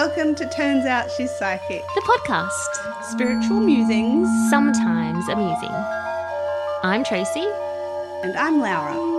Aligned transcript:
Welcome 0.00 0.36
to 0.36 0.48
Turns 0.48 0.86
Out 0.86 1.10
She's 1.10 1.28
Psychic. 1.28 1.84
The 1.96 2.02
podcast, 2.02 3.04
Spiritual 3.10 3.58
musings, 3.58 4.28
sometimes 4.48 5.28
amusing. 5.28 5.74
I'm 6.84 7.02
Tracy. 7.02 7.44
and 8.22 8.36
I'm 8.36 8.60
Laura. 8.60 9.17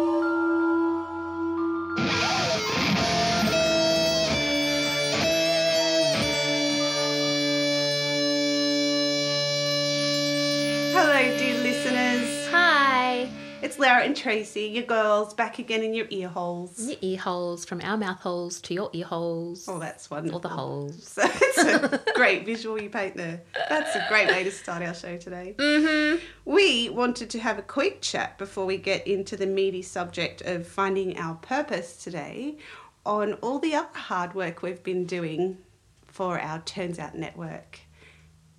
Laura 13.79 14.01
and 14.01 14.15
Tracy, 14.15 14.63
your 14.63 14.83
girls, 14.83 15.33
back 15.33 15.57
again 15.57 15.83
in 15.83 15.93
your 15.93 16.07
ear 16.09 16.27
holes. 16.27 16.85
Your 16.85 16.97
ear 17.01 17.17
holes, 17.17 17.63
from 17.63 17.79
our 17.81 17.97
mouth 17.97 18.19
holes 18.19 18.59
to 18.61 18.73
your 18.73 18.89
ear 18.91 19.05
holes. 19.05 19.69
Oh, 19.69 19.79
that's 19.79 20.09
wonderful. 20.09 20.37
Or 20.37 20.41
the 20.41 20.49
holes. 20.49 21.17
So 21.19 21.23
it's 21.25 21.57
a 21.57 22.01
great 22.15 22.45
visual 22.45 22.81
you 22.81 22.89
paint 22.89 23.15
there. 23.15 23.41
That's 23.69 23.95
a 23.95 24.05
great 24.09 24.27
way 24.27 24.43
to 24.43 24.51
start 24.51 24.83
our 24.83 24.93
show 24.93 25.17
today. 25.17 25.55
Mm-hmm. 25.57 26.23
We 26.45 26.89
wanted 26.89 27.29
to 27.31 27.39
have 27.39 27.57
a 27.57 27.61
quick 27.61 28.01
chat 28.01 28.37
before 28.37 28.65
we 28.65 28.77
get 28.77 29.07
into 29.07 29.37
the 29.37 29.47
meaty 29.47 29.81
subject 29.81 30.41
of 30.41 30.67
finding 30.67 31.17
our 31.17 31.35
purpose 31.35 32.03
today 32.03 32.57
on 33.05 33.33
all 33.35 33.59
the 33.59 33.75
other 33.75 33.87
hard 33.93 34.35
work 34.35 34.61
we've 34.61 34.83
been 34.83 35.05
doing 35.05 35.57
for 36.07 36.39
our 36.39 36.59
Turns 36.59 36.99
Out 36.99 37.15
network. 37.15 37.79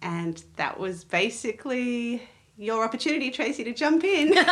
And 0.03 0.43
that 0.57 0.81
was 0.81 1.05
basically 1.05 2.23
your 2.61 2.85
opportunity, 2.85 3.31
Tracy, 3.31 3.65
to 3.65 3.73
jump 3.73 4.05
in. 4.05 4.35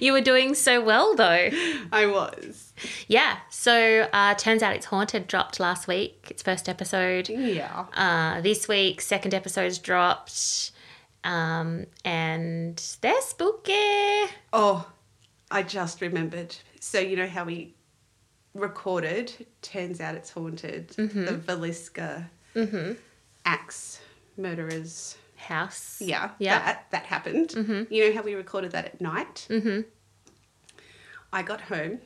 You 0.00 0.12
were 0.12 0.20
doing 0.20 0.54
so 0.54 0.82
well, 0.82 1.14
though. 1.16 1.48
I 1.92 2.06
was. 2.06 2.72
Yeah. 3.08 3.38
So, 3.50 4.08
uh, 4.12 4.34
turns 4.34 4.62
out 4.62 4.74
it's 4.76 4.86
haunted. 4.86 5.26
Dropped 5.26 5.60
last 5.60 5.86
week. 5.86 6.28
Its 6.30 6.42
first 6.42 6.68
episode. 6.68 7.28
Yeah. 7.28 7.86
Uh, 7.94 8.40
this 8.40 8.68
week, 8.68 9.00
second 9.00 9.34
episode's 9.34 9.78
dropped. 9.78 10.72
Um, 11.24 11.86
and 12.04 12.82
they're 13.00 13.20
spooky. 13.22 13.72
Oh, 14.52 14.88
I 15.50 15.62
just 15.62 16.00
remembered. 16.00 16.54
So 16.80 16.98
you 17.00 17.16
know 17.16 17.28
how 17.28 17.44
we 17.44 17.74
recorded 18.54 19.46
Turns 19.62 20.00
Out 20.00 20.14
It's 20.14 20.30
Haunted, 20.30 20.88
the 20.90 21.42
Villisca 21.46 22.28
axe 23.44 24.00
murderers. 24.36 25.16
House. 25.42 25.98
Yeah, 26.00 26.30
Yeah. 26.38 26.58
that, 26.58 26.86
that 26.90 27.04
happened. 27.04 27.52
You 27.90 28.08
know 28.08 28.14
how 28.14 28.22
we 28.22 28.34
recorded 28.34 28.72
that 28.72 28.84
at 28.86 29.00
night? 29.00 29.46
Mm-hmm. 29.50 29.80
I 31.32 31.42
got 31.42 31.60
home 31.62 32.00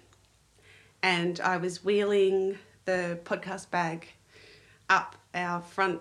and 1.03 1.41
I 1.41 1.57
was 1.57 1.85
wheeling 1.85 2.59
the 2.85 3.19
podcast 3.25 3.71
bag 3.71 4.09
up 4.89 5.17
our 5.35 5.61
front 5.61 6.01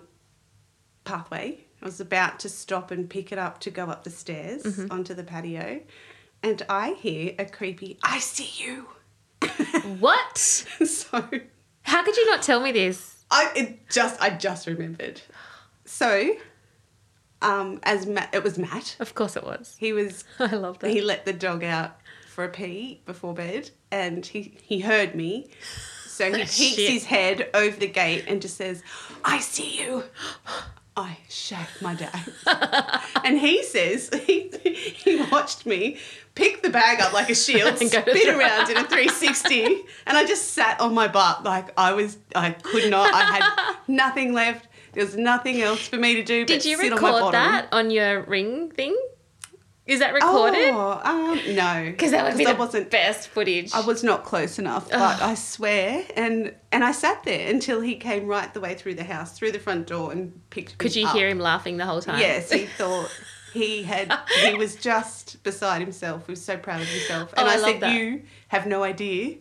pathway. 1.04 1.64
I 1.82 1.84
was 1.84 2.00
about 2.00 2.38
to 2.40 2.48
stop 2.48 2.90
and 2.90 3.08
pick 3.10 3.32
it 3.32 3.38
up 3.38 3.60
to 3.60 3.70
go 3.70 3.86
up 3.86 4.04
the 4.04 4.10
stairs 4.10 4.80
onto 4.90 5.12
the 5.14 5.22
patio, 5.24 5.80
and 6.42 6.62
I 6.68 6.92
hear 6.94 7.34
a 7.38 7.44
creepy, 7.44 7.98
I 8.02 8.18
see 8.18 8.64
you. 8.64 8.88
What? 10.00 10.38
so 10.38 11.28
How 11.82 12.02
could 12.04 12.16
you 12.16 12.26
not 12.30 12.42
tell 12.42 12.60
me 12.60 12.72
this? 12.72 13.24
I 13.30 13.52
it 13.54 13.90
just 13.90 14.20
I 14.22 14.30
just 14.30 14.66
remembered. 14.66 15.20
So 15.84 16.32
um 17.46 17.80
as 17.82 18.06
Matt 18.06 18.30
it 18.32 18.42
was 18.44 18.58
Matt. 18.58 18.96
Of 19.00 19.14
course 19.14 19.36
it 19.36 19.44
was. 19.44 19.76
He 19.78 19.92
was 19.92 20.24
I 20.38 20.54
love 20.56 20.78
that. 20.80 20.90
he 20.90 21.00
let 21.00 21.24
the 21.24 21.32
dog 21.32 21.64
out 21.64 21.96
for 22.28 22.44
a 22.44 22.48
pee 22.48 23.00
before 23.06 23.32
bed 23.34 23.70
and 23.90 24.24
he, 24.24 24.54
he 24.62 24.80
heard 24.80 25.14
me. 25.14 25.48
So 26.06 26.26
he 26.32 26.38
peeks 26.40 26.52
Shit. 26.52 26.90
his 26.90 27.04
head 27.06 27.48
over 27.54 27.76
the 27.76 27.86
gate 27.86 28.24
and 28.28 28.42
just 28.42 28.56
says, 28.56 28.82
I 29.24 29.40
see 29.40 29.80
you. 29.82 30.04
I 30.98 31.18
shake 31.28 31.82
my 31.82 31.94
dad. 31.94 32.32
and 33.24 33.38
he 33.38 33.62
says, 33.62 34.08
he, 34.26 34.50
he 34.64 35.16
watched 35.30 35.66
me 35.66 35.98
pick 36.34 36.62
the 36.62 36.70
bag 36.70 37.02
up 37.02 37.12
like 37.12 37.28
a 37.28 37.34
shield, 37.34 37.80
And 37.82 37.90
go 37.90 38.00
spin 38.00 38.34
around 38.34 38.70
in 38.70 38.78
a 38.78 38.84
360, 38.84 39.64
and 40.06 40.16
I 40.16 40.24
just 40.24 40.52
sat 40.52 40.80
on 40.80 40.94
my 40.94 41.08
butt 41.08 41.44
like 41.44 41.68
I 41.78 41.92
was, 41.92 42.16
I 42.34 42.50
could 42.50 42.90
not, 42.90 43.12
I 43.12 43.22
had 43.24 43.76
nothing 43.88 44.32
left. 44.32 44.68
There 44.96 45.04
was 45.04 45.14
nothing 45.14 45.60
else 45.60 45.86
for 45.86 45.98
me 45.98 46.14
to 46.14 46.22
do 46.22 46.44
but 46.44 46.48
Did 46.48 46.64
you 46.64 46.78
sit 46.78 46.90
on 46.90 47.02
my 47.02 47.14
record 47.14 47.34
that 47.34 47.68
on 47.70 47.90
your 47.90 48.22
ring 48.22 48.70
thing? 48.70 48.98
Is 49.84 50.00
that 50.00 50.14
recorded? 50.14 50.70
Oh, 50.72 51.00
um, 51.04 51.54
no. 51.54 51.84
Because 51.90 52.12
that 52.12 52.24
would 52.24 52.38
be 52.38 52.46
I 52.46 52.54
the 52.54 52.58
wasn't 52.58 52.90
best 52.90 53.28
footage. 53.28 53.74
I 53.74 53.80
was 53.80 54.02
not 54.02 54.24
close 54.24 54.58
enough, 54.58 54.90
but 54.90 55.20
I 55.20 55.34
swear, 55.34 56.02
and 56.16 56.54
and 56.72 56.82
I 56.82 56.92
sat 56.92 57.22
there 57.24 57.48
until 57.48 57.82
he 57.82 57.96
came 57.96 58.26
right 58.26 58.52
the 58.54 58.60
way 58.60 58.74
through 58.74 58.94
the 58.94 59.04
house, 59.04 59.38
through 59.38 59.52
the 59.52 59.58
front 59.58 59.86
door, 59.86 60.12
and 60.12 60.40
picked. 60.48 60.78
Could 60.78 60.94
me 60.94 61.02
you 61.02 61.08
up. 61.08 61.14
hear 61.14 61.28
him 61.28 61.38
laughing 61.38 61.76
the 61.76 61.84
whole 61.84 62.00
time? 62.00 62.18
Yes, 62.18 62.50
he 62.50 62.64
thought 62.78 63.10
he 63.56 63.82
had. 63.82 64.12
He 64.44 64.54
was 64.54 64.76
just 64.76 65.42
beside 65.42 65.80
himself. 65.80 66.26
He 66.26 66.32
was 66.32 66.44
so 66.44 66.56
proud 66.56 66.80
of 66.82 66.88
himself, 66.88 67.34
oh, 67.36 67.40
and 67.40 67.48
Oh, 67.48 67.50
I 67.50 67.54
I, 67.54 67.72
said, 67.72 67.80
that. 67.80 67.92
"You 67.94 68.22
have 68.48 68.66
no 68.66 68.82
idea 68.84 69.36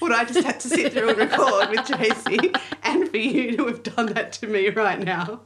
what 0.00 0.12
I 0.12 0.24
just 0.24 0.44
had 0.44 0.60
to 0.60 0.68
sit 0.68 0.92
through 0.92 1.10
and 1.10 1.18
record 1.18 1.70
with 1.70 1.86
Tracy, 1.86 2.52
and 2.82 3.08
for 3.08 3.16
you 3.16 3.56
to 3.56 3.66
have 3.66 3.82
done 3.82 4.06
that 4.14 4.32
to 4.34 4.46
me 4.46 4.68
right 4.68 5.00
now 5.00 5.40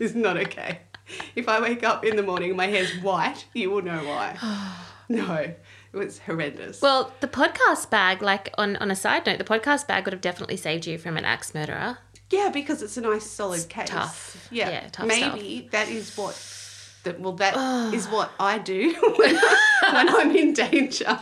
is 0.00 0.14
not 0.14 0.36
okay. 0.36 0.80
If 1.34 1.48
I 1.48 1.60
wake 1.60 1.82
up 1.84 2.04
in 2.04 2.16
the 2.16 2.22
morning 2.22 2.50
and 2.50 2.56
my 2.56 2.66
hair's 2.66 2.92
white, 3.02 3.44
you 3.54 3.70
will 3.70 3.82
know 3.82 3.98
why. 4.04 4.36
no, 5.08 5.34
it 5.36 5.58
was 5.92 6.18
horrendous. 6.20 6.80
Well, 6.80 7.12
the 7.20 7.28
podcast 7.28 7.90
bag, 7.90 8.22
like 8.22 8.52
on, 8.56 8.76
on 8.76 8.90
a 8.90 8.96
side 8.96 9.26
note, 9.26 9.38
the 9.38 9.44
podcast 9.44 9.86
bag 9.86 10.04
would 10.06 10.12
have 10.12 10.22
definitely 10.22 10.56
saved 10.56 10.86
you 10.86 10.96
from 10.98 11.16
an 11.16 11.24
axe 11.24 11.54
murderer. 11.54 11.98
Yeah, 12.30 12.48
because 12.48 12.82
it's 12.82 12.96
a 12.96 13.02
nice 13.02 13.28
solid 13.28 13.68
case. 13.68 13.88
tough. 13.90 14.48
Yeah, 14.50 14.70
Yeah, 14.70 14.88
tough 14.90 15.06
maybe 15.06 15.68
that 15.72 15.88
is 15.90 16.16
what. 16.16 16.34
That, 17.04 17.20
well, 17.20 17.32
that 17.34 17.54
is 17.94 18.06
what 18.06 18.30
I 18.38 18.58
do 18.58 18.92
when, 19.16 19.34
when 19.34 20.08
I'm 20.08 20.34
in 20.36 20.52
danger. 20.52 21.18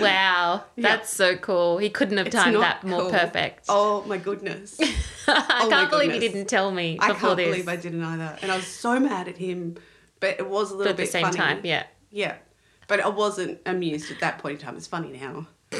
Wow, 0.00 0.64
Yeah. 0.76 0.82
that's 0.90 1.10
so 1.12 1.36
cool. 1.36 1.78
He 1.78 1.90
couldn't 1.90 2.18
have 2.18 2.28
It's 2.28 2.36
timed 2.36 2.56
that 2.62 2.84
more 2.84 3.00
cool. 3.02 3.10
perfect. 3.10 3.64
Oh 3.68 4.04
my 4.06 4.16
goodness! 4.18 4.78
I 5.26 5.62
oh 5.64 5.68
can't 5.68 5.90
believe 5.90 6.12
goodness. 6.12 6.32
didn't 6.32 6.48
tell 6.48 6.70
me 6.70 6.98
I 7.00 7.12
can't 7.14 7.36
this. 7.36 7.46
believe 7.48 7.68
I 7.68 7.74
didn't 7.76 8.02
either, 8.04 8.38
and 8.42 8.52
I 8.52 8.56
was 8.56 8.66
so 8.68 9.00
mad 9.00 9.26
at 9.26 9.36
him. 9.38 9.76
But 10.20 10.38
it 10.38 10.48
was 10.48 10.70
a 10.70 10.74
but 10.74 10.78
little 10.78 10.90
at 10.92 10.96
the 10.98 11.02
bit 11.02 11.10
same 11.12 11.24
funny. 11.24 11.36
time, 11.36 11.60
yeah. 11.64 11.84
Yeah, 12.12 12.36
but 12.86 13.00
I 13.00 13.08
wasn't 13.08 13.58
amused 13.66 14.10
at 14.12 14.20
that 14.20 14.38
point 14.38 14.60
in 14.60 14.64
time. 14.66 14.76
It's 14.76 14.86
funny 14.86 15.18
now. 15.18 15.48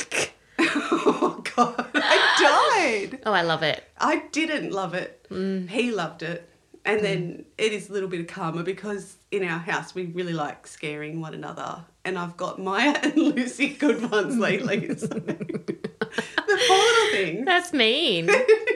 oh 0.59 1.43
god, 1.57 1.87
I 1.95 3.01
died. 3.11 3.21
Oh, 3.25 3.33
I 3.33 3.43
love 3.43 3.63
it. 3.63 3.85
I 3.99 4.25
didn't 4.33 4.73
love 4.73 4.95
it. 4.95 5.27
Mm. 5.31 5.69
He 5.69 5.93
loved 5.93 6.23
it. 6.25 6.49
And 6.91 7.01
mm. 7.01 7.03
then 7.03 7.45
it 7.57 7.73
is 7.73 7.89
a 7.89 7.93
little 7.93 8.09
bit 8.09 8.21
of 8.21 8.27
karma 8.27 8.65
because 8.65 9.17
in 9.31 9.45
our 9.45 9.59
house 9.59 9.95
we 9.95 10.07
really 10.07 10.33
like 10.33 10.67
scaring 10.67 11.21
one 11.21 11.35
another. 11.35 11.85
And 12.05 12.19
I've 12.19 12.37
got 12.37 12.59
Maya 12.59 12.99
and 13.03 13.17
Lucy 13.17 13.69
good 13.69 14.11
ones 14.11 14.37
lately. 14.37 14.97
So. 14.97 15.07
the 15.09 16.65
poor 16.67 16.77
little 16.77 17.11
thing. 17.13 17.45
That's 17.45 17.73
mean. 17.73 18.29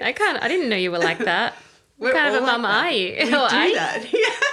I 0.02 0.12
can't. 0.14 0.40
I 0.42 0.46
didn't 0.46 0.68
know 0.68 0.76
you 0.76 0.92
were 0.92 0.98
like 0.98 1.18
that. 1.18 1.54
What 1.96 2.12
We're 2.12 2.20
kind 2.20 2.34
of 2.34 2.42
a 2.42 2.46
all 2.46 2.52
mum 2.52 2.62
that. 2.62 2.84
are 2.86 2.90
you? 2.90 3.14
We 3.14 3.34
Oh, 3.34 3.48
do 3.48 3.56
you? 3.56 3.74
that. 3.74 4.12
Yeah. 4.12 4.46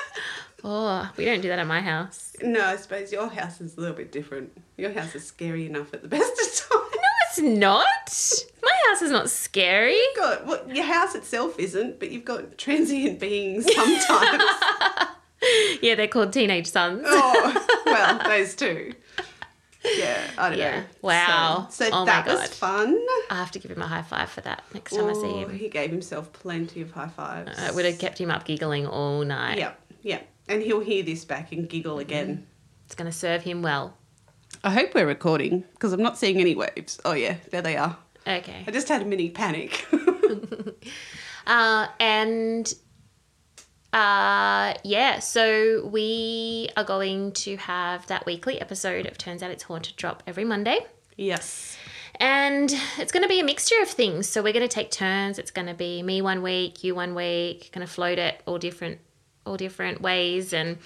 Oh, 0.64 1.12
we 1.18 1.26
don't 1.26 1.42
do 1.42 1.48
that 1.48 1.60
at 1.60 1.68
my 1.68 1.82
house. 1.82 2.36
No, 2.42 2.64
I 2.64 2.76
suppose 2.76 3.12
your 3.12 3.28
house 3.28 3.62
is 3.62 3.78
a 3.78 3.82
little 3.82 3.96
bit 3.96 4.12
different. 4.12 4.56
Your 4.78 4.92
house 4.92 5.16
is 5.16 5.26
scary 5.26 5.66
enough 5.66 5.94
at 5.94 6.04
the 6.04 6.08
best 6.08 6.32
of 6.32 6.70
times. 6.70 6.91
It's 7.32 7.40
not. 7.40 8.44
My 8.64 8.90
house 8.90 9.02
is 9.02 9.12
not 9.12 9.30
scary. 9.30 9.94
You've 9.96 10.16
got 10.18 10.46
well, 10.46 10.62
your 10.72 10.86
house 10.86 11.16
itself 11.16 11.58
isn't, 11.60 12.00
but 12.00 12.12
you've 12.12 12.26
got 12.26 12.58
transient 12.58 13.20
beings 13.20 13.66
sometimes. 13.74 14.44
Yeah, 15.82 15.96
they're 15.96 16.08
called 16.08 16.32
teenage 16.34 16.68
sons. 16.68 17.02
oh, 17.04 17.82
well, 17.88 18.20
those 18.30 18.54
two. 18.54 18.94
Yeah, 19.84 20.22
I 20.38 20.50
don't 20.50 20.60
Yeah. 20.60 20.80
know. 20.82 20.86
Wow. 21.02 21.68
So, 21.72 21.86
so 21.86 21.90
Oh 21.92 22.06
that 22.06 22.28
was 22.28 22.50
fun. 22.54 22.96
I 23.32 23.36
have 23.38 23.50
to 23.52 23.60
give 23.60 23.72
him 23.72 23.82
a 23.82 23.88
high 23.88 24.04
five 24.04 24.30
for 24.30 24.42
that 24.42 24.64
next 24.76 24.92
time 24.96 25.10
I 25.10 25.14
see 25.14 25.20
Oh, 25.24 25.38
him. 25.48 25.58
He 25.58 25.68
gave 25.68 25.90
himself 25.90 26.32
plenty 26.32 26.82
of 26.82 26.92
high 26.92 27.08
fives. 27.08 27.58
It 27.58 27.74
would 27.74 27.86
have 27.86 27.98
kept 27.98 28.20
him 28.20 28.30
up 28.30 28.46
giggling 28.46 28.86
all 28.86 29.24
night. 29.26 29.58
Yep, 29.58 29.80
yep. 30.04 30.28
And 30.48 30.62
he'll 30.62 30.80
hear 30.82 31.02
this 31.02 31.26
back 31.26 31.52
and 31.52 31.68
giggle 31.68 31.98
again. 31.98 32.28
Mm-hmm. 32.28 32.44
It's 32.86 32.94
going 32.96 33.10
to 33.12 33.18
serve 33.18 33.42
him 33.42 33.64
well. 33.64 33.98
I 34.64 34.72
hope 34.72 34.94
we're 34.94 35.08
recording 35.08 35.64
because 35.74 35.92
I'm 35.94 36.04
not 36.04 36.18
seeing 36.18 36.38
any 36.40 36.56
waves. 36.56 37.00
Oh, 37.04 37.14
yeah, 37.14 37.38
there 37.50 37.62
they 37.62 37.78
are. 37.78 37.98
Okay. 38.28 38.64
I 38.68 38.72
just 38.72 38.88
had 38.90 39.02
a 39.02 39.06
mini 39.06 39.30
panic. 39.30 39.86
Uh, 41.48 41.88
and 42.00 42.72
uh, 43.94 44.74
yeah, 44.84 45.18
so 45.20 45.86
we 45.88 46.70
are 46.78 46.84
going 46.84 47.32
to 47.34 47.58
have 47.58 48.06
that 48.08 48.26
weekly 48.28 48.62
episode 48.62 49.08
of 49.08 49.18
Turns 49.18 49.42
Out 49.42 49.50
It's 49.50 49.64
Haunted 49.64 49.96
drop 49.96 50.22
every 50.28 50.46
Monday. 50.46 50.86
yes. 51.18 51.78
And 52.20 52.72
it's 53.00 53.12
going 53.12 53.24
to 53.24 53.28
be 53.30 53.40
a 53.40 53.44
mixture 53.44 53.82
of 53.82 53.90
things. 53.90 54.30
So 54.30 54.44
we're 54.44 54.54
going 54.54 54.68
to 54.68 54.74
take 54.74 54.92
turns. 54.92 55.40
It's 55.40 55.50
going 55.50 55.66
to 55.66 55.74
be 55.74 56.04
me 56.04 56.22
one 56.22 56.44
week, 56.44 56.84
you 56.84 56.94
one 56.94 57.16
week, 57.16 57.72
going 57.74 57.86
to 57.86 57.92
float 57.92 58.20
it 58.20 58.40
all 58.46 58.60
different, 58.60 59.00
all 59.44 59.58
different 59.58 60.02
ways. 60.02 60.54
And 60.54 60.78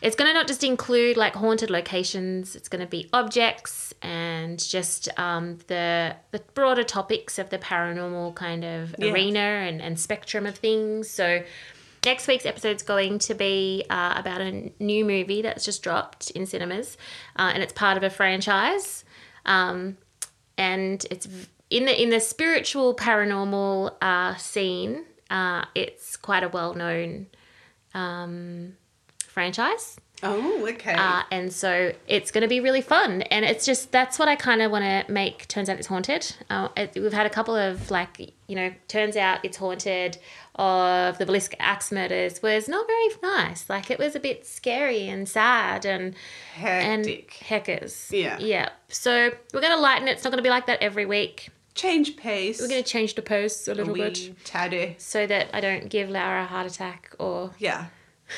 it's 0.00 0.16
going 0.16 0.28
to 0.28 0.34
not 0.34 0.46
just 0.46 0.62
include 0.64 1.16
like 1.16 1.34
haunted 1.34 1.70
locations. 1.70 2.54
It's 2.56 2.68
going 2.68 2.80
to 2.80 2.86
be 2.88 3.08
objects 3.12 3.92
and 4.02 4.58
just 4.58 5.08
um, 5.18 5.58
the 5.66 6.16
the 6.30 6.40
broader 6.54 6.84
topics 6.84 7.38
of 7.38 7.50
the 7.50 7.58
paranormal 7.58 8.34
kind 8.34 8.64
of 8.64 8.94
Yeah. 8.98 9.12
arena 9.12 9.38
and, 9.40 9.80
and 9.82 9.98
spectrum 9.98 10.46
of 10.46 10.56
things. 10.56 11.10
So 11.10 11.42
next 12.04 12.28
week's 12.28 12.46
episode 12.46 12.76
is 12.76 12.82
going 12.82 13.18
to 13.20 13.34
be 13.34 13.84
uh, 13.90 14.14
about 14.16 14.40
a 14.40 14.72
new 14.78 15.04
movie 15.04 15.42
that's 15.42 15.64
just 15.64 15.82
dropped 15.82 16.30
in 16.30 16.46
cinemas, 16.46 16.96
uh, 17.36 17.50
and 17.52 17.62
it's 17.62 17.72
part 17.72 17.96
of 17.96 18.02
a 18.02 18.10
franchise. 18.10 19.04
Um, 19.46 19.96
and 20.56 21.04
it's 21.10 21.26
in 21.70 21.84
the 21.84 22.02
in 22.02 22.10
the 22.10 22.20
spiritual 22.20 22.94
paranormal 22.94 23.94
uh, 24.00 24.36
scene. 24.36 25.04
Uh, 25.30 25.64
it's 25.74 26.16
quite 26.16 26.42
a 26.42 26.48
well 26.48 26.72
known 26.72 27.26
um, 27.94 28.77
franchise. 29.38 29.96
Oh, 30.24 30.66
okay. 30.68 30.94
Uh, 30.94 31.22
and 31.30 31.52
so 31.52 31.92
it's 32.08 32.32
going 32.32 32.42
to 32.42 32.48
be 32.48 32.58
really 32.58 32.80
fun. 32.80 33.22
And 33.22 33.44
it's 33.44 33.64
just, 33.64 33.92
that's 33.92 34.18
what 34.18 34.26
I 34.26 34.34
kind 34.34 34.60
of 34.62 34.72
want 34.72 34.82
to 34.84 35.12
make 35.12 35.46
Turns 35.46 35.68
Out 35.68 35.78
It's 35.78 35.86
Haunted. 35.86 36.34
Uh, 36.50 36.70
it, 36.76 36.90
we've 36.96 37.12
had 37.12 37.24
a 37.24 37.30
couple 37.30 37.54
of 37.54 37.88
like, 37.88 38.32
you 38.48 38.56
know, 38.56 38.72
Turns 38.88 39.14
Out 39.14 39.38
It's 39.44 39.58
Haunted 39.58 40.18
of 40.56 41.18
the 41.18 41.24
Villisca 41.24 41.54
Axe 41.60 41.92
murders 41.92 42.42
was 42.42 42.68
not 42.68 42.84
very 42.88 43.08
nice. 43.22 43.70
Like 43.70 43.92
it 43.92 44.00
was 44.00 44.16
a 44.16 44.20
bit 44.20 44.44
scary 44.44 45.08
and 45.08 45.28
sad 45.28 45.86
and, 45.86 46.16
and 46.56 47.06
Hectic. 47.06 47.34
heckers. 47.34 48.10
Yeah. 48.12 48.38
Yeah. 48.40 48.70
So 48.88 49.30
we're 49.54 49.60
going 49.60 49.72
to 49.76 49.80
lighten 49.80 50.08
it. 50.08 50.12
It's 50.16 50.24
not 50.24 50.30
going 50.30 50.38
to 50.38 50.42
be 50.42 50.50
like 50.50 50.66
that 50.66 50.82
every 50.82 51.06
week. 51.06 51.50
Change 51.76 52.16
pace. 52.16 52.60
We're 52.60 52.66
going 52.66 52.82
to 52.82 52.90
change 52.90 53.14
the 53.14 53.22
pace 53.22 53.68
a 53.68 53.74
little 53.74 53.92
we 53.92 54.00
bit 54.00 54.34
tattoo. 54.44 54.96
so 54.98 55.28
that 55.28 55.50
I 55.52 55.60
don't 55.60 55.88
give 55.88 56.10
Laura 56.10 56.42
a 56.42 56.46
heart 56.46 56.66
attack 56.66 57.14
or 57.20 57.52
Yeah. 57.60 57.86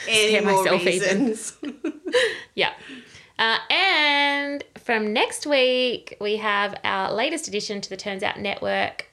Any 0.08 0.28
Scare 0.28 0.42
more 0.42 0.64
myself 0.64 0.82
even. 0.82 1.26
reasons? 1.26 1.56
Yeah. 2.54 2.72
Uh, 3.38 3.56
and 3.70 4.64
from 4.78 5.12
next 5.12 5.46
week, 5.46 6.16
we 6.20 6.36
have 6.36 6.74
our 6.84 7.12
latest 7.12 7.48
addition 7.48 7.80
to 7.80 7.88
the 7.88 7.96
Turns 7.96 8.22
Out 8.22 8.38
Network. 8.38 9.06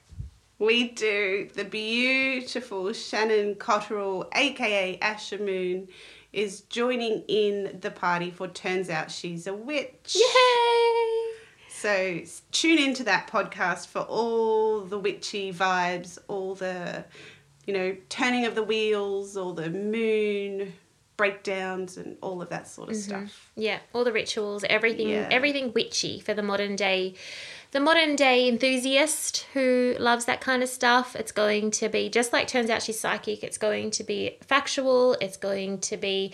we 0.59 0.89
do. 0.89 1.47
The 1.53 1.63
beautiful 1.63 2.91
Shannon 2.93 3.55
Cotterill, 3.55 4.27
aka 4.35 4.97
Asher 4.99 5.37
Moon, 5.37 5.87
is 6.33 6.61
joining 6.61 7.23
in 7.27 7.77
the 7.79 7.91
party 7.91 8.31
for 8.31 8.47
Turns 8.47 8.89
Out 8.89 9.11
She's 9.11 9.47
a 9.47 9.53
Witch. 9.53 10.15
Yay! 10.15 11.33
So 11.69 12.21
tune 12.51 12.79
into 12.79 13.03
that 13.03 13.27
podcast 13.27 13.87
for 13.87 13.99
all 14.01 14.81
the 14.81 14.97
witchy 14.97 15.53
vibes, 15.53 16.17
all 16.27 16.55
the, 16.55 17.05
you 17.67 17.73
know, 17.73 17.95
turning 18.09 18.45
of 18.47 18.55
the 18.55 18.63
wheels, 18.63 19.37
or 19.37 19.53
the 19.53 19.69
moon 19.69 20.73
breakdowns, 21.17 21.97
and 21.97 22.17
all 22.21 22.41
of 22.41 22.49
that 22.49 22.67
sort 22.67 22.89
of 22.89 22.95
stuff. 22.95 23.51
Yeah, 23.55 23.79
all 23.93 24.03
the 24.03 24.11
rituals, 24.11 24.63
everything, 24.69 25.09
Yeah. 25.09 25.27
everything 25.31 25.73
witchy 25.73 26.19
for 26.19 26.33
the 26.33 26.43
modern 26.43 26.75
day, 26.75 27.13
the 27.71 27.79
modern 27.79 28.15
day 28.15 28.47
enthusiast 28.47 29.45
who 29.53 29.95
loves 29.99 30.25
that 30.25 30.41
kind 30.41 30.63
of 30.63 30.69
stuff. 30.69 31.15
It's 31.15 31.31
going 31.31 31.71
to 31.71 31.89
be 31.89 32.07
just 32.09 32.31
like 32.33 32.47
turns 32.47 32.69
out 32.69 32.81
she's 32.83 32.99
psychic. 32.99 33.43
It's 33.43 33.57
going 33.57 33.91
to 33.91 34.03
be 34.03 34.37
factual. 34.41 35.13
It's 35.19 35.37
going 35.37 35.79
to 35.79 35.97
be 35.97 36.33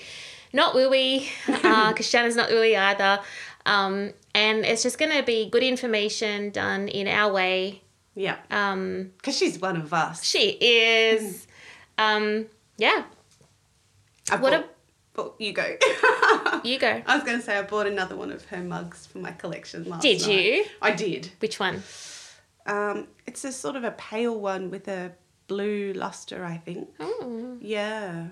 not 0.52 0.76
wooey 0.76 1.28
because 1.48 2.08
Shannon's 2.08 2.36
not 2.36 2.50
wooey 2.50 2.78
either. 2.78 3.20
Um, 3.66 4.12
and 4.36 4.66
it's 4.66 4.84
just 4.84 5.00
going 5.00 5.12
to 5.18 5.24
be 5.24 5.50
good 5.50 5.64
information 5.64 6.52
done 6.52 6.88
in 6.90 7.08
our 7.08 7.32
way. 7.34 7.82
Yeah, 8.16 8.38
Um, 8.52 9.12
because 9.18 9.36
she's 9.38 9.60
one 9.60 9.76
of 9.78 9.94
us. 9.94 10.24
she 10.24 10.50
is. 10.62 11.48
Um, 11.98 12.46
yeah, 12.78 13.06
I 14.32 14.36
What 14.38 14.52
bought, 14.52 14.70
bought- 15.14 15.36
you 15.42 15.52
go. 15.54 15.64
you 16.64 16.78
go. 16.80 17.02
I 17.06 17.16
was 17.16 17.24
going 17.24 17.40
to 17.40 17.44
say 17.44 17.58
I 17.58 17.64
bought 17.64 17.88
another 17.88 18.16
one 18.16 18.32
of 18.32 18.46
her 18.46 18.58
mugs 18.64 19.06
for 19.08 19.18
my 19.20 19.32
collection 19.32 19.84
last 19.90 20.02
Did 20.02 20.22
night. 20.22 20.30
you? 20.30 20.66
I 20.82 20.92
did. 20.92 21.32
Which 21.40 21.60
one? 21.60 21.82
Um, 22.66 23.08
it's 23.26 23.44
a 23.44 23.52
sort 23.52 23.76
of 23.76 23.84
a 23.84 23.92
pale 23.92 24.40
one 24.40 24.70
with 24.70 24.88
a 24.88 25.12
blue 25.48 25.94
luster, 25.94 26.46
I 26.46 26.58
think. 26.58 26.90
Oh, 27.00 27.58
Yeah. 27.60 28.28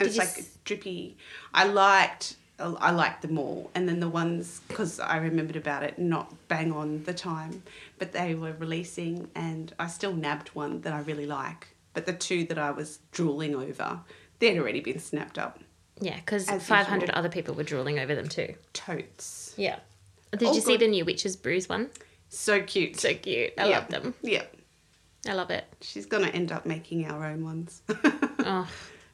And 0.00 0.08
Did 0.08 0.08
it's 0.08 0.16
like 0.18 0.28
s- 0.28 0.58
drippy. 0.64 1.16
I 1.52 1.64
liked 1.64 2.36
I 2.60 2.90
liked 2.90 3.22
them 3.22 3.38
all, 3.38 3.70
and 3.74 3.88
then 3.88 4.00
the 4.00 4.08
ones 4.08 4.60
because 4.66 4.98
I 4.98 5.16
remembered 5.18 5.54
about 5.56 5.84
it, 5.84 5.98
not 5.98 6.34
bang 6.48 6.72
on 6.72 7.04
the 7.04 7.14
time, 7.14 7.62
but 7.98 8.12
they 8.12 8.34
were 8.34 8.52
releasing, 8.52 9.30
and 9.36 9.72
I 9.78 9.86
still 9.86 10.12
nabbed 10.12 10.48
one 10.48 10.80
that 10.80 10.92
I 10.92 11.00
really 11.00 11.26
like. 11.26 11.68
But 11.94 12.06
the 12.06 12.12
two 12.12 12.44
that 12.46 12.58
I 12.58 12.70
was 12.72 12.98
drooling 13.12 13.54
over, 13.54 14.00
they'd 14.40 14.58
already 14.58 14.80
been 14.80 14.98
snapped 14.98 15.38
up. 15.38 15.60
yeah, 16.00 16.16
because 16.16 16.48
500 16.50 17.02
usual. 17.02 17.18
other 17.18 17.28
people 17.28 17.54
were 17.54 17.62
drooling 17.64 17.98
over 18.00 18.14
them 18.14 18.28
too. 18.28 18.54
Totes, 18.72 19.54
Yeah. 19.56 19.78
Did 20.32 20.48
All 20.48 20.54
you 20.54 20.60
see 20.60 20.76
the 20.76 20.86
new 20.88 21.04
Witches 21.04 21.36
Brews 21.36 21.68
one? 21.68 21.88
so 22.28 22.60
cute. 22.60 22.98
So 23.00 23.14
cute. 23.14 23.52
I 23.56 23.68
Yeah. 23.68 23.78
love 23.78 23.88
them. 23.88 24.14
Yeah, 24.22 24.42
I 25.26 25.32
love 25.32 25.50
it. 25.50 25.64
she's 25.80 26.06
gonna 26.06 26.26
end 26.28 26.52
up 26.52 26.66
making 26.66 27.06
our 27.06 27.24
own 27.24 27.44
ones. 27.44 27.82
Oh, 28.40 28.68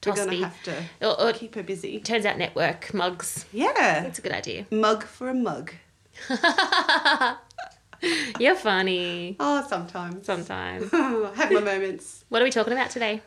We're 0.06 0.14
gonna 0.14 0.36
have 0.36 0.62
to 0.64 0.82
Or, 1.02 1.20
or 1.28 1.32
keep 1.32 1.54
her 1.54 1.62
busy. 1.62 2.00
turns 2.00 2.24
out 2.26 2.38
network 2.38 2.92
mugs. 2.94 3.46
Yeah, 3.52 3.72
That's 4.02 4.18
a 4.18 4.22
good 4.22 4.32
idea. 4.32 4.66
mug 4.70 5.04
for 5.04 5.28
a 5.28 5.34
mug. 5.34 5.72
You're 8.38 8.54
funny. 8.56 9.36
Oh, 9.40 9.64
sometimes. 9.66 10.26
Sometimes. 10.26 10.90
I 10.92 11.30
have 11.36 11.52
my 11.52 11.60
moments. 11.60 12.24
What 12.28 12.42
are 12.42 12.44
we 12.44 12.50
talking 12.50 12.72
about 12.74 12.90
today? 12.90 13.22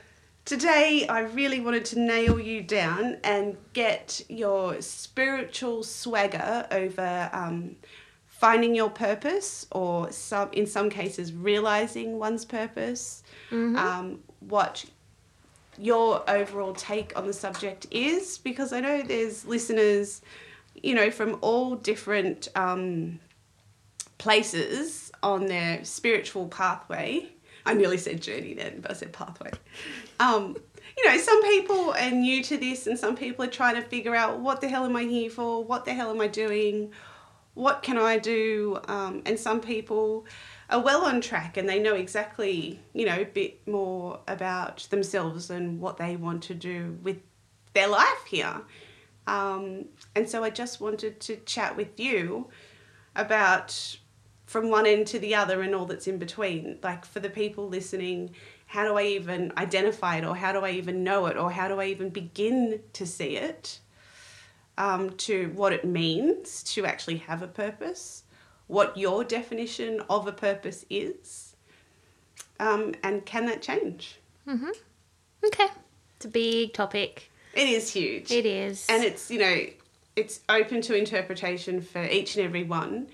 Today, 0.45 1.05
I 1.09 1.21
really 1.21 1.59
wanted 1.59 1.83
to 1.85 1.99
nail 1.99 2.39
you 2.39 2.61
down 2.61 3.17
and 3.23 3.57
get 3.73 4.21
your 4.29 4.79
spiritual 4.81 5.83
swagger 5.83 6.67
over 6.71 7.29
um, 7.33 7.75
finding 8.27 8.75
your 8.75 8.89
purpose, 8.89 9.65
or 9.71 10.11
some, 10.11 10.49
in 10.53 10.67
some 10.67 10.89
cases, 10.89 11.33
realizing 11.33 12.19
one's 12.19 12.45
purpose. 12.45 13.23
Um, 13.51 14.19
what 14.41 14.85
your 15.77 16.27
overall 16.29 16.73
take 16.73 17.17
on 17.17 17.27
the 17.27 17.33
subject 17.33 17.87
is, 17.91 18.37
because 18.37 18.73
I 18.73 18.79
know 18.79 19.01
there's 19.01 19.45
listeners, 19.45 20.21
you 20.75 20.95
know, 20.95 21.11
from 21.11 21.37
all 21.41 21.75
different 21.75 22.47
um, 22.55 23.19
places 24.17 25.11
on 25.23 25.45
their 25.47 25.83
spiritual 25.83 26.47
pathway. 26.47 27.29
I 27.65 27.73
nearly 27.73 27.97
said 27.97 28.21
journey 28.21 28.53
then, 28.53 28.79
but 28.81 28.91
I 28.91 28.93
said 28.93 29.11
pathway. 29.11 29.51
Um, 30.19 30.55
you 30.97 31.05
know, 31.05 31.17
some 31.17 31.43
people 31.43 31.91
are 31.91 32.11
new 32.11 32.43
to 32.43 32.57
this, 32.57 32.87
and 32.87 32.97
some 32.97 33.15
people 33.15 33.45
are 33.45 33.49
trying 33.49 33.75
to 33.75 33.81
figure 33.81 34.15
out 34.15 34.39
what 34.39 34.61
the 34.61 34.69
hell 34.69 34.85
am 34.85 34.95
I 34.95 35.03
here 35.03 35.29
for? 35.29 35.63
What 35.63 35.85
the 35.85 35.93
hell 35.93 36.09
am 36.09 36.21
I 36.21 36.27
doing? 36.27 36.91
What 37.53 37.83
can 37.83 37.97
I 37.97 38.17
do? 38.19 38.79
Um, 38.87 39.21
and 39.25 39.39
some 39.39 39.61
people 39.61 40.25
are 40.69 40.81
well 40.81 41.05
on 41.05 41.21
track 41.21 41.57
and 41.57 41.67
they 41.67 41.79
know 41.79 41.95
exactly, 41.95 42.79
you 42.93 43.05
know, 43.05 43.19
a 43.19 43.25
bit 43.25 43.65
more 43.67 44.19
about 44.27 44.87
themselves 44.89 45.49
and 45.49 45.79
what 45.79 45.97
they 45.97 46.15
want 46.15 46.43
to 46.43 46.53
do 46.53 46.97
with 47.03 47.17
their 47.73 47.87
life 47.87 48.25
here. 48.27 48.61
Um, 49.27 49.85
and 50.15 50.29
so 50.29 50.43
I 50.43 50.49
just 50.49 50.81
wanted 50.81 51.19
to 51.21 51.37
chat 51.37 51.75
with 51.75 51.99
you 51.99 52.47
about 53.15 53.97
from 54.45 54.69
one 54.69 54.85
end 54.85 55.07
to 55.07 55.19
the 55.19 55.35
other 55.35 55.61
and 55.61 55.75
all 55.75 55.85
that's 55.85 56.07
in 56.07 56.17
between. 56.17 56.79
Like 56.81 57.05
for 57.05 57.19
the 57.19 57.29
people 57.29 57.67
listening, 57.67 58.33
how 58.65 58.85
do 58.85 58.97
I 58.97 59.03
even 59.03 59.51
identify 59.57 60.17
it 60.17 60.25
or 60.25 60.35
how 60.35 60.53
do 60.53 60.59
I 60.59 60.71
even 60.71 61.03
know 61.03 61.25
it 61.27 61.37
or 61.37 61.51
how 61.51 61.67
do 61.67 61.79
I 61.79 61.85
even 61.85 62.09
begin 62.09 62.81
to 62.93 63.05
see 63.05 63.37
it? 63.37 63.79
Um, 64.79 65.11
to 65.11 65.51
what 65.55 65.73
it 65.73 65.85
means 65.85 66.61
to 66.75 66.85
actually 66.85 67.17
have 67.17 67.41
a 67.41 67.47
purpose, 67.47 68.23
what 68.67 68.97
your 68.97 69.23
definition 69.23 70.01
of 70.09 70.27
a 70.27 70.31
purpose 70.31 70.85
is, 70.89 71.55
um, 72.59 72.93
and 73.03 73.25
can 73.25 73.45
that 73.45 73.61
change? 73.61 74.19
Okay. 75.45 75.67
It's 76.15 76.25
a 76.25 76.29
big 76.29 76.73
topic. 76.73 77.31
It 77.53 77.69
is 77.69 77.91
huge. 77.91 78.31
It 78.31 78.45
is. 78.45 78.85
and 78.89 79.03
it's 79.03 79.31
you 79.31 79.39
know 79.39 79.65
it's 80.15 80.41
open 80.49 80.81
to 80.81 80.95
interpretation 80.95 81.79
for 81.79 82.03
each 82.03 82.35
and 82.35 82.43
every 82.45 82.63
one 82.63 83.07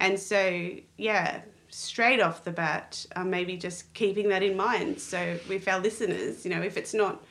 and 0.00 0.18
so 0.18 0.70
yeah 0.96 1.40
straight 1.70 2.20
off 2.20 2.44
the 2.44 2.50
bat 2.50 3.06
um, 3.16 3.30
maybe 3.30 3.56
just 3.56 3.92
keeping 3.94 4.28
that 4.28 4.42
in 4.42 4.56
mind 4.56 5.00
so 5.00 5.38
with 5.48 5.68
our 5.68 5.78
listeners 5.78 6.44
you 6.44 6.50
know 6.50 6.62
if 6.62 6.76
it's 6.76 6.92
not 6.94 7.22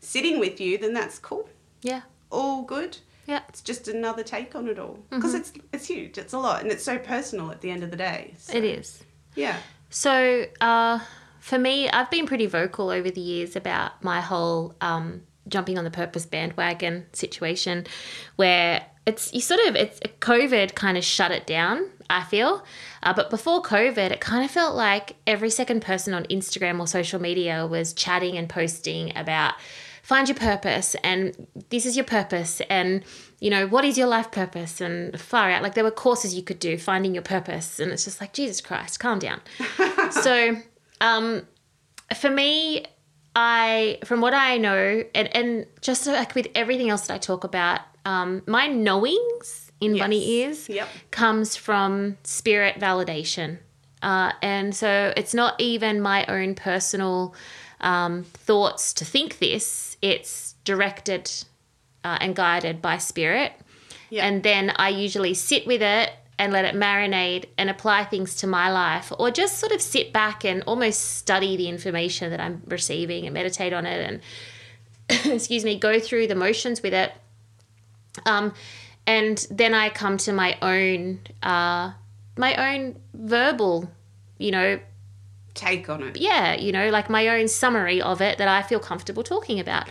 sitting 0.00 0.38
with 0.38 0.60
you 0.60 0.76
then 0.76 0.92
that's 0.92 1.18
cool 1.18 1.48
yeah. 1.82 2.02
all 2.30 2.62
good 2.62 2.98
Yeah. 3.26 3.40
it's 3.48 3.60
just 3.60 3.88
another 3.88 4.22
take 4.22 4.54
on 4.54 4.68
it 4.68 4.78
all 4.78 4.98
because 5.10 5.34
it's 5.34 5.52
it's 5.72 5.86
huge 5.86 6.16
it's 6.16 6.32
a 6.32 6.38
lot 6.38 6.62
and 6.62 6.70
it's 6.70 6.84
so 6.84 6.96
personal 6.98 7.50
at 7.50 7.60
the 7.60 7.70
end 7.70 7.82
of 7.82 7.90
the 7.90 7.96
day 7.96 8.34
so, 8.38 8.56
It 8.56 8.64
is. 8.64 9.02
yeah 9.34 9.56
So, 9.90 10.46
uh, 10.60 11.00
for 11.40 11.58
me, 11.58 11.88
I've 11.88 12.10
been 12.10 12.26
pretty 12.26 12.46
vocal 12.46 12.90
over 12.90 13.08
the 13.10 13.20
years 13.20 13.54
about 13.56 14.02
my 14.02 14.20
whole 14.20 14.74
um, 14.80 15.22
jumping 15.48 15.78
on 15.78 15.84
the 15.84 15.90
purpose 15.92 16.26
bandwagon 16.26 17.06
situation, 17.12 17.86
where 18.34 18.84
it's 19.06 19.32
you 19.32 19.40
sort 19.40 19.60
of 19.68 19.76
it's 19.76 20.00
COVID 20.20 20.74
kind 20.74 20.98
of 20.98 21.04
shut 21.04 21.30
it 21.30 21.46
down. 21.46 21.88
I 22.10 22.22
feel, 22.24 22.64
uh, 23.02 23.14
but 23.14 23.30
before 23.30 23.62
COVID, 23.62 24.10
it 24.10 24.20
kind 24.20 24.44
of 24.44 24.50
felt 24.50 24.74
like 24.76 25.16
every 25.26 25.50
second 25.50 25.82
person 25.82 26.14
on 26.14 26.24
Instagram 26.24 26.78
or 26.80 26.86
social 26.86 27.20
media 27.20 27.66
was 27.66 27.92
chatting 27.92 28.36
and 28.36 28.48
posting 28.48 29.16
about 29.16 29.54
find 30.10 30.28
your 30.28 30.36
purpose 30.36 30.94
and 31.02 31.20
this 31.70 31.84
is 31.84 31.96
your 31.96 32.04
purpose 32.04 32.60
and 32.70 33.02
you 33.40 33.50
know 33.50 33.66
what 33.66 33.84
is 33.84 33.98
your 33.98 34.06
life 34.06 34.30
purpose 34.30 34.80
and 34.80 35.18
far 35.20 35.50
out 35.50 35.62
like 35.64 35.74
there 35.74 35.82
were 35.82 35.90
courses 36.06 36.32
you 36.38 36.42
could 36.48 36.60
do 36.60 36.78
finding 36.78 37.12
your 37.12 37.22
purpose 37.24 37.80
and 37.80 37.90
it's 37.92 38.04
just 38.04 38.20
like 38.20 38.32
jesus 38.32 38.60
christ 38.60 39.00
calm 39.00 39.18
down 39.18 39.40
so 40.10 40.56
um 41.00 41.42
for 42.20 42.30
me 42.30 42.84
i 43.34 43.98
from 44.04 44.20
what 44.20 44.32
i 44.32 44.56
know 44.56 45.02
and 45.14 45.28
and 45.36 45.66
just 45.80 46.06
like 46.06 46.34
with 46.36 46.46
everything 46.54 46.88
else 46.88 47.06
that 47.08 47.14
i 47.14 47.18
talk 47.18 47.42
about 47.44 47.80
um 48.04 48.42
my 48.46 48.66
knowings 48.68 49.72
in 49.80 49.94
Yes. 49.96 50.02
bunny 50.04 50.22
ears 50.38 50.68
Yep. 50.68 50.88
comes 51.10 51.54
from 51.56 52.16
spirit 52.22 52.76
validation. 52.80 53.58
Uh, 54.02 54.30
and 54.40 54.74
so 54.74 55.12
it's 55.16 55.34
not 55.34 55.52
even 55.60 56.00
my 56.00 56.24
own 56.26 56.54
personal 56.54 57.34
um, 57.80 58.24
thoughts 58.24 58.92
to 58.94 59.04
think 59.04 59.38
this, 59.38 59.85
it's 60.02 60.54
directed 60.64 61.30
uh, 62.04 62.18
and 62.20 62.36
guided 62.36 62.80
by 62.80 62.98
spirit. 62.98 63.52
Yeah. 64.10 64.26
And 64.26 64.42
then 64.42 64.72
I 64.76 64.90
usually 64.90 65.34
sit 65.34 65.66
with 65.66 65.82
it 65.82 66.12
and 66.38 66.52
let 66.52 66.64
it 66.64 66.74
marinate 66.74 67.46
and 67.56 67.70
apply 67.70 68.04
things 68.04 68.36
to 68.36 68.46
my 68.46 68.70
life, 68.70 69.10
or 69.18 69.30
just 69.30 69.58
sort 69.58 69.72
of 69.72 69.80
sit 69.80 70.12
back 70.12 70.44
and 70.44 70.62
almost 70.66 71.16
study 71.16 71.56
the 71.56 71.68
information 71.68 72.30
that 72.30 72.40
I'm 72.40 72.62
receiving 72.66 73.24
and 73.24 73.32
meditate 73.32 73.72
on 73.72 73.86
it 73.86 74.20
and, 75.08 75.32
excuse 75.34 75.64
me, 75.64 75.78
go 75.78 75.98
through 75.98 76.26
the 76.26 76.34
motions 76.34 76.82
with 76.82 76.92
it. 76.92 77.12
Um, 78.26 78.52
and 79.06 79.46
then 79.50 79.72
I 79.72 79.88
come 79.88 80.18
to 80.18 80.32
my 80.32 80.58
own, 80.60 81.20
uh, 81.42 81.92
my 82.36 82.74
own 82.74 83.00
verbal, 83.14 83.90
you 84.38 84.50
know, 84.50 84.78
Take 85.56 85.88
on 85.88 86.02
it. 86.02 86.16
yeah, 86.16 86.54
you 86.54 86.70
know, 86.70 86.90
like 86.90 87.10
my 87.10 87.26
own 87.28 87.48
summary 87.48 88.00
of 88.00 88.20
it 88.20 88.38
that 88.38 88.48
I 88.48 88.62
feel 88.62 88.78
comfortable 88.78 89.22
talking 89.24 89.58
about. 89.58 89.88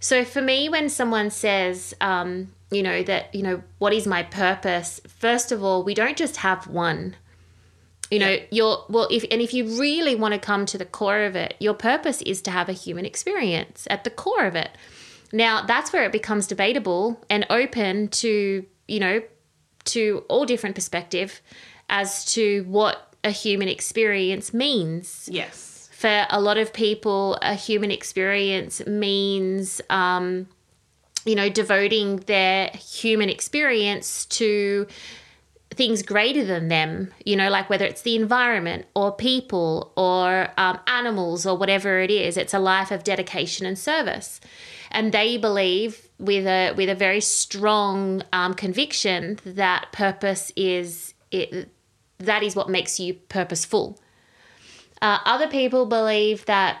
So 0.00 0.24
for 0.24 0.42
me, 0.42 0.68
when 0.68 0.88
someone 0.90 1.30
says, 1.30 1.94
um, 2.00 2.52
you 2.70 2.82
know, 2.82 3.02
that, 3.04 3.34
you 3.34 3.42
know, 3.42 3.62
what 3.78 3.92
is 3.92 4.06
my 4.06 4.22
purpose? 4.22 5.00
First 5.08 5.52
of 5.52 5.64
all, 5.64 5.82
we 5.82 5.94
don't 5.94 6.16
just 6.16 6.36
have 6.38 6.66
one. 6.66 7.16
You 8.10 8.18
know, 8.20 8.30
Yeah. 8.30 8.42
your 8.50 8.84
well, 8.88 9.08
if 9.10 9.24
and 9.30 9.40
if 9.40 9.52
you 9.54 9.80
really 9.80 10.14
want 10.14 10.32
to 10.34 10.38
come 10.38 10.64
to 10.66 10.78
the 10.78 10.84
core 10.84 11.22
of 11.24 11.34
it, 11.34 11.54
your 11.58 11.74
purpose 11.74 12.22
is 12.22 12.40
to 12.42 12.50
have 12.50 12.68
a 12.68 12.72
human 12.72 13.04
experience 13.04 13.86
at 13.90 14.04
the 14.04 14.10
core 14.10 14.44
of 14.46 14.54
it. 14.54 14.70
Now, 15.32 15.62
that's 15.66 15.92
where 15.92 16.04
it 16.04 16.12
becomes 16.12 16.46
debatable 16.46 17.20
and 17.28 17.44
open 17.50 18.08
to, 18.08 18.64
you 18.86 19.00
know, 19.00 19.22
to 19.86 20.24
all 20.28 20.44
different 20.44 20.76
perspective 20.76 21.40
as 21.88 22.24
to 22.34 22.64
what 22.68 23.05
a 23.26 23.30
human 23.30 23.68
experience 23.68 24.54
means 24.54 25.28
Yes. 25.30 25.88
for 25.92 26.26
a 26.30 26.40
lot 26.40 26.58
of 26.58 26.72
people, 26.72 27.36
a 27.42 27.54
human 27.54 27.90
experience 27.90 28.74
means, 28.86 29.80
um, 29.90 30.46
you 31.24 31.34
know, 31.34 31.48
devoting 31.48 32.18
their 32.26 32.70
human 32.74 33.28
experience 33.28 34.26
to 34.26 34.86
things 35.74 36.02
greater 36.02 36.44
than 36.44 36.68
them, 36.68 37.12
you 37.24 37.36
know, 37.36 37.50
like 37.50 37.68
whether 37.68 37.84
it's 37.84 38.02
the 38.02 38.14
environment 38.16 38.86
or 38.94 39.12
people 39.12 39.92
or 39.96 40.48
um, 40.56 40.78
animals 40.86 41.44
or 41.44 41.56
whatever 41.58 41.98
it 42.00 42.10
is. 42.10 42.36
It's 42.36 42.54
a 42.54 42.58
life 42.60 42.90
of 42.90 43.02
dedication 43.04 43.66
and 43.66 43.78
service. 43.78 44.40
And 44.90 45.12
they 45.12 45.36
believe 45.36 46.08
with 46.18 46.46
a 46.46 46.72
with 46.76 46.88
a 46.88 46.94
very 46.94 47.20
strong 47.20 48.22
um, 48.32 48.54
conviction 48.54 49.38
that 49.44 49.88
purpose 49.92 50.52
is 50.56 51.12
it, 51.30 51.68
that 52.18 52.42
is 52.42 52.56
what 52.56 52.68
makes 52.68 52.98
you 52.98 53.14
purposeful. 53.14 53.98
Uh, 55.02 55.18
other 55.24 55.46
people 55.46 55.86
believe 55.86 56.46
that, 56.46 56.78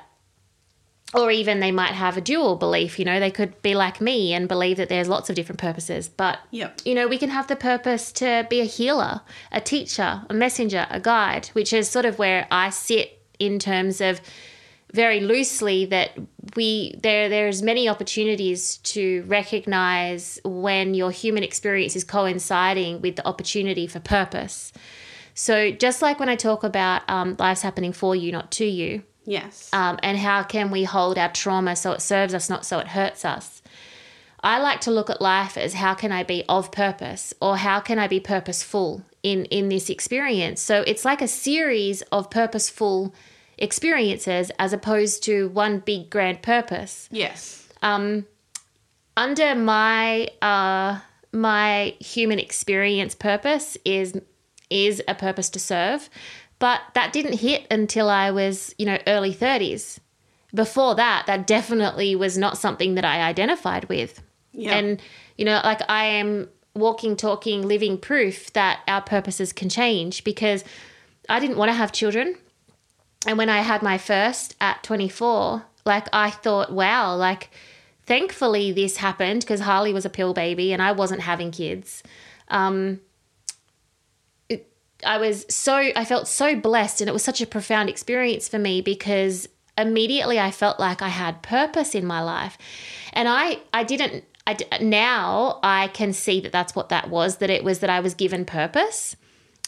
or 1.14 1.30
even 1.30 1.60
they 1.60 1.70
might 1.70 1.92
have 1.92 2.16
a 2.16 2.20
dual 2.20 2.56
belief, 2.56 2.98
you 2.98 3.04
know, 3.04 3.20
they 3.20 3.30
could 3.30 3.60
be 3.62 3.74
like 3.74 4.00
me 4.00 4.32
and 4.32 4.48
believe 4.48 4.76
that 4.78 4.88
there's 4.88 5.08
lots 5.08 5.28
of 5.30 5.36
different 5.36 5.60
purposes. 5.60 6.08
But, 6.08 6.38
Yep. 6.50 6.80
you 6.84 6.94
know, 6.94 7.06
we 7.06 7.18
can 7.18 7.30
have 7.30 7.46
the 7.46 7.56
purpose 7.56 8.10
to 8.12 8.46
be 8.48 8.60
a 8.60 8.64
healer, 8.64 9.20
a 9.52 9.60
teacher, 9.60 10.22
a 10.28 10.34
messenger, 10.34 10.86
a 10.90 10.98
guide, 10.98 11.48
which 11.48 11.72
is 11.72 11.88
sort 11.88 12.06
of 12.06 12.18
where 12.18 12.46
I 12.50 12.70
sit 12.70 13.20
in 13.38 13.58
terms 13.58 14.00
of 14.00 14.20
very 14.92 15.20
loosely 15.20 15.84
that 15.84 16.12
we 16.54 16.98
there 17.02 17.28
there's 17.28 17.60
many 17.60 17.88
opportunities 17.88 18.78
to 18.78 19.24
recognize 19.26 20.40
when 20.44 20.94
your 20.94 21.10
human 21.10 21.42
experience 21.42 21.96
is 21.96 22.04
coinciding 22.04 23.02
with 23.02 23.16
the 23.16 23.26
opportunity 23.26 23.86
for 23.86 24.00
purpose 24.00 24.72
so 25.38 25.70
just 25.70 26.00
like 26.02 26.18
when 26.18 26.28
i 26.28 26.34
talk 26.34 26.64
about 26.64 27.02
um, 27.08 27.36
lives 27.38 27.62
happening 27.62 27.92
for 27.92 28.16
you 28.16 28.32
not 28.32 28.50
to 28.50 28.64
you 28.64 29.02
Yes. 29.28 29.70
um, 29.72 29.98
and 30.02 30.16
how 30.18 30.42
can 30.44 30.70
we 30.70 30.84
hold 30.84 31.18
our 31.18 31.30
trauma 31.30 31.76
so 31.76 31.92
it 31.92 32.00
serves 32.00 32.32
us 32.34 32.48
not 32.48 32.64
so 32.64 32.78
it 32.78 32.88
hurts 32.88 33.24
us 33.24 33.60
i 34.42 34.58
like 34.58 34.80
to 34.82 34.90
look 34.90 35.10
at 35.10 35.20
life 35.20 35.56
as 35.58 35.74
how 35.74 35.94
can 35.94 36.10
i 36.10 36.22
be 36.22 36.42
of 36.48 36.72
purpose 36.72 37.34
or 37.40 37.56
how 37.58 37.78
can 37.80 37.98
i 37.98 38.06
be 38.08 38.20
purposeful 38.20 39.02
in 39.22 39.44
in 39.46 39.68
this 39.68 39.90
experience 39.90 40.60
so 40.60 40.82
it's 40.86 41.04
like 41.04 41.20
a 41.20 41.28
series 41.28 42.02
of 42.12 42.30
purposeful 42.30 43.12
experiences 43.58 44.50
as 44.58 44.72
opposed 44.72 45.22
to 45.24 45.48
one 45.48 45.80
big 45.80 46.08
grand 46.10 46.40
purpose 46.42 47.08
yes. 47.10 47.68
um, 47.82 48.24
under 49.16 49.54
my 49.54 50.28
uh, 50.42 51.00
my 51.32 51.94
human 51.98 52.38
experience 52.38 53.14
purpose 53.14 53.76
is 53.84 54.14
is 54.70 55.02
a 55.08 55.14
purpose 55.14 55.48
to 55.50 55.58
serve, 55.58 56.08
but 56.58 56.80
that 56.94 57.12
didn't 57.12 57.40
hit 57.40 57.66
until 57.70 58.08
I 58.08 58.30
was 58.30 58.74
you 58.78 58.86
know 58.86 58.98
early 59.06 59.32
thirties. 59.32 60.00
Before 60.54 60.94
that, 60.94 61.24
that 61.26 61.46
definitely 61.46 62.16
was 62.16 62.38
not 62.38 62.56
something 62.56 62.94
that 62.94 63.04
I 63.04 63.20
identified 63.22 63.86
with, 63.88 64.22
Yeah. 64.52 64.76
and 64.76 65.02
you 65.36 65.44
know 65.44 65.60
like 65.64 65.80
I 65.88 66.04
am 66.06 66.48
walking, 66.74 67.16
talking, 67.16 67.66
living 67.66 67.96
proof 67.98 68.52
that 68.52 68.80
our 68.86 69.00
purposes 69.00 69.52
can 69.52 69.68
change 69.68 70.24
because 70.24 70.62
I 71.28 71.40
didn't 71.40 71.56
want 71.56 71.70
to 71.70 71.74
have 71.74 71.90
children. 71.90 72.36
And 73.26 73.38
when 73.38 73.48
I 73.48 73.60
had 73.62 73.82
my 73.82 73.96
first 73.98 74.54
at 74.60 74.82
24, 74.82 75.64
like 75.86 76.06
I 76.12 76.30
thought, 76.30 76.70
wow, 76.70 77.16
like 77.16 77.50
thankfully 78.04 78.72
this 78.72 78.98
happened 78.98 79.40
because 79.40 79.60
Harley 79.60 79.92
was 79.92 80.04
a 80.04 80.10
pill 80.10 80.34
baby 80.34 80.72
and 80.72 80.82
I 80.82 80.92
wasn't 80.92 81.22
having 81.22 81.50
kids. 81.50 82.02
Um, 82.48 83.00
I 85.04 85.18
was 85.18 85.44
so, 85.48 85.74
I 85.74 86.04
felt 86.04 86.28
so 86.28 86.56
blessed 86.56 87.00
and 87.00 87.08
it 87.08 87.12
was 87.12 87.22
such 87.24 87.40
a 87.40 87.46
profound 87.46 87.88
experience 87.88 88.48
for 88.48 88.58
me 88.58 88.80
because 88.80 89.48
immediately 89.76 90.38
I 90.38 90.50
felt 90.50 90.80
like 90.80 91.02
I 91.02 91.08
had 91.08 91.42
purpose 91.42 91.94
in 91.94 92.06
my 92.06 92.22
life. 92.22 92.56
And 93.12 93.28
I, 93.28 93.58
I 93.74 93.84
didn't, 93.84 94.24
I, 94.46 94.56
now 94.80 95.58
I 95.62 95.88
can 95.88 96.12
see 96.12 96.40
that 96.40 96.52
that's 96.52 96.74
what 96.74 96.88
that 96.88 97.10
was, 97.10 97.38
that 97.38 97.50
it 97.50 97.62
was 97.64 97.80
that 97.80 97.90
I 97.90 98.00
was 98.00 98.14
given 98.14 98.44
purpose. 98.44 99.16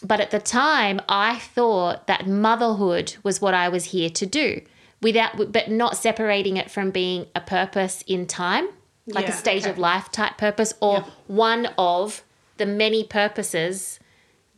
But 0.03 0.21
at 0.21 0.31
the 0.31 0.39
time, 0.39 1.01
I 1.09 1.39
thought 1.39 2.07
that 2.07 2.27
motherhood 2.29 3.17
was 3.23 3.41
what 3.41 3.53
I 3.53 3.69
was 3.69 3.87
here 3.87 4.09
to 4.11 4.27
do, 4.27 4.63
without, 5.03 5.53
but 5.53 5.71
not 5.71 5.97
separating 5.97 6.57
it 6.57 6.71
from 6.71 6.91
being 6.93 7.27
a 7.35 7.41
purpose 7.41 8.03
in 8.07 8.27
time, 8.27 8.69
like 9.09 9.25
a 9.25 9.29
Yeah, 9.29 9.35
stage 9.35 9.67
of 9.67 9.77
life 9.77 10.13
type 10.13 10.39
purpose, 10.39 10.73
or 10.81 10.99
Yeah. 10.99 11.05
one 11.27 11.67
of 11.77 12.23
the 12.59 12.67
many 12.67 13.03
purposes 13.03 13.99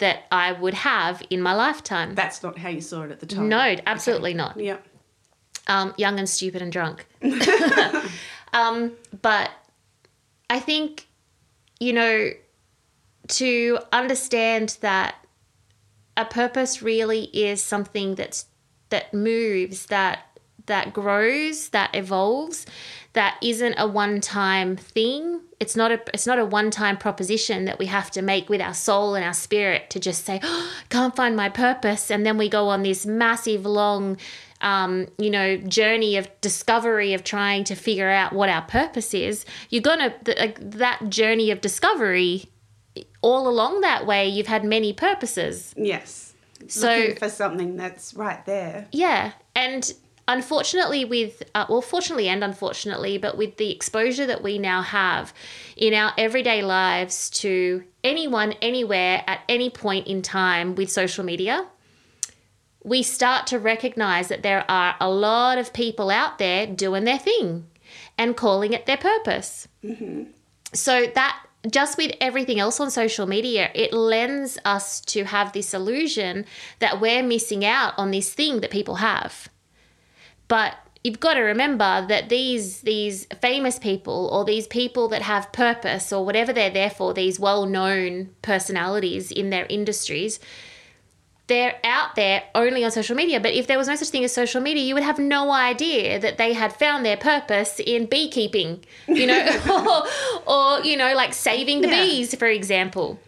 that 0.00 0.25
I 0.30 0.52
would 0.52 0.75
have 0.75 1.23
in 1.30 1.40
my 1.40 1.54
lifetime. 1.54 2.14
That's 2.14 2.42
not 2.42 2.59
how 2.59 2.69
you 2.69 2.80
saw 2.80 3.02
it 3.02 3.11
at 3.12 3.21
the 3.21 3.26
time. 3.26 3.49
No, 3.49 3.76
absolutely 3.87 4.35
not 4.35 4.59
Yeah. 4.59 4.78
um, 5.69 5.95
young 5.97 6.19
and 6.19 6.28
stupid 6.28 6.61
and 6.61 6.73
drunk. 6.73 7.07
um, 8.52 8.92
but 9.23 9.50
I 10.50 10.59
think, 10.59 11.07
you 11.78 11.92
know, 11.92 12.30
to 13.28 13.78
understand 13.92 14.76
that 14.80 15.14
a 16.16 16.25
purpose 16.25 16.83
really 16.83 17.25
is 17.25 17.62
something 17.62 18.16
that's 18.16 18.47
that 18.88 19.14
moves, 19.14 19.87
that 19.87 20.26
that 20.70 20.92
grows, 20.92 21.68
that 21.70 21.90
evolves, 21.94 22.64
that 23.12 23.36
isn't 23.42 23.74
a 23.76 23.86
one-time 23.86 24.76
thing. 24.76 25.40
It's 25.58 25.76
not 25.76 25.90
a 25.90 26.00
it's 26.14 26.26
not 26.26 26.38
a 26.38 26.44
one-time 26.44 26.96
proposition 26.96 27.64
that 27.66 27.78
we 27.78 27.86
have 27.86 28.10
to 28.12 28.22
make 28.22 28.48
with 28.48 28.60
our 28.60 28.72
soul 28.72 29.14
and 29.16 29.24
our 29.24 29.34
spirit 29.34 29.90
to 29.90 29.98
just 30.00 30.24
say, 30.24 30.40
oh, 30.42 30.72
can't 30.88 31.14
find 31.14 31.36
my 31.36 31.48
purpose, 31.48 32.10
and 32.10 32.24
then 32.24 32.38
we 32.38 32.48
go 32.48 32.68
on 32.68 32.82
this 32.82 33.04
massive 33.04 33.66
long 33.66 34.16
um, 34.62 35.06
you 35.18 35.30
know, 35.30 35.56
journey 35.56 36.16
of 36.18 36.28
discovery 36.42 37.14
of 37.14 37.24
trying 37.24 37.64
to 37.64 37.74
figure 37.74 38.10
out 38.10 38.32
what 38.32 38.48
our 38.50 38.62
purpose 38.62 39.14
is, 39.14 39.46
you're 39.70 39.80
gonna 39.82 40.10
th- 40.24 40.56
that 40.60 41.08
journey 41.08 41.50
of 41.50 41.60
discovery. 41.60 42.44
All 43.22 43.48
along 43.48 43.82
that 43.82 44.06
way, 44.06 44.28
you've 44.28 44.46
had 44.46 44.64
many 44.64 44.92
purposes. 44.92 45.74
Yes. 45.76 46.34
So- 46.68 46.88
Looking 46.88 47.16
for 47.16 47.28
something 47.28 47.76
that's 47.76 48.14
right 48.14 48.44
there. 48.46 48.86
Yeah, 48.92 49.32
and 49.54 49.92
unfortunately, 50.32 51.04
with 51.04 51.42
uh, 51.54 51.66
well, 51.68 51.82
fortunately 51.82 52.28
and 52.28 52.42
unfortunately, 52.42 53.18
but 53.18 53.37
with 53.37 53.56
the 53.56 53.70
exposure 53.70 54.26
that 54.26 54.42
we 54.42 54.58
now 54.58 54.82
have 54.82 55.32
in 55.76 55.92
our 55.94 56.12
everyday 56.16 56.62
lives 56.62 57.30
to 57.30 57.84
anyone, 58.02 58.54
anywhere, 58.62 59.22
at 59.26 59.40
any 59.49 59.70
point 59.70 60.06
in 60.06 60.22
time 60.22 60.75
with 60.75 60.90
social 60.90 61.25
media, 61.25 61.66
we 62.82 63.02
start 63.02 63.46
to 63.49 63.58
recognize 63.58 64.28
that 64.28 64.42
there 64.42 64.64
are 64.70 64.94
a 65.00 65.10
lot 65.10 65.58
of 65.58 65.72
people 65.72 66.10
out 66.10 66.38
there 66.38 66.66
doing 66.66 67.04
their 67.04 67.18
thing. 67.18 67.66
and 68.18 68.37
calling 68.37 68.72
it 68.72 68.87
their 68.87 68.99
purpose. 68.99 69.66
So 70.75 71.06
that 71.14 71.46
just 71.70 71.99
with 71.99 72.12
everything 72.20 72.58
else 72.60 72.80
on 72.80 72.90
social 72.90 73.26
media, 73.26 73.70
it 73.75 73.92
lends 73.92 74.58
us 74.64 75.00
to 75.02 75.25
have 75.25 75.52
this 75.52 75.75
illusion 75.75 76.44
that 76.78 77.00
we're 77.00 77.22
missing 77.22 77.64
out 77.64 77.94
on 77.99 78.10
this 78.10 78.32
thing 78.32 78.60
that 78.60 78.70
people 78.70 78.96
have. 78.96 79.49
But 80.50 80.75
you've 81.04 81.21
got 81.21 81.35
to 81.35 81.40
remember 81.40 82.04
that 82.09 82.28
these 82.28 82.80
these 82.83 83.25
famous 83.40 83.78
people 83.78 84.28
or 84.33 84.45
these 84.45 84.66
people 84.66 85.09
that 85.09 85.23
have 85.23 85.50
purpose 85.52 86.12
or 86.12 86.26
whatever 86.26 86.52
they're 86.52 86.76
there 86.83 86.90
for, 86.90 87.14
these 87.14 87.38
well-known 87.40 88.30
personalities 88.42 89.30
in 89.30 89.50
their 89.50 89.64
industries, 89.71 90.40
they're 91.47 91.76
out 91.85 92.16
there 92.16 92.42
only 92.54 92.85
on 92.85 92.90
social 92.90 93.14
media. 93.16 93.38
But 93.40 93.54
if 93.54 93.69
there 93.69 93.78
was 93.78 93.87
no 93.87 93.95
such 93.97 94.09
thing 94.09 94.25
as 94.25 94.33
social 94.33 94.61
media, 94.61 94.83
you 94.83 94.95
would 94.95 95.04
have 95.04 95.21
no 95.21 95.52
idea 95.52 96.19
that 96.19 96.37
they 96.37 96.52
had 96.52 96.73
found 96.73 97.07
their 97.07 97.16
purpose 97.16 97.80
in 97.80 98.07
beekeeping, 98.07 98.85
you 99.07 99.26
know, 99.26 99.40
or, 100.47 100.52
or, 100.52 100.85
you 100.85 100.97
know, 100.97 101.14
like 101.14 101.33
saving 101.33 101.80
the 101.80 101.88
Yeah. 101.88 102.02
bees, 102.02 102.35
for 102.35 102.47
example. 102.49 103.19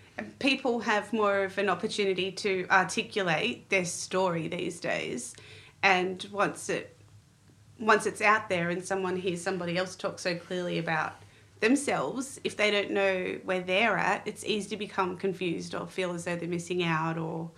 people 0.40 0.80
have 0.80 1.12
more 1.12 1.44
of 1.44 1.56
an 1.58 1.68
opportunity 1.68 2.30
to 2.32 2.66
articulate 2.70 3.68
their 3.70 3.84
story 3.84 4.46
these 4.48 4.78
days 4.80 5.34
and 5.82 6.26
once 6.32 6.68
it 6.68 6.96
once 7.82 8.06
it's 8.06 8.20
out 8.22 8.48
there 8.48 8.70
and 8.70 8.84
someone 8.84 9.16
hears 9.16 9.42
somebody 9.42 9.76
else 9.76 9.94
talk 9.96 10.18
so 10.18 10.34
clearly 10.36 10.78
about 10.78 11.12
themselves 11.60 12.40
if 12.44 12.56
they 12.56 12.70
don't 12.70 12.90
know 12.90 13.38
where 13.44 13.60
they're 13.60 13.96
at 13.96 14.22
it's 14.26 14.44
easy 14.44 14.68
to 14.70 14.76
become 14.76 15.16
confused 15.16 15.74
or 15.74 15.86
feel 15.86 16.12
as 16.12 16.24
though 16.24 16.34
they're 16.36 16.48
missing 16.48 16.82
out 16.82 17.16
or 17.18 17.50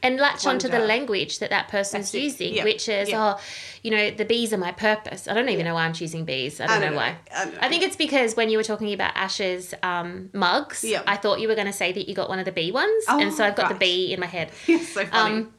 and 0.00 0.16
latch 0.16 0.46
onto 0.46 0.68
the 0.68 0.78
language 0.78 1.40
that 1.40 1.50
that 1.50 1.66
person's 1.66 2.14
using, 2.14 2.54
Yeah. 2.54 2.62
which 2.62 2.88
is, 2.88 3.08
Yeah. 3.08 3.34
oh, 3.34 3.40
you 3.82 3.90
know, 3.90 4.12
the 4.12 4.24
bees 4.24 4.52
are 4.52 4.56
my 4.56 4.70
purpose. 4.70 5.26
I 5.26 5.34
don't 5.34 5.48
even 5.48 5.64
know 5.64 5.74
why 5.74 5.86
I'm 5.86 5.92
choosing 5.92 6.24
bees. 6.24 6.60
I 6.60 6.66
don't, 6.68 6.92
know, 6.92 6.96
why. 6.96 7.16
I 7.34 7.44
don't 7.46 7.54
know. 7.54 7.58
I 7.62 7.68
think 7.68 7.82
it's 7.82 7.96
because 7.96 8.36
when 8.36 8.48
you 8.48 8.58
were 8.58 8.62
talking 8.62 8.92
about 8.94 9.10
Ash's 9.16 9.74
um, 9.82 10.30
mugs, 10.32 10.84
Yeah. 10.84 11.02
I 11.04 11.16
thought 11.16 11.40
you 11.40 11.48
were 11.48 11.56
going 11.56 11.66
to 11.66 11.72
say 11.72 11.90
that 11.90 12.08
you 12.08 12.14
got 12.14 12.28
one 12.28 12.38
of 12.38 12.44
the 12.44 12.52
bee 12.52 12.70
ones, 12.70 13.04
and 13.08 13.34
so 13.34 13.42
Oh, 13.42 13.46
I've 13.48 13.56
got 13.56 13.70
the 13.70 13.74
right. 13.74 13.80
bee 13.80 14.12
in 14.14 14.20
my 14.20 14.26
head. 14.26 14.52
it's 14.68 14.92
so 14.92 15.04
funny 15.04 15.34
Um, 15.38 15.42
Bee 15.44 15.50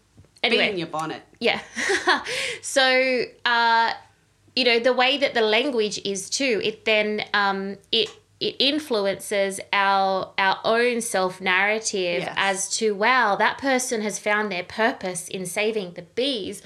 anyway, 0.44 0.72
in 0.72 0.78
your 0.78 0.88
bonnet 0.88 1.22
yeah. 1.42 1.60
so, 2.62 3.24
uh, 3.44 3.92
you 4.60 4.66
know, 4.66 4.80
the 4.80 4.92
way 4.92 5.18
that 5.18 5.34
the 5.34 5.42
language 5.58 6.02
is 6.04 6.30
too, 6.30 6.60
it 6.62 6.84
then 6.84 7.24
um, 7.34 7.78
it 7.94 8.10
it 8.42 8.56
influences 8.60 9.62
our 9.72 10.34
our 10.38 10.58
own 10.66 11.00
self 11.00 11.40
narrative 11.40 12.24
Yes. 12.24 12.34
as 12.36 12.70
to 12.78 12.94
wow, 12.94 13.38
that 13.38 13.58
person 13.58 14.02
has 14.02 14.20
found 14.20 14.52
their 14.52 14.64
purpose 14.64 15.30
in 15.30 15.46
saving 15.46 15.94
the 15.94 16.02
bees. 16.02 16.62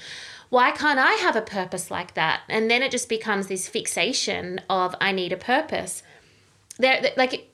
Why 0.48 0.72
can't 0.72 0.98
I 0.98 1.12
have 1.26 1.36
a 1.36 1.40
purpose 1.58 1.88
like 1.88 2.14
that? 2.14 2.40
And 2.48 2.68
then 2.68 2.82
it 2.82 2.90
just 2.90 3.08
becomes 3.08 3.46
this 3.46 3.68
fixation 3.68 4.60
of 4.68 4.96
I 5.00 5.12
need 5.12 5.32
a 5.32 5.36
purpose. 5.36 6.02
There, 6.78 7.12
like 7.16 7.48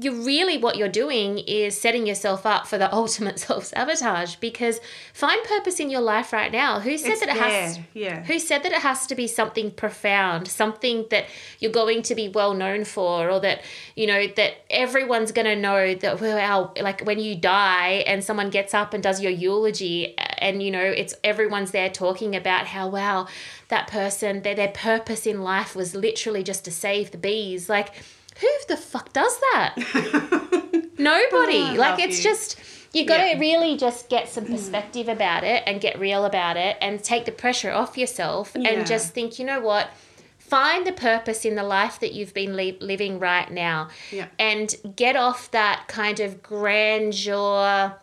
you 0.00 0.24
really 0.24 0.58
what 0.58 0.76
you're 0.76 0.88
doing 0.88 1.38
is 1.38 1.78
setting 1.78 2.06
yourself 2.06 2.44
up 2.46 2.66
for 2.66 2.78
the 2.78 2.92
ultimate 2.94 3.38
self-sabotage 3.38 4.36
because 4.36 4.80
find 5.12 5.42
purpose 5.44 5.80
in 5.80 5.90
your 5.90 6.00
life 6.00 6.32
right 6.32 6.52
now 6.52 6.80
who 6.80 6.96
said 6.96 7.12
It's 7.12 7.20
that 7.20 7.28
it 7.30 7.36
has 7.36 7.78
yeah. 7.94 8.24
who 8.24 8.38
said 8.38 8.62
that 8.62 8.72
it 8.72 8.80
has 8.82 9.06
to 9.06 9.14
be 9.14 9.26
something 9.26 9.70
profound 9.70 10.48
something 10.48 11.06
that 11.10 11.26
you're 11.58 11.72
going 11.72 12.02
to 12.02 12.14
be 12.14 12.28
well 12.28 12.54
known 12.54 12.84
for 12.84 13.30
or 13.30 13.40
that 13.40 13.62
you 13.96 14.06
know 14.06 14.26
that 14.36 14.54
everyone's 14.70 15.32
going 15.32 15.46
to 15.46 15.56
know 15.56 15.94
that 15.94 16.20
wow 16.20 16.72
like 16.80 17.02
when 17.02 17.18
you 17.18 17.36
die 17.36 18.04
and 18.06 18.22
someone 18.22 18.50
gets 18.50 18.74
up 18.74 18.94
and 18.94 19.02
does 19.02 19.20
your 19.20 19.32
eulogy 19.32 20.16
and 20.38 20.62
you 20.62 20.70
know 20.70 20.82
it's 20.82 21.14
everyone's 21.24 21.70
there 21.70 21.90
talking 21.90 22.36
about 22.36 22.66
how 22.66 22.88
wow 22.88 23.26
that 23.68 23.88
person 23.88 24.42
their, 24.42 24.54
their 24.54 24.68
purpose 24.68 25.26
in 25.26 25.42
life 25.42 25.74
was 25.74 25.94
literally 25.94 26.42
just 26.42 26.64
to 26.64 26.70
save 26.70 27.10
the 27.10 27.18
bees 27.18 27.68
like 27.68 27.94
who 28.40 28.48
the 28.68 28.76
fuck 28.76 29.12
does 29.12 29.38
that 29.52 29.74
nobody 30.98 31.62
Oh, 31.62 31.74
like 31.76 31.98
it's 32.00 32.18
you. 32.18 32.24
just 32.24 32.58
you 32.92 33.04
got 33.04 33.18
to 33.18 33.26
Yeah. 33.28 33.38
really 33.38 33.76
just 33.76 34.08
get 34.08 34.28
some 34.28 34.46
perspective 34.46 35.08
about 35.08 35.44
it 35.44 35.62
and 35.66 35.80
get 35.80 35.98
real 35.98 36.24
about 36.24 36.56
it 36.56 36.76
and 36.80 37.02
take 37.02 37.24
the 37.26 37.32
pressure 37.32 37.70
off 37.70 37.96
yourself 37.98 38.52
Yeah. 38.54 38.70
and 38.70 38.86
just 38.86 39.12
think 39.14 39.38
you 39.38 39.44
know 39.44 39.60
what 39.60 39.90
find 40.38 40.86
the 40.86 40.92
purpose 40.92 41.44
in 41.44 41.54
the 41.56 41.62
life 41.62 42.00
that 42.00 42.12
you've 42.14 42.32
been 42.32 42.56
li- 42.56 42.78
living 42.80 43.18
right 43.18 43.50
now 43.50 43.88
Yeah. 44.10 44.26
and 44.38 44.74
get 44.96 45.14
off 45.16 45.50
that 45.50 45.84
kind 45.88 46.20
of 46.20 46.42
grandeur 46.42 47.94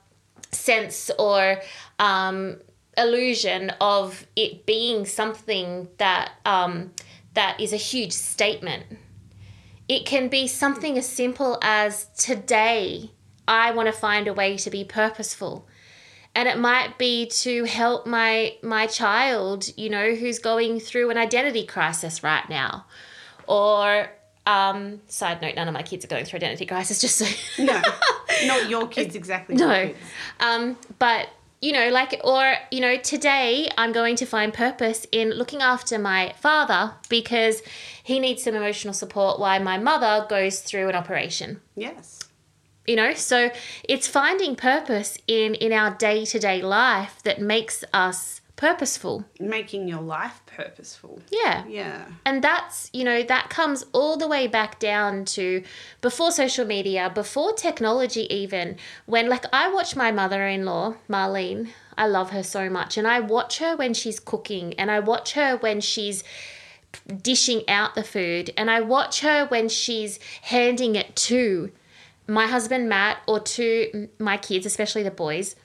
sense 0.51 1.09
or 1.17 1.59
um, 1.99 2.57
illusion 2.97 3.71
of 3.81 4.25
it 4.35 4.65
being 4.65 5.05
something 5.05 5.87
that 5.97 6.31
um, 6.45 6.91
that 7.33 7.59
is 7.59 7.73
a 7.73 7.77
huge 7.77 8.13
statement. 8.13 8.83
It 9.87 10.05
can 10.05 10.29
be 10.29 10.47
something 10.47 10.97
as 10.97 11.07
simple 11.07 11.57
as 11.61 12.07
today 12.17 13.11
I 13.47 13.71
want 13.71 13.87
to 13.87 13.93
find 13.93 14.27
a 14.27 14.33
way 14.33 14.57
to 14.57 14.69
be 14.69 14.83
purposeful. 14.83 15.67
And 16.33 16.49
it 16.49 16.57
might 16.57 16.97
be 16.97 17.27
to 17.27 17.63
help 17.63 18.05
my 18.05 18.57
my 18.61 18.87
child, 18.87 19.67
you 19.77 19.89
know, 19.89 20.15
who's 20.15 20.39
going 20.39 20.79
through 20.79 21.09
an 21.09 21.17
identity 21.17 21.65
crisis 21.65 22.23
right 22.23 22.47
now. 22.49 22.85
Or 23.47 24.09
um, 24.45 25.01
side 25.07 25.41
note, 25.41 25.55
none 25.55 25.67
of 25.67 25.73
my 25.73 25.81
kids 25.83 26.03
are 26.03 26.07
going 26.07 26.25
through 26.25 26.37
identity 26.37 26.65
crisis, 26.65 26.99
just 26.99 27.17
so 27.17 27.25
no 27.63 27.81
not 28.45 28.69
your 28.69 28.87
kids 28.87 29.15
exactly 29.15 29.55
no. 29.55 29.87
kids. 29.87 29.99
Um, 30.39 30.77
but 30.99 31.29
you 31.65 31.71
know, 31.71 31.89
like, 31.89 32.21
or 32.23 32.53
you 32.69 32.79
know, 32.79 32.95
today 32.97 33.67
I'm 33.75 33.91
going 33.91 34.15
to 34.17 34.25
find 34.25 34.53
purpose 34.53 35.07
in 35.11 35.31
looking 35.31 35.61
after 35.61 35.97
my 35.97 36.33
father 36.39 36.93
because 37.09 37.63
he 38.03 38.19
needs 38.19 38.43
some 38.43 38.53
emotional 38.53 38.93
support 38.93 39.39
while 39.39 39.59
my 39.63 39.79
mother 39.79 40.27
goes 40.29 40.59
through 40.59 40.89
an 40.89 40.95
operation. 40.95 41.61
yes 41.75 42.19
You 42.85 42.95
know, 42.95 43.13
so 43.15 43.49
it's 43.83 44.07
finding 44.07 44.55
purpose 44.55 45.17
in 45.27 45.55
in 45.55 45.73
our 45.73 45.91
day 45.95 46.23
to 46.25 46.37
day 46.37 46.61
life 46.61 47.15
that 47.23 47.41
makes 47.41 47.83
us 47.91 48.34
purposeful. 48.55 49.25
making 49.39 49.87
your 49.87 50.01
life 50.01 50.41
purposeful 50.45 51.19
Yeah. 51.29 51.65
yeah 51.67 52.05
And 52.25 52.41
that's, 52.41 52.89
you 52.93 53.03
know, 53.03 53.21
that 53.23 53.49
comes 53.49 53.85
all 53.91 54.17
the 54.17 54.27
way 54.27 54.47
back 54.47 54.79
down 54.79 55.25
to 55.25 55.63
before 56.01 56.31
social 56.31 56.65
media, 56.65 57.11
before 57.13 57.53
technology, 57.53 58.33
even. 58.33 58.77
When, 59.05 59.27
like, 59.29 59.45
I 59.51 59.71
watch 59.71 59.95
my 59.95 60.11
mother 60.11 60.47
in 60.47 60.65
law, 60.65 60.95
Marlene, 61.09 61.69
I 61.97 62.07
love 62.07 62.31
her 62.31 62.43
so 62.43 62.69
much. 62.69 62.97
And 62.97 63.07
I 63.07 63.19
watch 63.19 63.59
her 63.59 63.75
when 63.75 63.93
she's 63.93 64.19
cooking, 64.19 64.73
and 64.79 64.89
I 64.89 64.99
watch 64.99 65.33
her 65.33 65.57
when 65.57 65.81
she's 65.81 66.23
dishing 67.21 67.67
out 67.67 67.95
the 67.95 68.03
food, 68.03 68.53
and 68.57 68.71
I 68.71 68.81
watch 68.81 69.19
her 69.21 69.45
when 69.47 69.67
she's 69.69 70.19
handing 70.43 70.95
it 70.95 71.15
to 71.17 71.71
my 72.27 72.47
husband, 72.47 72.89
Matt, 72.89 73.17
or 73.27 73.39
to 73.39 74.09
my 74.17 74.37
kids, 74.37 74.65
especially 74.65 75.03
the 75.03 75.11
boys. 75.11 75.55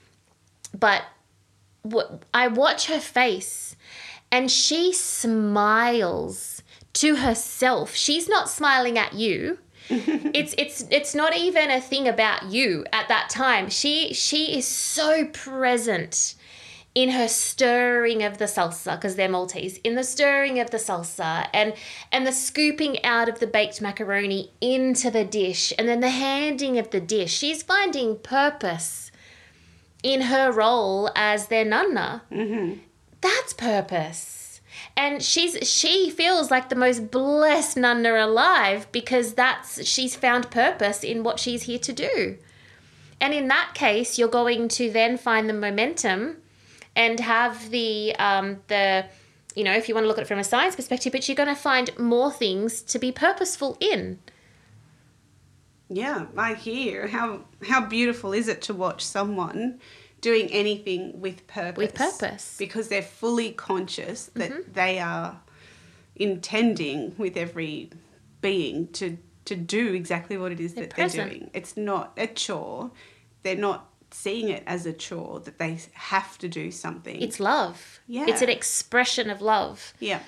But 0.78 1.04
I 2.34 2.48
watch 2.48 2.86
her 2.86 3.00
face 3.00 3.76
and 4.30 4.50
she 4.50 4.92
smiles 4.92 6.62
to 6.94 7.16
herself. 7.16 7.94
She's 7.94 8.28
not 8.28 8.48
smiling 8.48 8.98
at 8.98 9.14
you. 9.14 9.58
it's 9.88 10.54
it's 10.56 10.84
it's 10.90 11.14
not 11.14 11.36
even 11.36 11.70
a 11.70 11.80
thing 11.80 12.06
about 12.06 12.50
you 12.50 12.84
at 12.92 13.08
that 13.08 13.28
time. 13.30 13.68
She 13.70 14.12
she 14.14 14.56
is 14.56 14.66
so 14.66 15.26
present 15.26 16.36
in 16.94 17.10
her 17.10 17.28
stirring 17.28 18.22
of 18.22 18.38
the 18.38 18.46
salsa 18.46 18.96
because 18.96 19.14
they're 19.14 19.28
Maltese 19.28 19.78
in 19.78 19.94
the 19.94 20.04
stirring 20.04 20.58
of 20.60 20.70
the 20.70 20.76
salsa 20.76 21.48
and 21.52 21.74
and 22.12 22.26
the 22.26 22.32
scooping 22.32 23.02
out 23.04 23.28
of 23.28 23.40
the 23.40 23.46
baked 23.46 23.80
macaroni 23.80 24.52
into 24.60 25.10
the 25.10 25.24
dish 25.24 25.72
and 25.78 25.88
then 25.88 26.00
the 26.00 26.10
handing 26.10 26.78
of 26.78 26.90
the 26.90 27.00
dish. 27.00 27.32
She's 27.32 27.62
finding 27.62 28.16
purpose 28.16 29.09
in 30.02 30.22
her 30.22 30.50
role 30.52 31.10
as 31.14 31.48
their 31.48 31.64
nonna. 31.64 32.22
That's 33.20 33.52
purpose. 33.52 34.60
And 34.96 35.22
she's 35.22 35.68
she 35.68 36.10
feels 36.10 36.50
like 36.50 36.68
the 36.68 36.76
most 36.76 37.10
blessed 37.10 37.76
nonna 37.76 38.24
alive 38.24 38.86
because 38.92 39.34
that's 39.34 39.86
she's 39.86 40.16
found 40.16 40.50
purpose 40.50 41.02
in 41.04 41.22
what 41.22 41.38
she's 41.38 41.64
here 41.64 41.78
to 41.80 41.92
do. 41.92 42.38
And 43.20 43.34
in 43.34 43.48
that 43.48 43.72
case, 43.74 44.18
you're 44.18 44.28
going 44.28 44.68
to 44.68 44.90
then 44.90 45.18
find 45.18 45.48
the 45.48 45.52
momentum 45.52 46.38
and 46.96 47.20
have 47.20 47.70
the 47.70 48.14
um, 48.16 48.60
the 48.68 49.06
you 49.54 49.64
know 49.64 49.74
if 49.74 49.88
you 49.88 49.94
want 49.94 50.04
to 50.04 50.08
look 50.08 50.18
at 50.18 50.22
it 50.22 50.28
from 50.28 50.38
a 50.38 50.44
science 50.44 50.76
perspective, 50.76 51.12
but 51.12 51.28
you're 51.28 51.36
going 51.36 51.48
to 51.48 51.54
find 51.54 51.96
more 51.98 52.32
things 52.32 52.82
to 52.82 52.98
be 52.98 53.12
purposeful 53.12 53.76
in. 53.80 54.18
Yeah, 55.92 56.26
I 56.36 56.54
hear. 56.54 57.08
How 57.08 57.40
how 57.68 57.84
beautiful 57.86 58.32
is 58.32 58.46
it 58.48 58.62
to 58.62 58.74
watch 58.74 59.04
someone 59.04 59.80
doing 60.20 60.46
anything 60.52 61.20
with 61.20 61.46
purpose? 61.46 61.76
With 61.78 61.94
purpose. 61.94 62.56
Because 62.58 62.88
they're 62.88 63.02
fully 63.02 63.50
conscious 63.52 64.26
that 64.34 64.50
Mm-hmm. 64.50 64.72
they 64.72 64.98
are 65.00 65.40
intending 66.16 67.14
with 67.18 67.36
every 67.36 67.90
being 68.40 68.88
to 68.92 69.18
to 69.46 69.56
do 69.56 69.94
exactly 69.94 70.36
what 70.36 70.52
it 70.52 70.60
is 70.60 70.74
They're 70.74 70.86
that 70.86 70.96
they're 70.96 71.08
doing. 71.26 71.50
It's 71.54 71.76
not 71.76 72.12
a 72.16 72.26
chore. 72.26 72.90
They're 73.42 73.56
not 73.56 73.86
seeing 74.12 74.48
it 74.48 74.62
as 74.66 74.86
a 74.86 74.92
chore 74.92 75.40
that 75.40 75.58
they 75.58 75.78
have 75.94 76.36
to 76.38 76.48
do 76.48 76.70
something. 76.70 77.20
It's 77.20 77.40
love. 77.40 78.00
Yeah. 78.06 78.26
It's 78.28 78.42
an 78.42 78.48
expression 78.50 79.30
of 79.30 79.40
love. 79.40 79.94
yeah. 79.98 80.20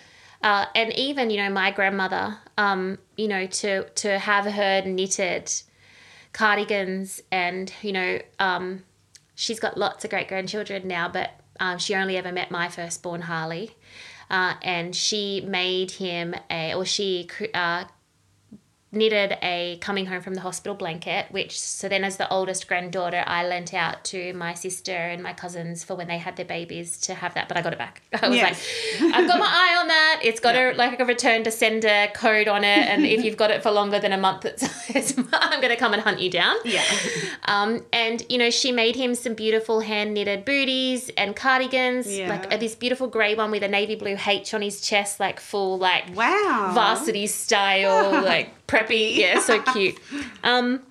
Uh, 0.43 0.67
and 0.75 0.93
even 0.95 1.31
you 1.31 1.37
know 1.37 1.51
my 1.51 1.71
grandmother, 1.71 2.37
um, 2.59 2.99
you 3.17 3.29
know 3.29 3.47
to 3.47 3.85
to 3.91 4.19
have 4.19 4.45
her 4.47 4.83
knitted 4.83 5.53
cardigans 6.33 7.21
and 7.31 7.73
you 7.83 7.93
know 7.93 8.19
um, 8.39 8.83
she's 9.35 9.61
got 9.61 9.77
lots 9.77 10.05
of 10.05 10.11
great 10.11 10.29
grandchildren 10.29 10.89
now, 10.89 11.09
but 11.09 11.31
um, 11.61 11.79
she 11.79 11.95
only 11.95 12.17
ever 12.17 12.33
met 12.33 12.51
my 12.51 12.69
firstborn 12.69 13.23
Harley, 13.23 13.77
uh, 14.31 14.55
and 14.63 14.97
she 14.97 15.41
made 15.43 15.93
him 15.93 16.35
a 16.51 16.75
or 16.75 16.85
she 16.85 17.29
uh, 17.55 17.85
knitted 18.95 19.39
a 19.43 19.79
coming 19.81 20.05
home 20.07 20.21
from 20.21 20.35
the 20.35 20.43
hospital 20.43 20.75
blanket, 20.75 21.27
which 21.31 21.59
so 21.59 21.89
then 21.89 22.05
as 22.05 22.19
the 22.19 22.29
oldest 22.31 22.69
granddaughter, 22.69 23.25
I 23.27 23.47
lent 23.47 23.73
out 23.73 24.05
to 24.05 24.35
my 24.35 24.53
sister 24.53 24.93
and 24.93 25.23
my 25.23 25.33
cousins 25.33 25.83
for 25.83 25.95
when 25.95 26.09
they 26.09 26.19
had 26.19 26.37
their 26.37 26.45
babies 26.45 27.01
to 27.03 27.15
have 27.15 27.33
that, 27.35 27.49
but 27.49 27.57
I 27.57 27.63
got 27.63 27.73
it 27.73 27.79
back. 27.79 28.03
I 28.23 28.29
was 28.29 28.37
Yes. 28.37 29.01
like, 29.01 29.15
I've 29.15 29.27
got 29.27 29.39
my 29.41 29.47
eye 29.49 29.77
on 29.81 29.89
that. 29.89 30.21
It's 30.23 30.41
got 30.41 30.55
a 30.57 30.73
like 30.75 31.01
a 31.01 31.05
return 31.07 31.43
to 31.45 31.51
sender 31.51 32.09
code 32.15 32.49
on 32.49 32.65
it, 32.65 32.87
and 32.89 33.07
if 33.07 33.25
you've 33.25 33.37
got 33.39 33.51
it 33.51 33.63
for 33.63 33.71
longer 33.71 33.99
than 33.99 34.13
a 34.13 34.19
month, 34.19 34.45
it's, 34.45 34.63
it's 34.95 35.17
I'm 35.33 35.61
going 35.61 35.71
to 35.73 35.77
come 35.77 35.95
and 35.95 36.03
hunt 36.03 36.21
you 36.21 36.31
down. 36.31 36.57
Yeah. 36.65 36.85
Um, 37.45 37.81
and 37.93 38.23
you 38.29 38.37
know, 38.39 38.51
she 38.51 38.73
made 38.73 38.95
him 38.97 39.15
some 39.15 39.35
beautiful 39.35 39.81
hand 39.81 40.13
knitted 40.15 40.45
booties 40.45 41.09
and 41.17 41.35
cardigans, 41.35 42.07
Yeah. 42.07 42.29
like 42.29 42.53
uh, 42.53 42.57
this 42.59 42.75
beautiful 42.75 43.07
grey 43.09 43.35
one 43.35 43.51
with 43.51 43.63
a 43.63 43.69
navy 43.69 43.95
blue 43.95 44.17
H 44.27 44.53
on 44.53 44.61
his 44.63 44.81
chest, 44.83 45.19
like 45.19 45.41
full 45.41 45.79
like 45.79 46.15
Wow. 46.15 46.73
varsity 46.75 47.27
style, 47.27 48.23
like 48.23 48.51
preppy. 48.73 49.17
Yeah, 49.17 49.41
so 49.41 49.61
cute. 49.73 49.99
Um, 50.43 50.83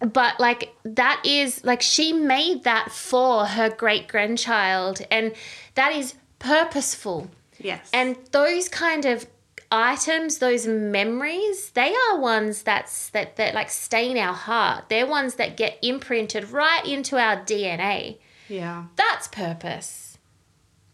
but 0.00 0.40
like 0.40 0.74
that 0.84 1.22
is 1.24 1.64
like 1.64 1.80
she 1.82 2.12
made 2.12 2.64
that 2.64 2.90
for 2.90 3.46
her 3.46 3.70
great 3.70 4.08
grandchild, 4.08 5.00
and 5.10 5.32
that 5.74 5.92
is 5.94 6.14
purposeful. 6.38 7.30
Yes. 7.58 7.88
And 7.94 8.16
those 8.32 8.68
kind 8.68 9.04
of 9.04 9.26
items, 9.70 10.38
those 10.38 10.66
memories, 10.66 11.70
they 11.70 11.94
are 11.94 12.18
ones 12.18 12.62
that's 12.62 13.10
that 13.10 13.36
that 13.36 13.54
like 13.54 13.70
stain 13.70 14.18
our 14.18 14.34
heart. 14.34 14.88
They're 14.88 15.06
ones 15.06 15.34
that 15.36 15.56
get 15.56 15.78
imprinted 15.82 16.50
right 16.50 16.84
into 16.84 17.16
our 17.16 17.36
DNA. 17.36 18.18
yeah. 18.48 18.84
That's 18.96 19.28
purpose. 19.28 20.18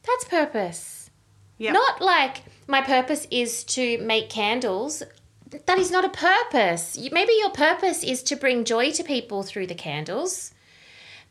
That's 0.06 0.24
purpose. 0.24 1.10
Yeah. 1.58 1.72
Not 1.72 2.00
like 2.00 2.42
my 2.66 2.82
purpose 2.82 3.26
is 3.30 3.64
to 3.64 3.98
make 3.98 4.28
candles. 4.30 5.02
That 5.50 5.78
is 5.78 5.90
not 5.90 6.04
a 6.04 6.10
purpose. 6.10 6.98
Maybe 7.10 7.32
your 7.38 7.50
purpose 7.50 8.02
is 8.02 8.22
to 8.24 8.36
bring 8.36 8.64
joy 8.64 8.90
to 8.92 9.02
people 9.02 9.42
through 9.42 9.66
the 9.66 9.74
candles. 9.74 10.52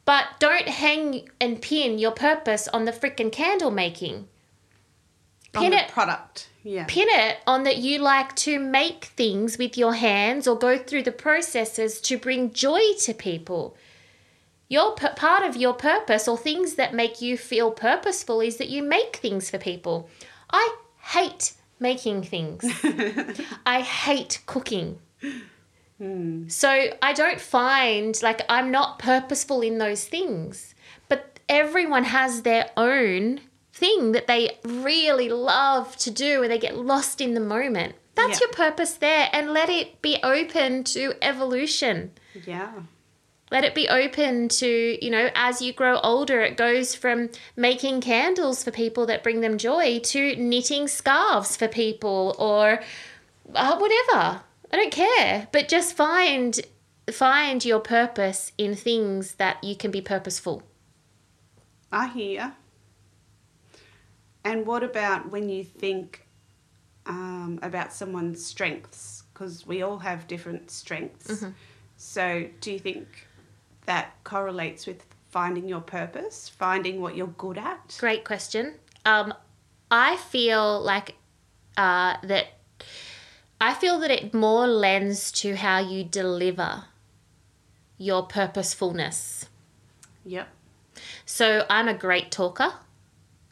But 0.06 0.26
don't 0.40 0.70
hang 0.70 1.30
and 1.42 1.62
pin 1.62 2.00
your 2.00 2.12
purpose 2.12 2.68
on 2.70 2.86
the 2.86 2.94
freaking 2.94 3.32
candle 3.32 3.72
making. 3.72 4.28
On 5.54 5.64
Pin 5.64 5.72
the 5.72 5.84
it 5.84 5.90
product. 5.90 6.50
Yeah. 6.64 6.86
pin 6.88 7.08
it 7.10 7.38
on 7.48 7.64
that 7.64 7.78
you 7.78 8.00
like 8.00 8.36
to 8.38 8.60
make 8.60 9.06
things 9.06 9.58
with 9.58 9.78
your 9.78 9.94
hands 9.94 10.48
or 10.48 10.58
go 10.58 10.78
through 10.78 11.04
the 11.04 11.12
processes 11.12 12.02
to 12.02 12.18
bring 12.18 12.52
joy 12.54 12.94
to 13.02 13.14
people. 13.14 13.78
Your 14.70 14.96
part 14.96 15.44
of 15.44 15.56
your 15.56 15.74
purpose 15.74 16.28
or 16.28 16.38
things 16.38 16.76
that 16.76 16.94
make 16.94 17.22
you 17.22 17.38
feel 17.38 17.72
purposeful 17.72 18.42
is 18.42 18.58
that 18.58 18.70
you 18.70 18.84
make 18.84 19.18
things 19.18 19.50
for 19.50 19.58
people. 19.58 20.10
I 20.52 20.76
hate 21.02 21.54
making 21.80 22.24
things. 22.24 22.64
I 23.66 23.82
hate 23.82 24.42
cooking. 24.46 25.00
Hmm. 25.98 26.48
So 26.48 26.90
I 27.02 27.14
don't 27.14 27.42
find 27.42 28.22
like 28.22 28.42
I'm 28.50 28.72
not 28.72 29.00
purposeful 29.00 29.62
in 29.62 29.78
those 29.78 30.06
things. 30.06 30.76
But 31.10 31.40
everyone 31.50 32.04
has 32.06 32.44
their 32.44 32.70
own 32.78 33.42
thing 33.74 34.12
that 34.12 34.28
they 34.28 34.58
really 34.64 35.30
love 35.30 35.96
to 35.98 36.12
do 36.12 36.44
and 36.44 36.52
they 36.52 36.60
get 36.60 36.78
lost 36.78 37.22
in 37.22 37.34
the 37.34 37.40
moment. 37.40 37.96
That's 38.16 38.40
Yeah. 38.40 38.48
your 38.48 38.54
purpose 38.54 38.94
there 38.94 39.30
and 39.32 39.54
let 39.54 39.70
it 39.70 40.02
be 40.02 40.18
open 40.24 40.84
to 40.86 41.14
evolution. 41.22 42.12
Yeah. 42.46 42.72
Let 43.50 43.64
it 43.64 43.74
be 43.74 43.88
open 43.88 44.50
to, 44.50 45.06
you 45.06 45.10
know, 45.10 45.30
as 45.34 45.62
you 45.62 45.72
grow 45.72 46.00
older, 46.00 46.42
it 46.42 46.58
goes 46.58 46.96
from 46.96 47.30
making 47.56 48.02
candles 48.02 48.64
for 48.64 48.72
people 48.72 49.06
that 49.06 49.24
bring 49.24 49.40
them 49.40 49.58
joy 49.58 50.00
to 50.00 50.36
knitting 50.36 50.88
scarves 50.90 51.56
for 51.56 51.70
people 51.70 52.36
or 52.38 52.82
uh, 53.56 53.78
whatever. 53.78 54.42
I 54.72 54.76
don't 54.76 54.92
care, 54.92 55.48
but 55.54 55.70
just 55.70 55.96
find 55.96 56.60
find 57.10 57.64
your 57.64 57.80
purpose 57.80 58.52
in 58.58 58.76
things 58.76 59.36
that 59.36 59.64
you 59.64 59.78
can 59.78 59.92
be 59.92 60.02
purposeful. 60.02 60.64
I 61.90 62.08
hear. 62.08 62.54
And 64.44 64.66
what 64.66 64.84
about 64.84 65.32
when 65.32 65.48
you 65.48 65.64
think 65.64 66.28
um, 67.06 67.60
about 67.62 67.94
someone's 67.94 68.46
strengths? 68.46 69.24
Because 69.34 69.66
we 69.66 69.82
all 69.84 70.00
have 70.00 70.28
different 70.28 70.70
strengths. 70.70 71.28
Mm-hmm. 71.28 71.52
So, 71.96 72.48
do 72.60 72.72
you 72.72 72.80
think 72.80 73.27
that 73.88 74.14
correlates 74.24 74.86
with 74.86 75.04
finding 75.30 75.68
your 75.68 75.82
purpose, 75.82 76.48
finding 76.50 77.02
what 77.02 77.16
you're 77.18 77.28
good 77.38 77.58
at? 77.58 77.98
Great 78.00 78.24
question. 78.24 78.76
Um, 79.06 79.34
I 79.92 80.16
feel 80.18 80.80
like 80.82 81.16
uh, 81.76 82.16
that. 82.24 82.48
I 83.60 83.74
feel 83.74 83.98
that 84.00 84.12
it 84.12 84.34
more 84.36 84.68
lends 84.68 85.32
to 85.42 85.56
how 85.56 85.80
you 85.80 86.04
deliver 86.04 86.84
your 87.98 88.22
purposefulness. 88.24 89.48
Yep. 90.26 90.48
So 91.26 91.66
I'm 91.70 91.88
a 91.88 91.94
great 91.96 92.30
talker. 92.32 92.72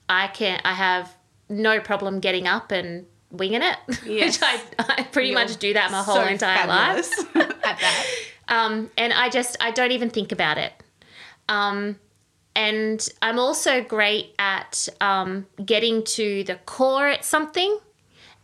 I 0.08 0.28
can 0.28 0.62
I 0.64 0.74
have 0.74 1.16
no 1.50 1.80
problem 1.80 2.20
getting 2.20 2.48
up 2.48 2.72
and 2.72 3.08
winging 3.32 3.64
it, 3.64 3.78
Yes. 4.06 4.40
which 4.40 4.44
I, 4.44 4.60
I 5.00 5.04
pretty 5.04 5.30
You're 5.30 5.40
much 5.40 5.58
do 5.58 5.74
that 5.74 5.90
my 5.92 6.04
whole 6.04 6.16
so 6.16 6.24
entire 6.26 6.68
life. 6.68 7.06
fabulous 7.08 7.36
at 7.64 7.80
that. 7.80 8.06
Um, 8.48 8.92
and 8.98 9.14
I 9.14 9.30
just 9.30 9.58
I 9.60 9.72
don't 9.72 9.92
even 9.92 10.10
think 10.10 10.32
about 10.32 10.58
it. 10.58 10.74
Um, 11.50 12.00
and 12.56 13.08
I'm 13.22 13.38
also 13.38 13.84
great 13.84 14.34
at 14.40 14.88
um, 15.02 15.46
getting 15.64 16.04
to 16.04 16.44
the 16.44 16.56
core 16.66 17.08
at 17.08 17.26
something 17.26 17.80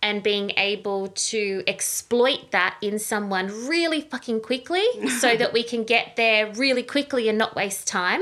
and 0.03 0.23
being 0.23 0.51
able 0.57 1.09
to 1.09 1.63
exploit 1.67 2.51
that 2.51 2.75
in 2.81 2.99
someone 2.99 3.47
really 3.67 4.01
fucking 4.01 4.41
quickly 4.41 4.83
so 5.19 5.35
that 5.35 5.53
we 5.53 5.63
can 5.63 5.83
get 5.83 6.15
there 6.15 6.51
really 6.53 6.83
quickly 6.83 7.29
and 7.29 7.37
not 7.37 7.55
waste 7.55 7.87
time. 7.87 8.21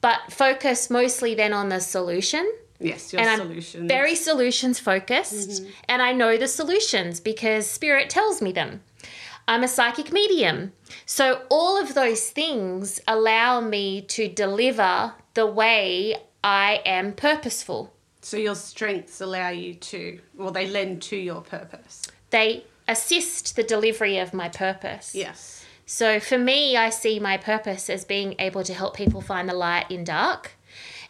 But 0.00 0.20
focus 0.30 0.88
mostly 0.88 1.34
then 1.34 1.52
on 1.52 1.68
the 1.68 1.80
solution 1.80 2.50
Yes, 2.80 3.12
your 3.12 3.20
and 3.20 3.40
solution. 3.42 3.82
I'm 3.82 3.88
very 3.88 4.14
solutions 4.14 4.78
focused, 4.78 5.62
and 5.88 6.00
I 6.00 6.12
know 6.12 6.38
the 6.38 6.48
solutions 6.48 7.20
because 7.20 7.66
spirit 7.68 8.08
tells 8.08 8.40
me 8.40 8.52
them. 8.52 8.80
I'm 9.50 9.64
a 9.64 9.68
psychic 9.68 10.12
medium. 10.12 10.72
So 11.06 11.42
all 11.50 11.76
of 11.76 11.94
those 11.94 12.30
things 12.30 13.00
allow 13.08 13.60
me 13.60 14.00
to 14.02 14.28
deliver 14.28 15.14
the 15.34 15.44
way 15.44 16.14
I 16.44 16.80
am 16.86 17.12
purposeful. 17.14 17.92
So 18.20 18.36
your 18.36 18.54
strengths 18.54 19.20
allow 19.20 19.48
you 19.48 19.74
to, 19.74 20.20
well, 20.36 20.52
they 20.52 20.68
lend 20.68 21.02
to 21.02 21.16
your 21.16 21.40
purpose. 21.40 22.02
They 22.30 22.64
assist 22.86 23.56
the 23.56 23.64
delivery 23.64 24.18
of 24.18 24.32
my 24.32 24.48
purpose. 24.48 25.16
Yes. 25.16 25.64
So 25.84 26.20
for 26.20 26.38
me, 26.38 26.76
I 26.76 26.90
see 26.90 27.18
my 27.18 27.36
purpose 27.36 27.90
as 27.90 28.04
being 28.04 28.36
able 28.38 28.62
to 28.62 28.72
help 28.72 28.94
people 28.94 29.20
find 29.20 29.48
the 29.48 29.54
light 29.54 29.90
in 29.90 30.04
dark, 30.04 30.52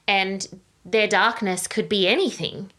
and 0.09 0.49
their 0.83 1.07
darkness 1.07 1.67
could 1.67 1.91
be 1.91 2.09
anything. 2.09 2.73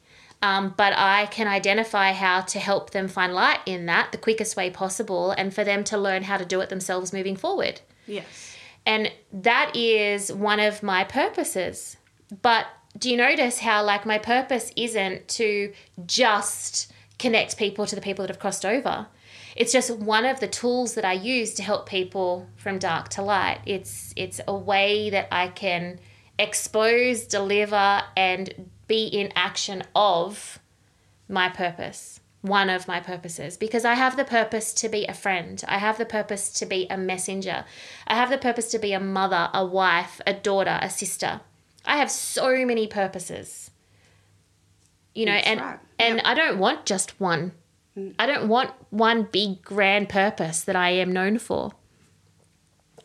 Um, 0.43 0.73
but 0.75 0.93
I 0.97 1.27
can 1.27 1.47
identify 1.47 2.13
how 2.13 2.41
to 2.41 2.59
help 2.59 2.89
them 2.91 3.07
find 3.07 3.33
light 3.33 3.59
in 3.67 3.85
that 3.85 4.11
the 4.11 4.17
quickest 4.17 4.55
way 4.55 4.71
possible, 4.71 5.31
and 5.31 5.53
for 5.53 5.63
them 5.63 5.83
to 5.85 5.97
learn 5.97 6.23
how 6.23 6.37
to 6.37 6.45
do 6.45 6.61
it 6.61 6.69
themselves 6.69 7.13
moving 7.13 7.35
forward. 7.35 7.81
Yes. 8.07 8.55
And 8.85 9.11
that 9.31 9.75
is 9.75 10.33
one 10.33 10.59
of 10.59 10.81
my 10.81 11.03
purposes. 11.03 11.97
But 12.41 12.65
do 12.97 13.11
you 13.11 13.17
notice 13.17 13.59
how, 13.59 13.83
like, 13.83 14.05
my 14.05 14.17
purpose 14.17 14.71
isn't 14.75 15.27
to 15.29 15.73
just 16.05 16.91
connect 17.19 17.57
people 17.57 17.85
to 17.85 17.95
the 17.95 18.01
people 18.01 18.23
that 18.23 18.29
have 18.29 18.39
crossed 18.39 18.65
over? 18.65 19.07
It's 19.55 19.71
just 19.71 19.91
one 19.91 20.25
of 20.25 20.39
the 20.39 20.47
tools 20.47 20.95
that 20.95 21.05
I 21.05 21.13
use 21.13 21.53
to 21.55 21.63
help 21.63 21.87
people 21.87 22.47
from 22.55 22.79
dark 22.79 23.09
to 23.09 23.21
light. 23.21 23.59
It's 23.65 24.13
it's 24.15 24.41
a 24.47 24.55
way 24.55 25.09
that 25.09 25.27
I 25.31 25.49
can 25.49 25.99
expose, 26.39 27.25
deliver, 27.25 28.01
and 28.17 28.70
be 28.91 29.05
in 29.05 29.31
action 29.37 29.81
of 29.95 30.59
my 31.29 31.47
purpose, 31.47 32.19
one 32.41 32.69
of 32.69 32.89
my 32.89 32.99
purposes, 32.99 33.55
because 33.55 33.85
I 33.85 33.93
have 33.93 34.17
the 34.17 34.25
purpose 34.25 34.73
to 34.73 34.89
be 34.89 35.05
a 35.05 35.13
friend. 35.13 35.63
I 35.65 35.77
have 35.77 35.97
the 35.97 36.05
purpose 36.05 36.51
to 36.59 36.65
be 36.65 36.87
a 36.89 36.97
messenger. 36.97 37.63
I 38.05 38.15
have 38.15 38.29
the 38.29 38.37
purpose 38.37 38.69
to 38.71 38.79
be 38.79 38.91
a 38.91 38.99
mother, 38.99 39.49
a 39.53 39.65
wife, 39.65 40.19
a 40.27 40.33
daughter, 40.33 40.77
a 40.81 40.89
sister. 40.89 41.39
I 41.85 41.95
have 42.01 42.11
so 42.11 42.65
many 42.65 42.85
purposes. 42.85 43.71
You 45.15 45.25
know, 45.27 45.35
That's 45.35 45.47
and 45.47 45.61
right. 45.61 45.79
and 45.97 46.15
Yep. 46.17 46.25
I 46.25 46.33
don't 46.33 46.59
want 46.59 46.85
just 46.85 47.17
one. 47.17 47.53
Mm. 47.97 48.15
I 48.19 48.25
don't 48.25 48.49
want 48.49 48.71
one 48.89 49.23
big 49.31 49.61
grand 49.61 50.09
purpose 50.09 50.61
that 50.65 50.75
I 50.75 50.89
am 50.89 51.13
known 51.13 51.37
for. 51.39 51.71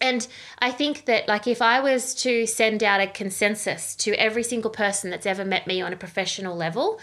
And 0.00 0.26
I 0.59 0.70
think 0.70 1.04
that, 1.06 1.28
like, 1.28 1.46
if 1.46 1.62
I 1.62 1.80
was 1.80 2.14
to 2.16 2.46
send 2.46 2.82
out 2.82 3.00
a 3.00 3.06
consensus 3.06 3.94
to 3.96 4.14
every 4.14 4.42
single 4.42 4.70
person 4.70 5.11
that's 5.11 5.26
ever 5.26 5.44
met 5.44 5.66
me 5.66 5.80
on 5.80 5.92
a 5.92 5.96
professional 5.96 6.56
level, 6.56 7.00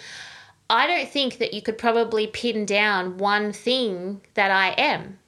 I 0.70 0.88
don't 0.88 1.10
think 1.10 1.38
that 1.38 1.54
you 1.54 1.62
could 1.62 1.78
probably 1.78 2.28
pin 2.28 2.66
down 2.66 3.18
one 3.18 3.52
thing 3.52 4.22
that 4.34 4.52
I 4.52 4.70
am 4.72 5.20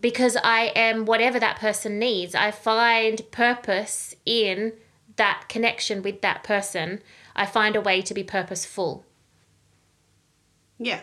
because 0.00 0.36
I 0.42 0.72
am 0.76 1.04
whatever 1.04 1.40
that 1.40 1.58
person 1.58 1.98
needs. 1.98 2.34
I 2.34 2.50
find 2.50 3.28
purpose 3.30 4.14
in 4.24 4.72
that 5.16 5.46
connection 5.48 6.02
with 6.02 6.20
that 6.20 6.44
person. 6.44 7.02
I 7.34 7.46
find 7.46 7.74
a 7.74 7.80
way 7.80 8.02
to 8.02 8.14
be 8.14 8.22
purposeful. 8.22 9.04
Yeah. 10.78 11.00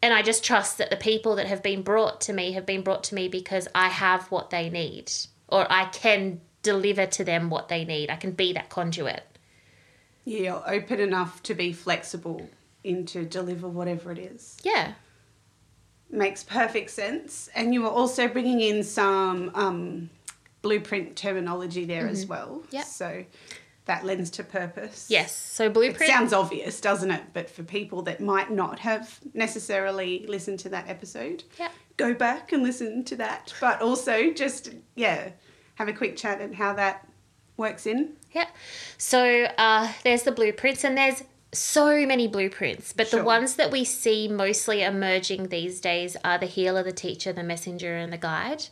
And 0.00 0.14
I 0.14 0.22
just 0.22 0.44
trust 0.44 0.78
that 0.78 0.90
the 0.90 0.96
people 0.96 1.36
that 1.36 1.46
have 1.46 1.62
been 1.62 1.82
brought 1.82 2.20
to 2.22 2.32
me 2.32 2.52
have 2.52 2.64
been 2.64 2.82
brought 2.82 3.04
to 3.04 3.14
me 3.14 3.28
because 3.28 3.66
I 3.74 3.88
have 3.88 4.30
what 4.30 4.50
they 4.50 4.70
need 4.70 5.10
or 5.48 5.66
I 5.70 5.86
can 5.86 6.40
deliver 6.62 7.06
to 7.06 7.24
them 7.24 7.50
what 7.50 7.68
they 7.68 7.84
need. 7.84 8.10
I 8.10 8.16
can 8.16 8.32
be 8.32 8.52
that 8.52 8.68
conduit. 8.68 9.24
Yeah, 10.24 10.40
you're 10.40 10.62
open 10.66 11.00
enough 11.00 11.42
to 11.44 11.54
be 11.54 11.72
flexible 11.72 12.48
in 12.84 13.06
to 13.06 13.24
deliver 13.24 13.68
whatever 13.68 14.12
it 14.12 14.18
is. 14.18 14.56
Yeah. 14.62 14.92
Makes 16.10 16.44
perfect 16.44 16.90
sense. 16.90 17.48
And 17.54 17.74
you 17.74 17.82
were 17.82 17.88
also 17.88 18.28
bringing 18.28 18.60
in 18.60 18.84
some 18.84 19.50
um, 19.54 20.10
blueprint 20.62 21.16
terminology 21.16 21.84
there 21.84 22.06
as 22.06 22.26
well. 22.26 22.62
Mm-hmm. 22.70 22.82
So 22.82 23.24
that 23.88 24.04
lends 24.06 24.30
to 24.30 24.44
purpose. 24.44 25.06
Yes. 25.10 25.34
So 25.34 25.64
It 25.66 25.72
blueprint. 25.74 26.10
sounds 26.12 26.32
obvious, 26.32 26.80
doesn't 26.80 27.10
it? 27.10 27.22
But 27.32 27.50
for 27.50 27.64
people 27.64 28.02
that 28.02 28.20
might 28.20 28.50
not 28.50 28.78
have 28.78 29.18
necessarily 29.34 30.24
listened 30.28 30.60
to 30.60 30.68
that 30.68 30.88
episode, 30.88 31.42
Yep. 31.58 31.72
go 31.96 32.14
back 32.14 32.52
and 32.52 32.62
listen 32.62 33.02
to 33.04 33.16
that. 33.16 33.52
But 33.60 33.82
also 33.82 34.30
just, 34.32 34.70
yeah, 34.94 35.30
have 35.74 35.88
a 35.88 35.92
quick 35.92 36.16
chat 36.16 36.40
at 36.40 36.54
how 36.54 36.74
that 36.74 37.06
works 37.56 37.86
in. 37.86 38.12
Yeah. 38.32 38.46
So 38.98 39.44
uh, 39.58 39.92
there's 40.04 40.22
the 40.22 40.32
blueprints, 40.32 40.84
and 40.84 40.96
there's 40.96 41.24
so 41.52 42.04
many 42.04 42.28
blueprints, 42.28 42.92
but 42.92 43.10
the 43.10 43.24
ones 43.24 43.56
that 43.56 43.70
we 43.70 43.82
see 43.84 44.28
mostly 44.28 44.82
emerging 44.82 45.48
these 45.48 45.80
days 45.80 46.16
are 46.22 46.38
the 46.38 46.46
healer, 46.46 46.82
the 46.82 46.92
teacher, 46.92 47.32
the 47.32 47.42
messenger, 47.42 47.96
and 47.96 48.12
the 48.12 48.18
guide. 48.18 48.66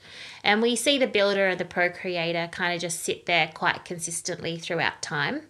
And 0.45 0.61
we 0.61 0.77
see 0.77 0.99
the 0.99 1.07
builder 1.07 1.49
and 1.49 1.59
the 1.59 1.65
procreator 1.65 2.49
kind 2.53 2.75
of 2.75 2.81
just 2.81 3.01
sit 3.01 3.27
there 3.27 3.51
quite 3.55 3.85
consistently 3.85 4.59
throughout 4.59 5.01
time. 5.01 5.43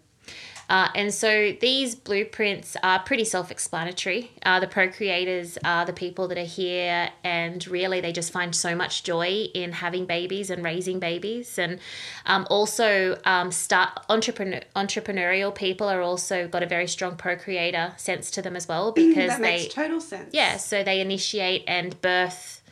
Uh, 0.69 0.89
and 0.95 1.15
so 1.15 1.53
these 1.61 1.95
blueprints 1.95 2.77
are 2.83 2.99
pretty 2.99 3.25
self 3.25 3.51
explanatory. 3.51 4.33
Uh, 4.45 4.59
the 4.59 4.67
procreators 4.67 5.57
are 5.65 5.85
the 5.85 5.93
people 5.93 6.27
that 6.29 6.39
are 6.39 6.43
here, 6.43 7.11
and 7.23 7.67
really 7.69 8.01
they 8.01 8.13
just 8.13 8.33
find 8.33 8.55
so 8.55 8.75
much 8.75 9.05
joy 9.05 9.47
in 9.55 9.73
having 9.73 10.07
babies 10.07 10.51
and 10.51 10.65
raising 10.65 10.99
babies. 10.99 11.59
And 11.59 11.79
um, 12.27 12.47
also, 12.51 13.19
um, 13.25 13.53
start 13.53 13.91
entrepreneur, 14.09 14.61
entrepreneurial 14.75 15.55
people 15.55 15.89
are 15.89 16.03
also 16.03 16.49
got 16.49 16.63
a 16.63 16.67
very 16.67 16.89
strong 16.89 17.17
procreator 17.17 17.93
sense 17.97 18.31
to 18.33 18.43
them 18.43 18.57
as 18.57 18.67
well 18.67 18.93
because 18.93 19.29
that 19.31 19.43
they 19.43 19.69
total 19.69 20.01
sense. 20.01 20.31
yeah, 20.33 20.57
so 20.57 20.83
they 20.83 21.01
initiate 21.01 21.63
and 21.69 22.01
birth, 22.01 22.63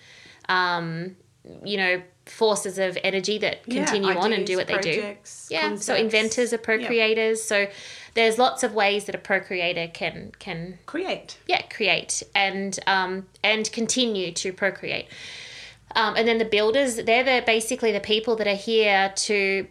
um, 0.48 1.16
you 1.64 1.76
know, 1.76 2.02
forces 2.26 2.78
of 2.78 2.96
energy 3.04 3.38
that 3.38 3.60
Yeah, 3.66 3.84
continue 3.84 4.16
on 4.16 4.32
and 4.32 4.46
do 4.46 4.56
what 4.56 4.66
they 4.66 4.78
do. 4.78 5.00
projects, 5.00 5.48
Yeah, 5.50 5.76
so 5.76 5.94
inventors 5.94 6.52
are 6.52 6.56
Yeah. 6.56 6.62
procreators. 6.62 7.38
So 7.38 7.66
there's 8.14 8.38
lots 8.38 8.62
of 8.62 8.74
ways 8.74 9.04
that 9.04 9.14
a 9.14 9.18
procreator 9.18 9.88
can 9.92 10.32
can 10.38 10.78
Create. 10.86 11.36
yeah 11.46 11.62
create 11.62 12.22
and 12.34 12.78
um, 12.86 13.26
and 13.42 13.70
continue 13.72 14.32
to 14.32 14.52
procreate. 14.52 15.06
Um, 15.96 16.16
and 16.16 16.26
then 16.26 16.38
the 16.38 16.44
builders, 16.44 16.96
they're 16.96 17.22
the 17.24 17.42
basically 17.46 17.92
the 17.92 18.00
people 18.00 18.34
that 18.36 18.46
are 18.46 18.56
here 18.56 19.12
to 19.14 19.66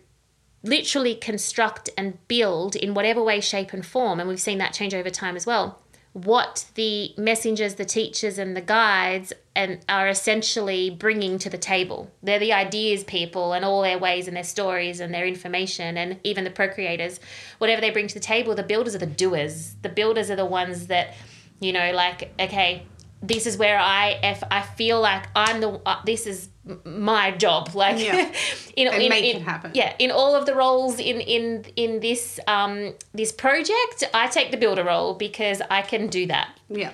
literally 0.61 1.15
construct 1.15 1.89
and 1.97 2.25
build 2.29 2.75
in 2.75 2.93
whatever 2.93 3.21
way, 3.21 3.41
shape, 3.41 3.73
and 3.73 3.85
form. 3.85 4.19
And 4.19 4.29
we've 4.29 4.39
seen 4.39 4.57
that 4.59 4.73
change 4.73 4.93
over 4.93 5.09
time 5.09 5.35
as 5.35 5.45
well. 5.45 5.79
What 6.13 6.65
the 6.76 7.13
messengers, 7.17 7.76
the 7.76 7.86
teachers, 7.86 8.38
and 8.38 8.56
the 8.56 8.62
guides 8.62 9.34
and 9.56 9.80
are 9.89 10.08
essentially 10.08 10.89
bringing 10.89 11.38
to 11.39 11.49
the 11.49 11.58
table. 11.58 12.12
They're 12.21 12.39
the 12.39 12.54
ideas 12.54 13.04
people 13.04 13.54
and 13.54 13.65
all 13.65 13.82
their 13.82 13.99
ways 13.99 14.28
and 14.28 14.36
their 14.36 14.43
stories 14.43 14.99
and 14.99 15.13
their 15.13 15.26
information 15.26 15.97
and 15.97 16.19
even 16.23 16.43
the 16.43 16.49
procreators. 16.49 17.19
Whatever 17.58 17.82
they 17.82 17.89
bring 17.89 18.08
to 18.08 18.13
the 18.13 18.19
table, 18.19 18.56
the 18.56 18.63
builders 18.63 18.95
are 18.95 18.99
the 18.99 19.06
doers. 19.06 19.76
The 19.82 19.89
builders 19.89 20.32
are 20.32 20.36
the 20.36 20.45
ones 20.45 20.88
that, 20.88 21.15
you 21.60 21.73
know, 21.73 21.91
like 21.91 22.32
okay, 22.39 22.86
this 23.23 23.47
is 23.47 23.58
where 23.58 23.80
I 23.80 24.19
if 24.21 24.43
I 24.52 24.62
feel 24.62 24.99
like 24.99 25.28
I'm 25.36 25.62
the 25.62 25.82
uh, 25.86 26.02
this 26.06 26.28
is 26.28 26.49
my 26.86 27.32
job 27.32 27.76
like 27.76 27.99
Yeah. 27.99 28.32
in, 28.76 28.88
And 28.88 29.02
in, 29.04 29.10
make 29.10 29.26
in- 29.26 29.38
it 29.38 29.43
happen. 29.43 29.71
yeah 29.73 29.93
in 29.99 30.12
all 30.12 30.34
of 30.36 30.45
the 30.45 30.56
roles 30.56 30.97
in 30.99 31.19
in 31.19 31.65
in 31.76 31.99
this 31.99 32.39
um 32.47 32.93
this 33.13 33.32
project 33.32 34.04
I 34.13 34.28
take 34.28 34.52
the 34.52 34.58
builder 34.58 34.84
role 34.84 35.13
because 35.15 35.62
I 35.69 35.82
can 35.82 36.08
do 36.08 36.26
that 36.28 36.49
Yeah. 36.69 36.91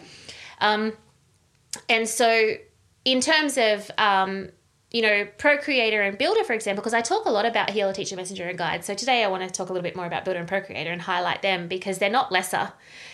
um 0.59 0.93
and 1.87 2.07
so 2.07 2.53
in 3.05 3.21
terms 3.21 3.57
of 3.57 3.91
um 3.97 4.49
you 4.91 5.03
know, 5.03 5.27
procreator 5.37 6.01
and 6.01 6.17
builder, 6.17 6.43
for 6.43 6.53
example, 6.53 6.81
because 6.81 6.95
I 6.95 7.01
talk 7.01 7.25
a 7.25 7.29
lot 7.29 7.45
about 7.45 7.69
healer, 7.69 7.93
teacher, 7.93 8.15
messenger, 8.15 8.47
and 8.47 8.57
guide. 8.57 8.83
So 8.83 8.95
today 8.95 9.23
I 9.23 9.27
want 9.27 9.43
to 9.43 9.49
talk 9.51 9.69
a 9.69 9.71
little 9.71 9.83
bit 9.83 9.95
more 9.95 10.07
about 10.07 10.25
builder 10.25 10.39
and 10.39 10.49
procreator 10.49 10.91
and 10.91 10.99
highlight 10.99 11.43
them 11.43 11.67
because 11.67 11.99
they're 11.99 12.09
not 12.09 12.31
lesser. 12.31 12.73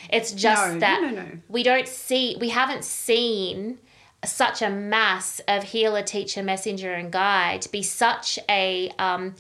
It's 0.10 0.32
just 0.32 0.66
No, 0.76 0.80
that 0.80 1.02
no, 1.02 1.10
no, 1.10 1.22
no. 1.24 1.32
we 1.50 1.64
don't 1.64 1.86
see, 1.86 2.38
we 2.40 2.48
haven't 2.48 2.86
seen 2.86 3.78
such 4.26 4.62
a 4.62 4.70
mass 4.70 5.42
of 5.48 5.64
healer, 5.64 6.02
teacher, 6.02 6.44
messenger, 6.44 6.94
and 6.94 7.12
guide 7.12 7.62
to 7.64 7.72
be 7.72 7.82
such 7.84 8.40
a, 8.50 8.92
um, 9.00 9.36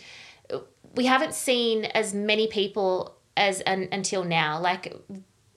we 0.96 1.06
haven't 1.06 1.34
seen 1.34 1.86
as 1.86 2.14
many 2.14 2.48
people 2.48 3.16
as 3.38 3.62
un, 3.66 3.88
until 3.92 4.24
now. 4.24 4.60
Like 4.60 4.94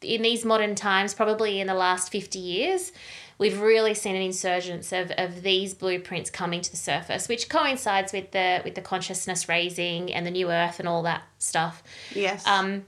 in 0.02 0.22
these 0.22 0.44
modern 0.44 0.74
times, 0.74 1.14
probably 1.14 1.60
in 1.60 1.66
the 1.66 1.74
last 1.74 2.10
50 2.10 2.38
years, 2.38 2.92
we've 3.38 3.60
really 3.60 3.94
seen 3.94 4.16
an 4.16 4.22
insurgence 4.22 4.92
of, 4.92 5.12
of 5.16 5.42
these 5.42 5.74
blueprints 5.74 6.30
coming 6.30 6.60
to 6.60 6.70
the 6.70 6.76
surface, 6.76 7.28
which 7.28 7.48
coincides 7.48 8.12
with 8.12 8.32
the 8.32 8.60
with 8.64 8.74
the 8.74 8.80
consciousness 8.80 9.48
raising 9.48 10.12
and 10.12 10.26
the 10.26 10.30
new 10.30 10.50
earth 10.50 10.80
and 10.80 10.88
all 10.88 11.02
that 11.04 11.22
stuff. 11.38 11.82
Yes. 12.14 12.46
Um, 12.46 12.84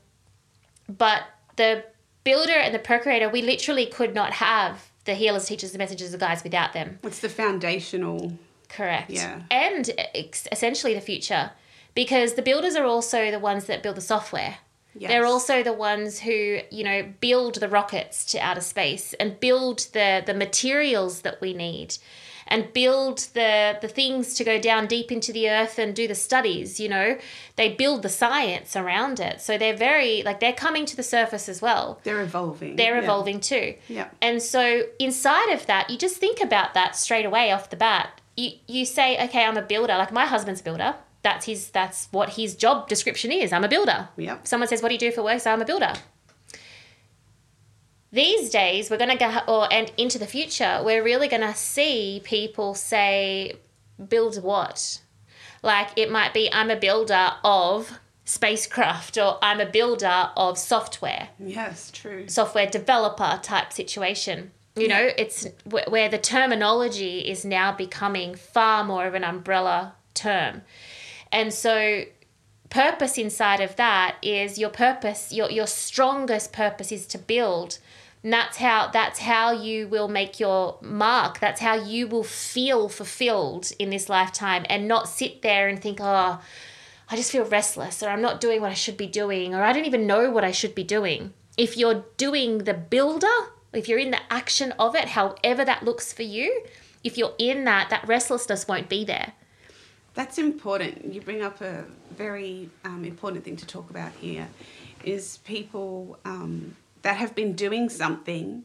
but 0.89 1.23
the 1.57 1.85
builder 2.25 2.53
and 2.53 2.75
the 2.75 2.79
procreator, 2.79 3.29
we 3.29 3.43
literally 3.43 3.87
could 3.87 4.15
not 4.15 4.33
have 4.35 4.90
the 5.05 5.15
healers, 5.15 5.47
teachers, 5.47 5.73
the 5.73 5.79
messengers, 5.79 6.13
the 6.13 6.19
guides 6.19 6.43
without 6.43 6.73
them. 6.73 6.99
It's 7.03 7.21
the 7.21 7.29
foundational? 7.29 8.33
Correct. 8.69 9.11
Yeah. 9.11 9.43
And 9.51 9.91
essentially 10.53 10.95
the 10.95 11.01
future, 11.01 11.51
because 11.95 12.35
the 12.35 12.43
builders 12.43 12.77
are 12.77 12.85
also 12.85 13.31
the 13.31 13.39
ones 13.39 13.65
that 13.67 13.83
build 13.83 13.97
the 13.97 14.03
software. 14.03 14.59
Yes. 14.95 15.09
They're 15.11 15.27
also 15.27 15.63
the 15.63 15.73
ones 15.73 16.21
who, 16.21 16.61
you 16.71 16.85
know, 16.85 17.13
build 17.21 17.57
the 17.57 17.69
rockets 17.69 18.25
to 18.27 18.39
outer 18.39 18.61
space 18.61 19.13
and 19.15 19.39
build 19.39 19.87
the 19.93 20.23
the 20.27 20.35
materials 20.35 21.23
that 21.23 21.41
we 21.41 21.55
need 21.55 21.97
and 22.51 22.73
build 22.73 23.19
the 23.35 23.79
the 23.81 23.89
things 23.89 24.35
to 24.35 24.45
go 24.45 24.61
down 24.61 24.87
deep 24.87 25.11
into 25.13 25.33
the 25.33 25.49
earth 25.49 25.79
and 25.79 25.95
do 25.95 26.09
the 26.09 26.15
studies, 26.15 26.81
you 26.81 26.89
know. 26.89 27.17
They 27.57 27.69
build 27.75 28.03
the 28.03 28.09
science 28.09 28.75
around 28.77 29.21
it. 29.21 29.41
So 29.41 29.57
they're 29.57 29.77
very 29.77 30.23
like 30.23 30.41
they're 30.41 30.53
coming 30.53 30.85
to 30.87 30.97
the 30.97 31.03
surface 31.03 31.49
as 31.49 31.63
well. 31.63 32.01
They're 32.05 32.21
evolving. 32.23 32.77
They're 32.77 32.97
Yeah. 32.97 33.03
evolving 33.05 33.41
too. 33.41 33.75
Yeah. 33.89 34.09
And 34.21 34.43
so 34.43 34.83
inside 34.99 35.51
of 35.53 35.67
that, 35.67 35.89
you 35.91 35.97
just 35.97 36.17
think 36.17 36.41
about 36.43 36.75
that 36.75 36.97
straight 36.97 37.25
away 37.25 37.53
off 37.53 37.71
the 37.71 37.77
bat. 37.77 38.21
You 38.37 38.53
you 38.67 38.85
say, 38.85 39.23
okay, 39.27 39.45
I'm 39.45 39.57
a 39.57 39.63
builder. 39.63 39.97
Like 39.97 40.13
my 40.13 40.27
husband's 40.27 40.61
a 40.61 40.65
builder. 40.65 40.95
That's 41.23 41.45
his 41.47 41.69
that's 41.71 42.09
what 42.13 42.31
his 42.31 42.55
job 42.55 42.89
description 42.89 43.31
is. 43.31 43.53
I'm 43.53 43.65
a 43.65 43.69
builder. 43.69 44.09
Yep. 44.17 44.47
Someone 44.47 44.69
says, 44.69 44.81
What 44.83 44.89
do 44.89 44.95
you 44.95 44.99
do 44.99 45.13
for 45.13 45.23
work? 45.23 45.41
So 45.41 45.51
I'm 45.53 45.61
a 45.61 45.67
builder. 45.67 45.93
These 48.13 48.51
days 48.51 48.91
we're 48.91 48.99
gonna 48.99 49.17
go 49.17 49.39
or 49.47 49.73
and 49.73 49.93
into 49.97 50.19
the 50.19 50.27
future, 50.27 50.81
we're 50.85 51.03
really 51.03 51.29
gonna 51.29 51.55
see 51.55 52.21
people 52.25 52.75
say, 52.75 53.55
build 54.09 54.43
what? 54.43 55.01
Like 55.63 55.89
it 55.97 56.11
might 56.11 56.35
be 56.35 56.51
I'm 56.53 56.71
a 56.71 56.77
builder 56.77 57.33
of 57.45 57.99
spacecraft 58.25 59.19
or 59.19 59.39
I'm 59.43 59.61
a 59.61 59.67
builder 59.67 60.31
of 60.37 60.57
software 60.57 61.29
Yes. 61.39 61.91
True. 61.91 62.29
software 62.29 62.67
developer 62.67 63.39
type 63.43 63.73
situation. 63.73 64.53
You 64.77 64.89
know, 64.89 65.11
it's 65.19 65.47
where 65.65 66.09
the 66.09 66.17
terminology 66.19 67.19
is 67.21 67.45
now 67.45 67.73
becoming 67.73 68.35
far 68.37 68.85
more 68.85 69.05
of 69.07 69.15
an 69.15 69.25
umbrella 69.25 69.95
term. 70.15 70.63
And 71.33 71.53
so 71.53 72.05
purpose 72.71 73.19
inside 73.19 73.61
of 73.61 73.77
that 73.77 74.17
is 74.23 74.59
your 74.59 74.71
purpose, 74.71 75.33
your 75.33 75.51
your 75.51 75.67
strongest 75.67 76.53
purpose 76.53 76.93
is 76.93 77.07
to 77.09 77.19
build. 77.19 77.79
And 78.23 78.33
that's 78.33 78.59
how 78.59 78.91
that's 78.93 79.21
how 79.21 79.53
you 79.53 79.89
will 79.89 80.09
make 80.09 80.39
your 80.39 80.79
mark. 80.83 81.41
That's 81.41 81.61
how 81.61 81.75
you 81.75 82.07
will 82.07 82.25
feel 82.25 82.89
fulfilled 82.89 83.73
in 83.79 83.91
this 83.91 84.09
lifetime 84.09 84.67
and 84.69 84.87
not 84.87 85.09
sit 85.09 85.43
there 85.43 85.69
and 85.69 85.81
think, 85.81 85.99
"Oh, 86.01 86.41
I 87.13 87.17
just 87.17 87.33
feel 87.33 87.45
restless 87.45 88.03
or 88.03 88.09
I'm 88.09 88.23
not 88.23 88.41
doing 88.41 88.61
what 88.61 88.71
I 88.71 88.75
should 88.75 88.97
be 88.97 89.09
doing 89.09 89.55
or 89.55 89.63
I 89.63 89.73
don't 89.73 89.85
even 89.85 90.07
know 90.07 90.31
what 90.31 90.45
I 90.45 90.53
should 90.53 90.77
be 90.77 90.85
doing. 90.85 91.33
If 91.57 91.77
you're 91.77 92.05
doing 92.17 92.59
the 92.59 92.75
builder, 92.75 93.27
if 93.73 93.89
you're 93.89 93.99
in 93.99 94.13
the 94.13 94.21
action 94.31 94.73
of 94.79 94.95
it, 94.95 95.09
however 95.09 95.65
that 95.65 95.83
looks 95.83 96.13
for 96.13 96.23
you, 96.23 96.63
if 97.03 97.19
you're 97.19 97.35
in 97.39 97.65
that, 97.65 97.91
that 97.91 98.07
restlessness 98.07 98.69
won't 98.69 98.89
be 98.89 99.05
there. 99.05 99.33
That's 100.15 100.39
important. 100.39 101.13
You 101.13 101.21
bring 101.21 101.43
up 101.43 101.61
a 101.61 101.85
very 102.17 102.71
um, 102.85 103.05
important 103.05 103.45
thing 103.45 103.57
to 103.57 103.67
talk 103.67 103.91
about 103.91 104.13
here 104.13 104.49
is 105.03 105.39
people 105.39 106.19
um, 106.25 106.77
that 107.03 107.17
have 107.17 107.35
been 107.35 107.55
doing 107.55 107.89
something 107.89 108.65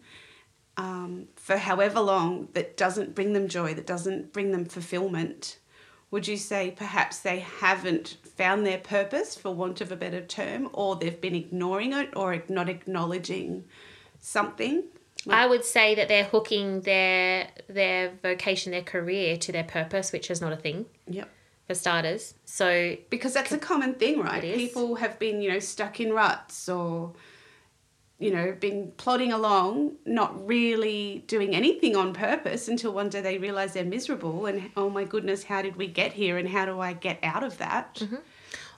um, 0.77 1.27
for 1.35 1.57
however 1.57 1.99
long 1.99 2.49
that 2.53 2.75
doesn't 2.77 3.15
bring 3.15 3.33
them 3.33 3.47
joy, 3.47 3.73
that 3.73 3.87
doesn't 3.87 4.33
bring 4.33 4.51
them 4.51 4.65
fulfillment, 4.65 5.57
would 6.11 6.27
you 6.27 6.37
say 6.37 6.73
perhaps 6.75 7.19
they 7.19 7.39
haven't 7.39 8.17
found 8.37 8.65
their 8.65 8.77
purpose, 8.77 9.35
for 9.35 9.53
want 9.53 9.81
of 9.81 9.91
a 9.91 9.95
better 9.95 10.21
term, 10.21 10.69
or 10.73 10.95
they've 10.95 11.19
been 11.21 11.35
ignoring 11.35 11.93
it 11.93 12.09
or 12.15 12.43
not 12.49 12.69
acknowledging 12.69 13.63
something? 14.19 14.83
I 15.29 15.47
would 15.47 15.65
say 15.65 15.95
that 15.95 16.07
they're 16.07 16.25
hooking 16.25 16.81
their 16.81 17.47
their 17.67 18.11
vocation, 18.21 18.71
their 18.71 18.83
career 18.83 19.37
to 19.37 19.51
their 19.51 19.63
purpose, 19.63 20.11
which 20.11 20.29
is 20.29 20.41
not 20.41 20.53
a 20.53 20.57
thing 20.57 20.85
Yep. 21.07 21.29
for 21.67 21.73
starters. 21.73 22.35
So 22.45 22.95
Because 23.09 23.33
that's 23.33 23.51
a 23.51 23.57
common 23.57 23.95
thing, 23.95 24.19
right? 24.19 24.41
People 24.41 24.95
have 24.95 25.17
been, 25.17 25.41
you 25.41 25.51
know, 25.51 25.59
stuck 25.59 25.99
in 25.99 26.13
ruts 26.13 26.69
or, 26.69 27.13
you 28.19 28.31
know, 28.31 28.55
been 28.59 28.91
plodding 28.97 29.33
along, 29.33 29.93
not 30.05 30.47
really 30.47 31.23
doing 31.27 31.53
anything 31.55 31.95
on 31.95 32.13
purpose 32.13 32.67
until 32.69 32.93
one 32.93 33.09
day 33.09 33.19
they 33.21 33.37
realize 33.37 33.73
they're 33.73 33.83
miserable 33.83 34.45
and, 34.45 34.71
oh 34.77 34.89
my 34.89 35.03
goodness, 35.03 35.43
how 35.43 35.61
did 35.61 35.75
we 35.75 35.87
get 35.87 36.13
here 36.13 36.37
and 36.37 36.47
how 36.47 36.65
do 36.65 36.79
I 36.79 36.93
get 36.93 37.19
out 37.23 37.43
of 37.43 37.57
that? 37.57 38.01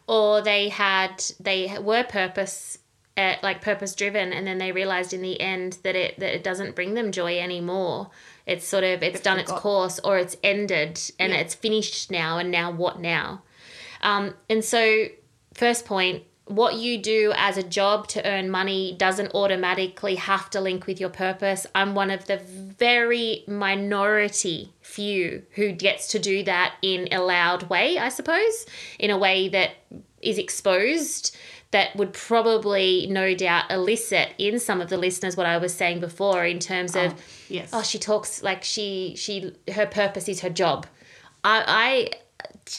or 0.07 0.41
they 0.41 0.69
had 0.69 1.23
they 1.39 1.77
were 1.81 2.03
purpose 2.03 2.79
uh, 3.17 3.35
like 3.43 3.61
purpose 3.61 3.93
driven 3.95 4.31
and 4.31 4.47
then 4.47 4.57
they 4.57 4.71
realized 4.71 5.11
in 5.13 5.21
the 5.21 5.39
end 5.41 5.77
that 5.83 5.95
it 5.95 6.17
that 6.19 6.33
it 6.33 6.43
doesn't 6.43 6.75
bring 6.75 6.93
them 6.93 7.11
joy 7.11 7.37
anymore 7.39 8.09
it's 8.45 8.65
sort 8.65 8.83
of 8.85 9.03
it's 9.03 9.15
They've 9.15 9.23
done 9.23 9.39
its 9.39 9.51
course 9.51 9.99
or 10.03 10.17
it's 10.17 10.37
ended 10.43 10.99
and 11.19 11.33
Yeah. 11.33 11.39
it's 11.39 11.53
finished 11.55 12.09
now 12.09 12.37
and 12.37 12.49
now 12.51 12.71
what 12.71 12.99
now 13.01 13.41
um, 14.01 14.33
and 14.49 14.63
so 14.63 15.07
first 15.53 15.85
point 15.85 16.23
what 16.47 16.75
you 16.75 16.97
do 16.97 17.33
as 17.35 17.57
a 17.57 17.63
job 17.63 18.07
to 18.09 18.25
earn 18.25 18.49
money 18.49 18.95
doesn't 18.97 19.33
automatically 19.35 20.15
have 20.15 20.49
to 20.51 20.61
link 20.61 20.87
with 20.87 20.99
your 20.99 21.09
purpose. 21.09 21.67
I'm 21.75 21.93
one 21.93 22.09
of 22.09 22.25
the 22.25 22.37
very 22.37 23.43
minority 23.47 24.73
few 24.81 25.43
who 25.51 25.71
gets 25.71 26.07
to 26.09 26.19
do 26.19 26.43
that 26.43 26.75
in 26.81 27.09
a 27.11 27.21
loud 27.21 27.69
way, 27.69 27.97
I 27.97 28.09
suppose, 28.09 28.65
in 28.97 29.11
a 29.11 29.17
way 29.17 29.49
that 29.49 29.71
is 30.21 30.37
exposed 30.37 31.35
that 31.71 31.93
would 31.97 32.13
probably 32.13 33.07
no 33.09 33.35
doubt 33.35 33.69
elicit 33.69 34.29
in 34.37 34.57
some 34.57 34.79
of 34.79 34.89
the 34.89 34.97
listeners 34.97 35.35
what 35.35 35.45
I 35.45 35.57
was 35.57 35.73
saying 35.73 35.99
before 35.99 36.45
in 36.45 36.59
terms 36.59 36.95
of 36.95 37.13
oh, 37.13 37.17
Yes. 37.49 37.69
oh 37.73 37.81
she 37.83 37.99
talks 37.99 38.41
like 38.41 38.63
she 38.63 39.15
she 39.17 39.53
her 39.73 39.85
purpose 39.85 40.29
is 40.29 40.39
her 40.41 40.49
job. 40.49 40.87
I 41.43 41.63
I 41.67 42.73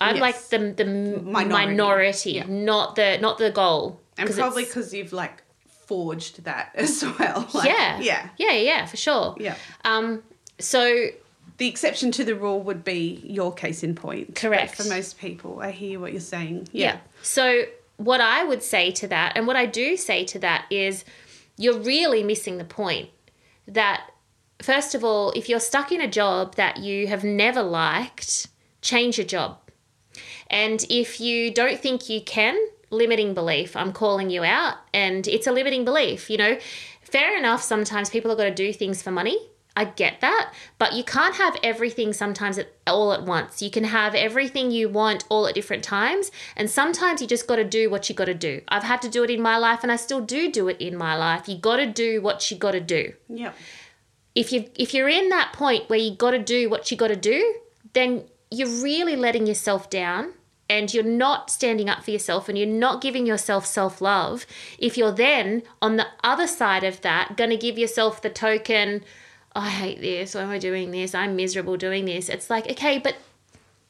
I'm 0.00 0.16
Yes. 0.16 0.22
like 0.22 0.48
the 0.48 0.58
the 0.84 0.84
Minority. 0.84 1.48
minority, 1.48 2.30
Yeah. 2.32 2.44
not 2.48 2.96
the 2.96 3.18
not 3.20 3.38
the 3.38 3.50
goal. 3.50 4.00
and 4.18 4.30
probably 4.30 4.64
because 4.64 4.92
you've 4.94 5.12
like 5.12 5.42
forged 5.86 6.44
that 6.44 6.70
as 6.74 7.04
well. 7.18 7.48
Like, 7.52 7.68
yeah, 7.68 8.00
Yeah. 8.00 8.28
yeah, 8.38 8.52
yeah, 8.52 8.86
for 8.86 8.96
sure. 8.96 9.34
Yeah. 9.38 9.56
Um, 9.84 10.22
so 10.58 11.06
The 11.58 11.68
exception 11.68 12.10
to 12.12 12.24
the 12.24 12.34
rule 12.34 12.60
would 12.62 12.82
be 12.84 13.20
your 13.24 13.52
case 13.52 13.82
in 13.84 13.94
point. 13.94 14.28
but 14.28 14.36
Correct. 14.36 14.74
for 14.76 14.84
most 14.88 15.18
people, 15.18 15.60
I 15.60 15.70
hear 15.70 16.00
what 16.00 16.10
you're 16.12 16.20
saying. 16.20 16.68
yeah. 16.72 16.98
So 17.22 17.64
what 17.96 18.20
I 18.20 18.42
would 18.44 18.62
say 18.62 18.90
to 18.92 19.06
that, 19.08 19.36
and 19.36 19.46
what 19.46 19.54
I 19.56 19.66
do 19.66 19.96
say 19.96 20.24
to 20.24 20.38
that, 20.40 20.64
is 20.70 21.04
you're 21.56 21.78
really 21.78 22.22
missing 22.24 22.58
the 22.58 22.64
point. 22.64 23.10
That 23.68 24.10
first 24.60 24.94
of 24.94 25.04
all, 25.04 25.30
if 25.32 25.48
you're 25.48 25.60
stuck 25.60 25.92
in 25.92 26.00
a 26.00 26.08
job 26.08 26.56
that 26.56 26.78
you 26.78 27.06
have 27.08 27.22
never 27.24 27.62
liked, 27.62 28.48
change 28.82 29.18
your 29.18 29.26
job. 29.26 29.58
And 30.50 30.84
if 30.90 31.20
you 31.20 31.52
don't 31.52 31.80
think 31.80 32.08
you 32.08 32.20
can, 32.20 32.56
limiting 32.90 33.34
belief, 33.34 33.76
I'm 33.76 33.92
calling 33.92 34.30
you 34.30 34.44
out. 34.44 34.76
And 34.92 35.26
it's 35.26 35.46
a 35.46 35.52
limiting 35.52 35.84
belief, 35.84 36.30
you 36.30 36.36
know. 36.36 36.58
Fair 37.02 37.36
enough, 37.36 37.62
sometimes 37.62 38.10
people 38.10 38.30
are 38.32 38.36
got 38.36 38.44
to 38.44 38.54
do 38.54 38.72
things 38.72 39.02
for 39.02 39.10
money. 39.10 39.38
I 39.76 39.86
get 39.86 40.20
that. 40.20 40.52
But 40.78 40.92
you 40.92 41.02
can't 41.02 41.34
have 41.34 41.56
everything 41.64 42.12
sometimes 42.12 42.58
at, 42.58 42.72
all 42.86 43.12
at 43.12 43.24
once. 43.24 43.60
You 43.60 43.70
can 43.70 43.84
have 43.84 44.14
everything 44.14 44.70
you 44.70 44.88
want 44.88 45.24
all 45.28 45.48
at 45.48 45.54
different 45.54 45.82
times. 45.82 46.30
And 46.56 46.70
sometimes 46.70 47.20
you 47.20 47.26
just 47.26 47.48
got 47.48 47.56
to 47.56 47.64
do 47.64 47.90
what 47.90 48.08
you 48.08 48.14
got 48.14 48.26
to 48.26 48.34
do. 48.34 48.60
I've 48.68 48.84
had 48.84 49.02
to 49.02 49.08
do 49.08 49.24
it 49.24 49.30
in 49.30 49.42
my 49.42 49.56
life 49.56 49.80
and 49.82 49.90
I 49.90 49.96
still 49.96 50.20
do 50.20 50.50
do 50.50 50.68
it 50.68 50.80
in 50.80 50.96
my 50.96 51.16
life. 51.16 51.48
You 51.48 51.56
got 51.58 51.76
to 51.76 51.86
do 51.86 52.22
what 52.22 52.48
you 52.50 52.56
got 52.56 52.72
to 52.72 52.80
do 52.80 53.14
Yeah. 53.28 53.52
if 54.36 54.52
you 54.52 54.70
if 54.76 54.94
you're 54.94 55.08
in 55.08 55.28
that 55.30 55.52
point 55.52 55.88
where 55.90 55.98
you 55.98 56.14
got 56.14 56.32
to 56.32 56.38
do 56.38 56.70
what 56.70 56.90
you 56.92 56.96
got 56.96 57.08
to 57.08 57.16
do, 57.16 57.54
then 57.94 58.24
you're 58.54 58.82
really 58.82 59.16
letting 59.16 59.46
yourself 59.46 59.90
down 59.90 60.32
and 60.68 60.92
you're 60.94 61.04
not 61.04 61.50
standing 61.50 61.88
up 61.88 62.04
for 62.04 62.10
yourself 62.10 62.48
and 62.48 62.56
you're 62.56 62.66
not 62.66 63.02
giving 63.02 63.26
yourself 63.26 63.66
self-love. 63.66 64.46
If 64.78 64.96
you're 64.96 65.12
then 65.12 65.62
on 65.82 65.96
the 65.96 66.06
other 66.22 66.46
side 66.46 66.84
of 66.84 67.00
that 67.02 67.36
going 67.36 67.50
to 67.50 67.56
give 67.56 67.78
yourself 67.78 68.22
the 68.22 68.30
token, 68.30 69.04
I 69.54 69.68
hate 69.68 70.00
this, 70.00 70.34
why 70.34 70.42
am 70.42 70.50
I 70.50 70.58
doing 70.58 70.90
this? 70.90 71.14
I'm 71.14 71.36
miserable 71.36 71.76
doing 71.76 72.06
this. 72.06 72.28
It's 72.28 72.48
like, 72.48 72.68
okay, 72.70 72.98
but 72.98 73.16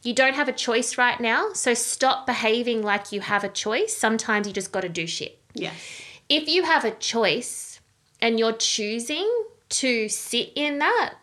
you 0.03 0.12
don't 0.14 0.35
have 0.35 0.48
a 0.48 0.53
choice 0.53 0.98
right 0.98 1.18
now, 1.20 1.53
so 1.55 1.72
stop 1.72 2.27
behaving 2.27 2.83
like 2.83 3.12
you 3.12 3.20
have 3.22 3.44
a 3.44 3.48
choice. 3.48 3.96
Sometimes 3.96 4.46
you 4.46 4.53
just 4.53 4.72
got 4.72 4.81
to 4.83 4.88
do 4.88 5.07
shit 5.07 5.38
Yes. 5.55 5.74
if 6.29 6.48
you 6.48 6.64
have 6.64 6.85
a 6.85 6.90
choice 6.90 7.81
and 8.20 8.38
you're 8.38 8.53
choosing 8.53 9.31
to 9.68 10.09
sit 10.09 10.50
in 10.57 10.79
that 10.81 11.14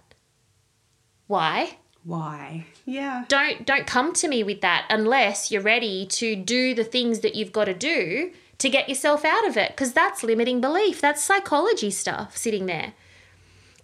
why 1.28 1.78
Why? 2.04 2.66
Yeah. 2.86 3.26
don't 3.28 3.66
don't 3.66 3.86
come 3.88 4.14
to 4.14 4.28
me 4.28 4.44
with 4.44 4.62
that 4.62 4.86
unless 4.90 5.52
you're 5.52 5.62
ready 5.62 6.06
to 6.08 6.36
do 6.36 6.74
the 6.74 6.84
things 6.84 7.20
that 7.20 7.36
you've 7.36 7.52
got 7.52 7.66
to 7.66 7.74
do 7.74 8.32
to 8.58 8.70
get 8.70 8.90
yourself 8.90 9.24
out 9.26 9.48
of 9.48 9.56
it 9.58 9.72
because 9.72 9.94
that's 9.94 10.24
limiting 10.24 10.62
belief 10.62 11.00
that's 11.02 11.24
psychology 11.24 11.92
stuff 11.92 12.36
sitting 12.38 12.66
there 12.66 12.94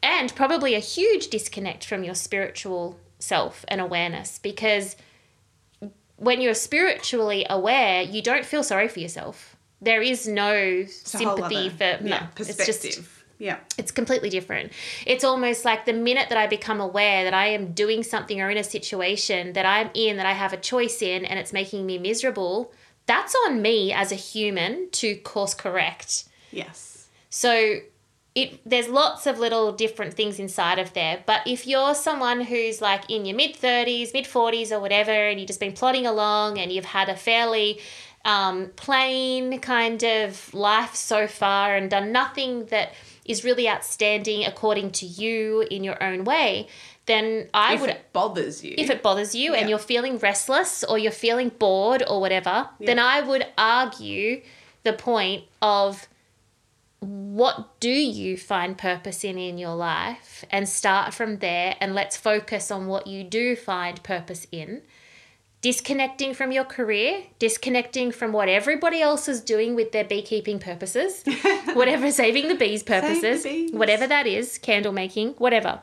and 0.04 0.36
probably 0.36 0.76
a 0.76 0.80
huge 0.80 1.28
disconnect 1.30 1.86
from 1.86 2.04
your 2.04 2.16
spiritual 2.16 3.00
self 3.20 3.66
and 3.68 3.82
awareness 3.82 4.40
because 4.40 4.96
when 6.18 6.42
you're 6.42 6.54
spiritually 6.54 7.46
aware 7.50 8.02
you 8.02 8.22
don't 8.22 8.46
feel 8.46 8.64
sorry 8.64 8.88
for 8.88 9.00
yourself 9.00 9.56
there 9.82 10.02
is 10.02 10.28
no 10.28 10.54
It's 10.54 11.10
sympathy 11.10 11.70
for 11.70 11.98
no 12.02 12.10
yeah, 12.10 12.28
it's 12.38 12.48
perspective. 12.56 12.66
just 12.94 13.10
yeah. 13.40 13.58
it's 13.78 13.92
completely 13.92 14.30
different. 14.30 14.72
It's 15.06 15.24
almost 15.24 15.66
like 15.66 15.86
the 15.86 15.94
minute 15.94 16.30
that 16.30 16.38
I 16.38 16.48
become 16.48 16.82
aware 16.82 17.24
that 17.24 17.34
I 17.34 17.48
am 17.48 17.74
doing 17.74 18.04
something 18.04 18.42
or 18.42 18.50
in 18.50 18.58
a 18.58 18.64
situation 18.64 19.54
that 19.54 19.66
I'm 19.66 19.90
in 19.94 20.18
that 20.18 20.26
I 20.26 20.34
have 20.34 20.54
a 20.54 20.58
choice 20.58 21.02
in 21.02 21.26
and 21.26 21.38
it's 21.40 21.54
making 21.54 21.86
me 21.86 21.98
miserable, 21.98 22.72
that's 23.06 23.36
on 23.46 23.62
me 23.62 23.94
as 23.94 24.12
a 24.12 24.16
human 24.16 24.90
to 24.92 25.16
course 25.18 25.54
correct. 25.54 26.26
Yes. 26.52 27.08
So 27.30 27.80
it 28.36 28.60
there's 28.66 28.88
lots 28.88 29.26
of 29.26 29.40
little 29.40 29.72
different 29.72 30.14
things 30.14 30.40
inside 30.40 30.78
of 30.78 30.94
there. 30.94 31.24
But 31.26 31.42
if 31.48 31.66
you're 31.66 31.96
someone 31.96 32.42
who's 32.42 32.82
like 32.82 33.10
in 33.10 33.26
your 33.26 33.36
mid 33.36 33.56
30s, 33.56 34.14
mid 34.14 34.26
40s 34.26 34.72
or 34.72 34.80
whatever 34.80 35.12
and 35.12 35.40
you've 35.40 35.48
just 35.48 35.60
been 35.60 35.74
plodding 35.74 36.06
along 36.06 36.60
and 36.60 36.72
you've 36.72 36.86
had 36.86 37.10
a 37.10 37.16
fairly 37.16 37.80
um, 38.26 38.72
plain 38.76 39.60
kind 39.60 40.04
of 40.04 40.54
life 40.54 40.94
so 40.96 41.28
far 41.28 41.76
and 41.76 41.90
done 41.90 42.12
nothing 42.12 42.66
that 42.66 42.94
is 43.28 43.44
really 43.44 43.68
outstanding 43.70 44.46
according 44.46 44.92
to 44.92 45.06
you 45.06 45.62
in 45.70 45.84
your 45.84 46.02
own 46.02 46.24
way, 46.24 46.68
then 47.06 47.50
I 47.54 47.76
if 47.76 47.82
would 47.82 47.90
it 47.90 48.14
bothers 48.14 48.64
you. 48.64 48.76
if 48.78 48.90
it 48.90 49.02
bothers 49.02 49.34
you 49.34 49.54
and 49.54 49.70
you're 49.70 49.80
feeling 49.80 50.18
restless 50.18 50.84
or 50.84 50.98
you're 50.98 51.12
feeling 51.12 51.50
bored 51.50 52.04
or 52.08 52.20
whatever, 52.20 52.70
then 52.80 53.00
I 53.00 53.22
would 53.22 53.46
argue 53.58 54.42
the 54.84 54.94
point 54.94 55.46
of 55.62 56.08
what 57.00 57.80
do 57.80 57.90
you 57.90 58.38
find 58.38 58.78
purpose 58.78 59.24
in 59.24 59.38
in 59.38 59.58
your 59.58 59.76
life 59.76 60.44
and 60.50 60.68
start 60.68 61.14
from 61.14 61.38
there 61.38 61.76
and 61.80 61.94
let's 61.94 62.18
focus 62.18 62.72
on 62.72 62.88
what 62.88 63.06
you 63.06 63.24
do 63.24 63.56
find 63.56 64.02
purpose 64.02 64.48
in 64.52 64.82
disconnecting 65.62 66.34
from 66.34 66.52
your 66.52 66.64
career 66.64 67.24
disconnecting 67.40 68.12
from 68.12 68.32
what 68.32 68.48
everybody 68.48 69.02
else 69.02 69.28
is 69.28 69.42
doing 69.42 69.74
with 69.76 69.92
their 69.92 70.04
beekeeping 70.06 70.60
purposes 70.60 71.24
whatever 71.74 72.12
saving 72.12 72.48
the 72.48 72.56
bees 72.56 72.84
purposes 72.84 73.44
bees. 73.44 73.72
whatever 73.72 74.06
that 74.08 74.28
is 74.28 74.58
candle 74.60 74.94
making 74.94 75.30
whatever. 75.40 75.80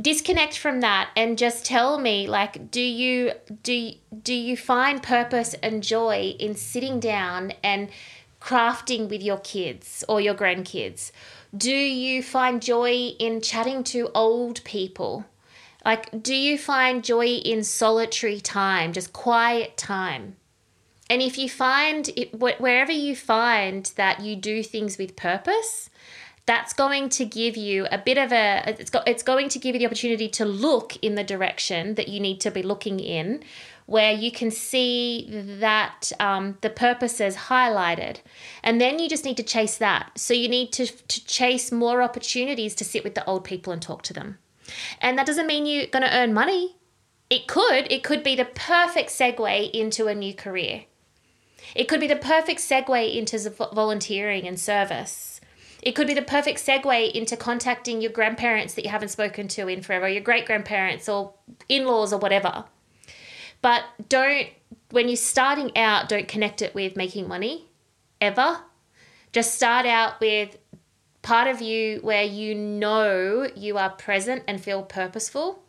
Disconnect 0.00 0.56
from 0.56 0.80
that 0.80 1.10
and 1.16 1.36
just 1.36 1.64
tell 1.66 1.98
me 1.98 2.28
like 2.28 2.70
do 2.70 2.80
you 2.80 3.32
do 3.64 3.72
you- 3.72 3.94
do 4.22 4.32
you 4.32 4.56
find 4.56 5.02
purpose 5.02 5.54
and 5.54 5.82
joy 5.82 6.36
in 6.38 6.54
sitting 6.54 7.00
down 7.00 7.52
and 7.64 7.88
crafting 8.40 9.08
with 9.08 9.20
your 9.22 9.38
kids 9.38 10.04
or 10.08 10.20
your 10.20 10.34
grandkids? 10.34 11.10
Do 11.56 11.74
you 11.74 12.22
find 12.22 12.62
joy 12.62 12.92
in 13.18 13.40
chatting 13.40 13.82
to 13.84 14.10
old 14.14 14.62
people 14.62 15.24
like 15.88 16.22
do 16.22 16.34
you 16.34 16.58
find 16.58 17.02
joy 17.02 17.26
in 17.52 17.64
solitary 17.64 18.40
time 18.40 18.92
just 18.92 19.14
quiet 19.14 19.78
time? 19.78 20.36
And 21.08 21.22
if 21.22 21.38
you 21.38 21.48
find 21.48 22.10
it 22.14 22.38
wherever 22.38 22.92
you 22.92 23.16
find 23.16 23.90
that 23.96 24.20
you 24.20 24.36
do 24.36 24.62
things 24.62 24.98
with 24.98 25.16
purpose 25.16 25.88
that's 26.44 26.74
going 26.74 27.08
to 27.10 27.24
give 27.24 27.56
you 27.56 27.86
a 27.90 27.96
bit 27.96 28.18
of 28.18 28.32
a 28.32 28.64
it's 28.66 28.90
got 28.90 29.08
it's 29.08 29.22
going 29.22 29.48
to 29.48 29.58
give 29.58 29.74
you 29.74 29.78
the 29.78 29.86
opportunity 29.86 30.28
to 30.28 30.44
look 30.44 30.94
in 31.00 31.14
the 31.14 31.24
direction 31.24 31.94
that 31.94 32.08
you 32.08 32.20
need 32.20 32.38
to 32.42 32.50
be 32.50 32.62
looking 32.62 33.00
in 33.00 33.42
where 33.86 34.12
you 34.12 34.30
can 34.30 34.50
see 34.50 35.26
that 35.60 36.12
um, 36.20 36.58
the 36.60 36.68
purpose 36.68 37.22
is 37.22 37.34
highlighted. 37.52 38.18
And 38.62 38.78
then 38.78 38.98
you 38.98 39.08
just 39.08 39.24
need 39.24 39.38
to 39.38 39.42
chase 39.42 39.78
that. 39.78 40.10
So 40.18 40.34
you 40.34 40.46
need 40.46 40.72
to, 40.72 40.86
to 40.86 41.24
chase 41.24 41.72
more 41.72 42.02
opportunities 42.02 42.74
to 42.74 42.84
sit 42.84 43.02
with 43.02 43.14
the 43.14 43.24
old 43.24 43.44
people 43.44 43.72
and 43.72 43.80
talk 43.80 44.02
to 44.02 44.12
them 44.12 44.36
and 45.00 45.18
that 45.18 45.26
doesn't 45.26 45.46
mean 45.46 45.66
you're 45.66 45.86
going 45.86 46.04
to 46.04 46.16
earn 46.16 46.32
money 46.32 46.76
it 47.30 47.46
could 47.46 47.90
it 47.90 48.02
could 48.02 48.22
be 48.22 48.34
the 48.34 48.44
perfect 48.44 49.10
segue 49.10 49.70
into 49.72 50.06
a 50.06 50.14
new 50.14 50.34
career 50.34 50.84
it 51.74 51.84
could 51.84 52.00
be 52.00 52.06
the 52.06 52.16
perfect 52.16 52.60
segue 52.60 53.14
into 53.14 53.50
volunteering 53.72 54.46
and 54.46 54.58
service 54.58 55.38
it 55.82 55.92
could 55.92 56.06
be 56.06 56.14
the 56.14 56.22
perfect 56.22 56.58
segue 56.58 57.12
into 57.12 57.36
contacting 57.36 58.00
your 58.00 58.10
grandparents 58.10 58.74
that 58.74 58.84
you 58.84 58.90
haven't 58.90 59.10
spoken 59.10 59.48
to 59.48 59.68
in 59.68 59.82
forever, 59.82 60.08
your 60.08 60.22
great 60.22 60.46
grandparents 60.46 61.08
or 61.08 61.34
in 61.68 61.86
laws 61.86 62.12
or 62.12 62.18
whatever. 62.18 62.64
But 63.62 63.84
don't, 64.08 64.48
when 64.90 65.08
you're 65.08 65.16
starting 65.16 65.76
out, 65.76 66.08
don't 66.08 66.28
connect 66.28 66.62
it 66.62 66.74
with 66.74 66.96
making 66.96 67.28
money 67.28 67.66
ever. 68.20 68.58
Just 69.32 69.54
start 69.54 69.86
out 69.86 70.20
with 70.20 70.56
part 71.28 71.46
of 71.46 71.60
you 71.60 71.98
where 72.00 72.24
you 72.24 72.54
know 72.54 73.46
you 73.54 73.76
are 73.76 73.90
present 73.90 74.42
and 74.48 74.58
feel 74.62 74.82
purposeful. 74.82 75.62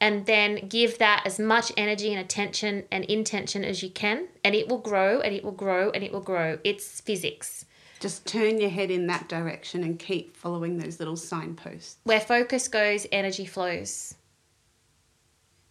And 0.00 0.24
then 0.24 0.68
give 0.68 0.98
that 0.98 1.24
as 1.26 1.38
much 1.38 1.72
energy 1.76 2.10
and 2.10 2.20
attention 2.20 2.84
and 2.90 3.04
intention 3.04 3.64
as 3.64 3.82
you 3.82 3.90
can. 3.90 4.28
And 4.44 4.54
it 4.54 4.68
will 4.68 4.78
grow 4.78 5.20
and 5.20 5.34
it 5.34 5.44
will 5.44 5.52
grow 5.52 5.90
and 5.90 6.02
it 6.04 6.12
will 6.12 6.22
grow. 6.22 6.58
It's 6.64 7.00
physics. 7.00 7.66
Just 7.98 8.24
turn 8.24 8.60
your 8.60 8.70
head 8.70 8.90
in 8.90 9.08
that 9.08 9.28
direction 9.28 9.82
and 9.82 9.98
keep 9.98 10.36
following 10.36 10.78
those 10.78 11.00
little 11.00 11.16
signposts. 11.16 11.98
Where 12.04 12.20
focus 12.20 12.68
goes, 12.68 13.06
energy 13.12 13.44
flows. 13.44 14.14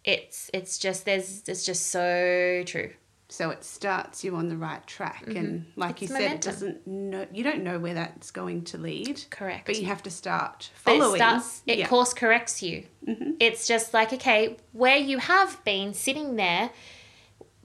It's 0.04 0.50
it's 0.54 0.78
just 0.78 1.06
there's 1.06 1.42
it's 1.48 1.64
just 1.64 1.88
so 1.88 2.62
true. 2.66 2.90
So 3.30 3.50
it 3.50 3.62
starts 3.62 4.24
you 4.24 4.34
on 4.34 4.48
the 4.48 4.56
right 4.56 4.84
track, 4.86 5.24
mm-hmm. 5.24 5.36
and 5.36 5.66
like 5.76 6.02
it's 6.02 6.10
you 6.10 6.16
said, 6.16 6.32
it 6.32 6.40
doesn't 6.40 6.86
know 6.86 7.26
you 7.32 7.44
don't 7.44 7.62
know 7.62 7.78
where 7.78 7.94
that's 7.94 8.30
going 8.30 8.64
to 8.64 8.78
lead. 8.78 9.24
Correct. 9.30 9.66
But 9.66 9.78
you 9.78 9.86
have 9.86 10.02
to 10.02 10.10
start 10.10 10.70
following. 10.74 11.00
But 11.00 11.14
it 11.14 11.16
starts. 11.18 11.62
It 11.66 11.78
yeah. 11.78 11.86
course 11.86 12.12
corrects 12.12 12.62
you. 12.62 12.84
Mm-hmm. 13.06 13.32
It's 13.38 13.68
just 13.68 13.94
like 13.94 14.12
okay, 14.12 14.56
where 14.72 14.96
you 14.96 15.18
have 15.18 15.62
been 15.64 15.94
sitting 15.94 16.36
there 16.36 16.70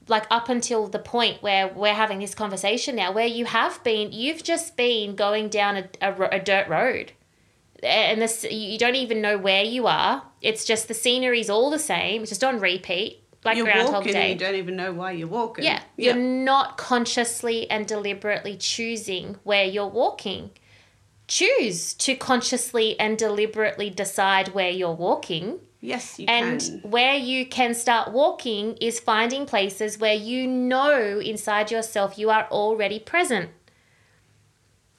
like 0.08 0.28
up 0.30 0.50
until 0.50 0.88
the 0.88 1.00
point 1.00 1.42
where 1.42 1.68
we're 1.68 1.94
having 1.94 2.20
this 2.20 2.36
conversation 2.36 2.96
now, 2.96 3.12
where 3.12 3.28
you 3.28 3.46
have 3.46 3.84
been, 3.84 4.12
you've 4.12 4.44
just 4.44 4.78
been 4.78 5.16
going 5.16 5.50
down 5.50 5.78
a, 5.78 5.90
a, 6.02 6.30
a 6.34 6.40
dirt 6.40 6.68
road. 6.68 7.12
And 7.84 8.22
this, 8.22 8.44
you 8.50 8.78
don't 8.78 8.96
even 8.96 9.22
know 9.22 9.38
where 9.38 9.64
you 9.64 9.88
are. 9.88 10.24
It's 10.42 10.66
just 10.66 10.88
the 10.88 10.94
scenery's 10.94 11.50
all 11.50 11.70
the 11.70 11.80
same. 11.80 12.22
It's 12.22 12.32
just 12.32 12.44
on 12.44 12.60
repeat, 12.60 13.24
like 13.46 13.58
you're 13.58 13.66
Groundhog 13.66 13.94
walking 13.94 14.14
Day. 14.14 14.32
And 14.32 14.42
you 14.42 14.48
don't 14.48 14.56
even 14.56 14.76
know 14.76 14.94
why 14.94 15.12
you're 15.12 15.28
walking. 15.28 15.66
Yeah, 15.66 15.82
you're 15.98 16.16
not 16.16 16.78
consciously 16.78 17.70
and 17.70 17.88
deliberately 17.88 18.58
choosing 18.58 19.38
where 19.44 19.66
you're 19.66 19.88
walking. 19.88 20.52
Choose 21.28 21.94
to 21.96 22.16
consciously 22.16 23.00
and 23.00 23.18
deliberately 23.18 23.90
decide 23.90 24.50
where 24.50 24.70
you're 24.70 24.94
walking 24.94 25.60
Yes, 25.86 26.18
you 26.18 26.26
and 26.28 26.60
can. 26.60 26.74
And 26.74 26.92
where 26.92 27.16
you 27.16 27.46
can 27.46 27.76
start 27.76 28.12
walking 28.12 28.76
is 28.78 29.00
finding 29.00 29.46
places 29.46 30.00
where 30.00 30.16
you 30.16 30.48
know 30.48 31.20
inside 31.20 31.70
yourself 31.70 32.18
you 32.18 32.32
are 32.32 32.48
already 32.50 32.98
present. 32.98 33.52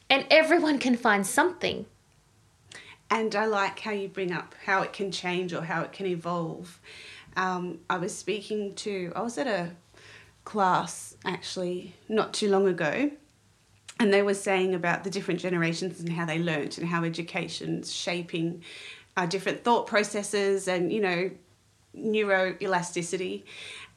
And 0.08 0.24
everyone 0.30 0.78
can 0.78 0.96
find 0.96 1.26
something. 1.26 1.86
And 3.10 3.34
I 3.34 3.46
like 3.46 3.80
how 3.80 3.90
you 3.90 4.06
bring 4.06 4.30
up 4.30 4.54
how 4.64 4.82
it 4.82 4.92
can 4.92 5.10
change 5.10 5.52
or 5.52 5.62
how 5.62 5.82
it 5.82 5.92
can 5.92 6.06
evolve. 6.06 6.80
Um, 7.36 7.80
I 7.90 7.98
was 7.98 8.16
speaking 8.16 8.74
to, 8.76 9.12
I 9.14 9.20
was 9.20 9.36
at 9.38 9.46
a 9.46 9.70
class 10.44 11.16
actually 11.24 11.94
not 12.08 12.32
too 12.32 12.48
long 12.48 12.66
ago, 12.66 13.10
and 14.00 14.12
they 14.12 14.22
were 14.22 14.34
saying 14.34 14.74
about 14.74 15.04
the 15.04 15.10
different 15.10 15.40
generations 15.40 16.00
and 16.00 16.10
how 16.10 16.24
they 16.24 16.38
learnt 16.38 16.78
and 16.78 16.86
how 16.88 17.04
education's 17.04 17.92
shaping 17.92 18.62
our 19.16 19.26
different 19.26 19.64
thought 19.64 19.86
processes 19.86 20.68
and, 20.68 20.92
you 20.92 21.00
know, 21.00 21.30
neuroelasticity, 21.96 23.42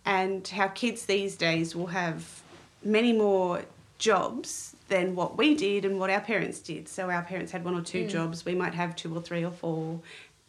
and 0.05 0.47
how 0.47 0.67
kids 0.67 1.05
these 1.05 1.35
days 1.35 1.75
will 1.75 1.87
have 1.87 2.41
many 2.83 3.11
more 3.11 3.61
jobs 3.97 4.75
than 4.87 5.15
what 5.15 5.37
we 5.37 5.53
did 5.53 5.85
and 5.85 5.99
what 5.99 6.09
our 6.09 6.21
parents 6.21 6.59
did. 6.59 6.87
So 6.87 7.09
our 7.09 7.21
parents 7.21 7.51
had 7.51 7.63
one 7.65 7.75
or 7.75 7.81
two 7.81 8.05
mm. 8.05 8.09
jobs, 8.09 8.45
we 8.45 8.55
might 8.55 8.73
have 8.73 8.95
two 8.95 9.13
or 9.15 9.21
three 9.21 9.43
or 9.43 9.51
four. 9.51 9.99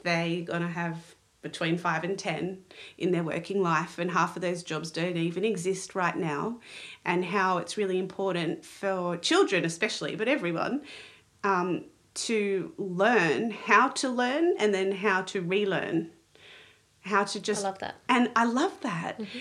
They're 0.02 0.42
going 0.42 0.62
to 0.62 0.68
have 0.68 0.96
between 1.42 1.78
five 1.78 2.04
and 2.04 2.18
ten 2.18 2.58
in 2.98 3.12
their 3.12 3.22
working 3.22 3.62
life, 3.62 3.98
and 3.98 4.10
half 4.10 4.36
of 4.36 4.42
those 4.42 4.62
jobs 4.62 4.90
don't 4.90 5.16
even 5.16 5.44
exist 5.44 5.94
right 5.94 6.16
now. 6.16 6.60
And 7.04 7.24
how 7.24 7.58
it's 7.58 7.76
really 7.76 7.98
important 7.98 8.64
for 8.64 9.16
children, 9.16 9.64
especially, 9.64 10.16
but 10.16 10.28
everyone, 10.28 10.82
um, 11.44 11.86
to 12.14 12.72
learn 12.76 13.50
how 13.50 13.88
to 13.88 14.08
learn 14.08 14.54
and 14.58 14.74
then 14.74 14.92
how 14.92 15.22
to 15.22 15.40
relearn. 15.40 16.10
How 17.02 17.24
to 17.24 17.40
just. 17.40 17.64
I 17.64 17.68
love 17.68 17.78
that. 17.78 17.94
And 18.08 18.30
I 18.36 18.44
love 18.44 18.78
that. 18.82 19.18
Mm-hmm. 19.18 19.38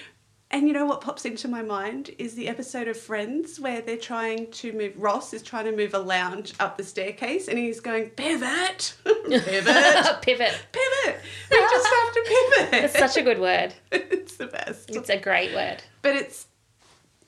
And 0.51 0.67
you 0.67 0.73
know 0.73 0.85
what 0.85 1.01
pops 1.01 1.25
into 1.25 1.47
my 1.47 1.61
mind 1.61 2.09
is 2.17 2.33
the 2.33 2.47
episode 2.47 2.87
of 2.87 2.97
Friends 2.97 3.59
where 3.59 3.81
they're 3.81 3.97
trying 3.97 4.49
to 4.51 4.73
move. 4.73 4.93
Ross 4.97 5.31
is 5.31 5.43
trying 5.43 5.65
to 5.65 5.71
move 5.71 5.93
a 5.93 5.99
lounge 5.99 6.55
up 6.59 6.75
the 6.75 6.83
staircase, 6.83 7.47
and 7.47 7.57
he's 7.57 7.79
going 7.79 8.09
pivot, 8.09 8.95
pivot, 9.05 9.31
pivot, 10.23 10.57
pivot. 10.71 11.19
We 11.51 11.57
just 11.57 11.87
have 11.93 12.13
to 12.13 12.25
pivot. 12.25 12.83
It's 12.83 12.97
such 12.97 13.17
a 13.17 13.21
good 13.21 13.39
word. 13.39 13.75
it's 13.91 14.37
the 14.37 14.47
best. 14.47 14.89
It's 14.89 15.09
a 15.09 15.19
great 15.19 15.53
word. 15.53 15.83
But 16.01 16.15
it's 16.15 16.47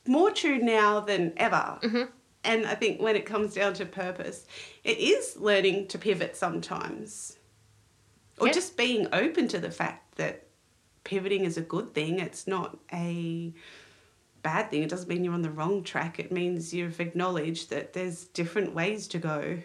more 0.08 0.32
true 0.32 0.58
now 0.58 1.00
than 1.00 1.34
ever. 1.38 1.78
Mm-hmm. 1.84 2.04
And 2.44 2.66
I 2.66 2.74
think 2.74 3.00
when 3.00 3.16
it 3.16 3.28
comes 3.28 3.54
down 3.54 3.76
to 3.76 3.86
purpose, 3.86 4.48
it 4.84 4.98
is 4.98 5.38
learning 5.38 5.90
to 5.90 6.00
pivot 6.00 6.36
sometimes. 6.36 7.38
Or 8.40 8.48
yep. 8.48 8.56
just 8.56 8.76
being 8.78 9.08
open 9.14 9.48
to 9.50 9.60
the 9.60 9.70
fact 9.70 10.16
that 10.16 10.48
pivoting 11.04 11.46
is 11.46 11.58
a 11.58 11.62
good 11.62 11.94
thing. 11.94 12.20
It's 12.20 12.48
not 12.48 12.78
a 12.94 13.54
bad 14.44 14.72
thing. 14.72 14.84
It 14.84 14.90
doesn't 14.90 15.10
mean 15.10 15.24
you're 15.24 15.34
on 15.34 15.42
the 15.42 15.52
wrong 15.52 15.84
track. 15.84 16.20
It 16.20 16.32
means 16.32 16.74
you've 16.74 17.00
acknowledged 17.00 17.70
that 17.70 17.94
there's 17.94 18.26
different 18.26 18.74
ways 18.74 19.08
to 19.10 19.20
go. 19.20 19.60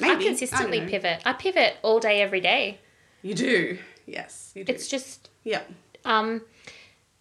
Maybe. 0.00 0.24
I 0.24 0.28
consistently 0.28 0.82
I 0.82 0.86
pivot. 0.86 1.22
I 1.24 1.32
pivot 1.32 1.76
all 1.82 2.00
day, 2.00 2.22
every 2.22 2.40
day. 2.40 2.80
You 3.22 3.34
do. 3.34 3.78
Yes, 4.06 4.52
you 4.54 4.64
do. 4.64 4.72
It's 4.72 4.88
just. 4.88 5.30
Yeah. 5.44 5.62
Um, 6.04 6.42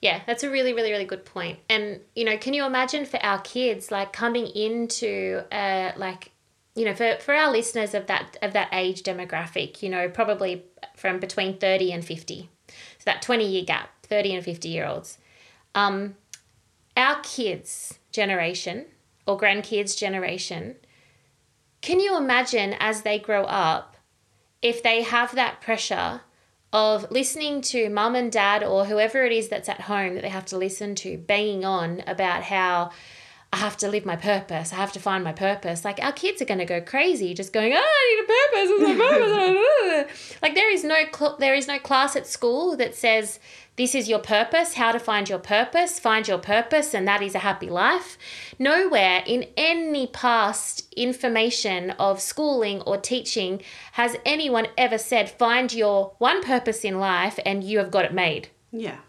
yeah, 0.02 0.22
that's 0.26 0.44
a 0.44 0.50
really, 0.50 0.74
really, 0.74 0.92
really 0.92 1.06
good 1.06 1.26
point. 1.26 1.60
And 1.70 2.00
you 2.16 2.26
know, 2.26 2.38
can 2.38 2.54
you 2.54 2.66
imagine 2.66 3.06
for 3.06 3.24
our 3.24 3.40
kids 3.42 3.92
like 3.92 4.14
coming 4.14 4.48
into 4.48 5.44
uh 5.52 5.92
like 5.96 6.32
you 6.76 6.86
know 6.86 6.96
for, 6.96 7.18
for 7.20 7.34
our 7.34 7.52
listeners 7.52 7.94
of 7.94 8.08
that 8.08 8.38
of 8.42 8.54
that 8.54 8.70
age 8.72 9.04
demographic 9.04 9.82
you 9.82 9.90
know 9.90 10.10
probably 10.10 10.64
from 10.96 11.20
between 11.20 11.58
30 11.58 11.92
and 11.92 12.06
50 12.06 12.50
so 13.02 13.06
that 13.06 13.24
20 13.24 13.48
year 13.48 13.66
gap 13.66 13.90
30 14.04 14.36
and 14.36 14.46
50 14.46 14.70
year 14.70 14.86
olds 14.86 15.18
um, 15.74 16.16
our 16.96 17.20
kids 17.22 17.98
generation 18.12 18.86
or 19.26 19.40
grandkids 19.40 19.98
generation 19.98 20.76
can 21.82 22.00
you 22.00 22.16
imagine 22.16 22.76
as 22.80 23.02
they 23.02 23.18
grow 23.18 23.44
up 23.46 23.98
if 24.62 24.84
they 24.84 25.02
have 25.02 25.34
that 25.34 25.62
pressure 25.62 26.22
of 26.72 27.10
listening 27.10 27.62
to 27.62 27.90
mum 27.90 28.16
and 28.16 28.32
dad 28.32 28.64
or 28.64 28.86
whoever 28.86 29.24
it 29.26 29.32
is 29.32 29.50
that's 29.50 29.68
at 29.68 29.82
home 29.82 30.14
that 30.14 30.22
they 30.22 30.30
have 30.30 30.46
to 30.46 30.58
listen 30.58 30.94
to 30.96 31.18
banging 31.18 31.66
on 31.66 32.04
about 32.06 32.44
how 32.44 32.92
I 33.54 33.58
have 33.58 33.76
to 33.78 33.90
live 33.90 34.06
my 34.06 34.16
purpose. 34.16 34.72
I 34.72 34.78
have 34.78 34.94
to 34.94 35.00
find 35.00 35.26
my 35.26 35.34
purpose. 35.34 35.84
Like 35.84 36.02
our 36.02 36.14
kids 36.14 36.42
are 36.42 36.46
going 36.46 36.60
to 36.60 36.66
go 36.66 36.80
crazy, 36.80 37.34
just 37.34 37.52
going, 37.52 37.74
oh, 37.74 37.78
I 37.78 38.08
need 38.10 38.24
a 38.24 38.88
purpose. 38.88 38.92
a 38.92 40.06
purpose. 40.06 40.38
like 40.42 40.56
there 40.56 40.72
is 40.72 40.86
no 40.86 41.04
cl- 41.14 41.36
there 41.38 41.54
is 41.54 41.68
no 41.68 41.78
class 41.78 42.16
at 42.16 42.28
school 42.28 42.78
that 42.78 42.96
says 42.96 43.40
this 43.76 43.94
is 43.94 44.08
your 44.08 44.20
purpose, 44.20 44.76
how 44.76 44.94
to 44.94 45.00
find 45.00 45.28
your 45.28 45.40
purpose, 45.40 46.00
find 46.00 46.28
your 46.28 46.38
purpose, 46.38 46.94
and 46.94 47.06
that 47.08 47.22
is 47.22 47.36
a 47.36 47.40
happy 47.40 47.70
life. 47.70 48.18
Nowhere 48.58 49.22
in 49.26 49.48
any 49.58 50.08
past 50.08 50.94
information 50.96 51.92
of 51.92 52.22
schooling 52.22 52.82
or 52.82 52.98
teaching 52.98 53.62
has 53.94 54.16
anyone 54.26 54.68
ever 54.78 54.98
said 54.98 55.30
find 55.30 55.74
your 55.74 56.14
one 56.20 56.42
purpose 56.42 56.86
in 56.86 57.00
life 57.00 57.38
and 57.46 57.66
you 57.66 57.80
have 57.80 57.92
got 57.92 58.06
it 58.06 58.14
made. 58.14 58.48
Yeah. 58.72 59.00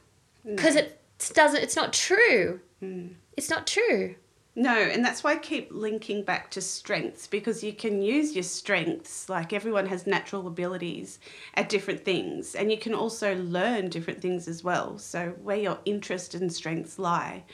Because 0.45 0.74
no. 0.74 0.80
it 0.80 1.01
doesn't. 1.32 1.62
It's 1.62 1.76
not 1.76 1.93
true. 1.93 2.61
Mm. 2.82 3.11
It's 3.36 3.49
not 3.49 3.68
true. 3.68 4.16
No, 4.55 4.75
and 4.75 5.03
that's 5.03 5.25
why 5.25 5.33
I 5.33 5.37
keep 5.39 5.73
linking 5.73 6.25
back 6.25 6.51
to 6.51 6.61
strengths 6.61 7.27
because 7.27 7.65
you 7.65 7.73
can 7.73 8.03
use 8.03 8.35
your 8.35 8.43
strengths. 8.43 9.29
Like 9.29 9.53
everyone 9.53 9.87
has 9.87 10.07
natural 10.07 10.47
abilities 10.47 11.21
at 11.55 11.71
different 11.71 12.05
things, 12.05 12.55
and 12.55 12.71
you 12.71 12.77
can 12.77 12.93
also 12.93 13.35
learn 13.37 13.89
different 13.89 14.21
things 14.21 14.49
as 14.49 14.63
well. 14.63 14.99
So, 14.99 15.31
where 15.43 15.57
your 15.57 15.79
interest 15.87 16.35
and 16.35 16.53
strengths 16.53 16.99
lie 16.99 17.45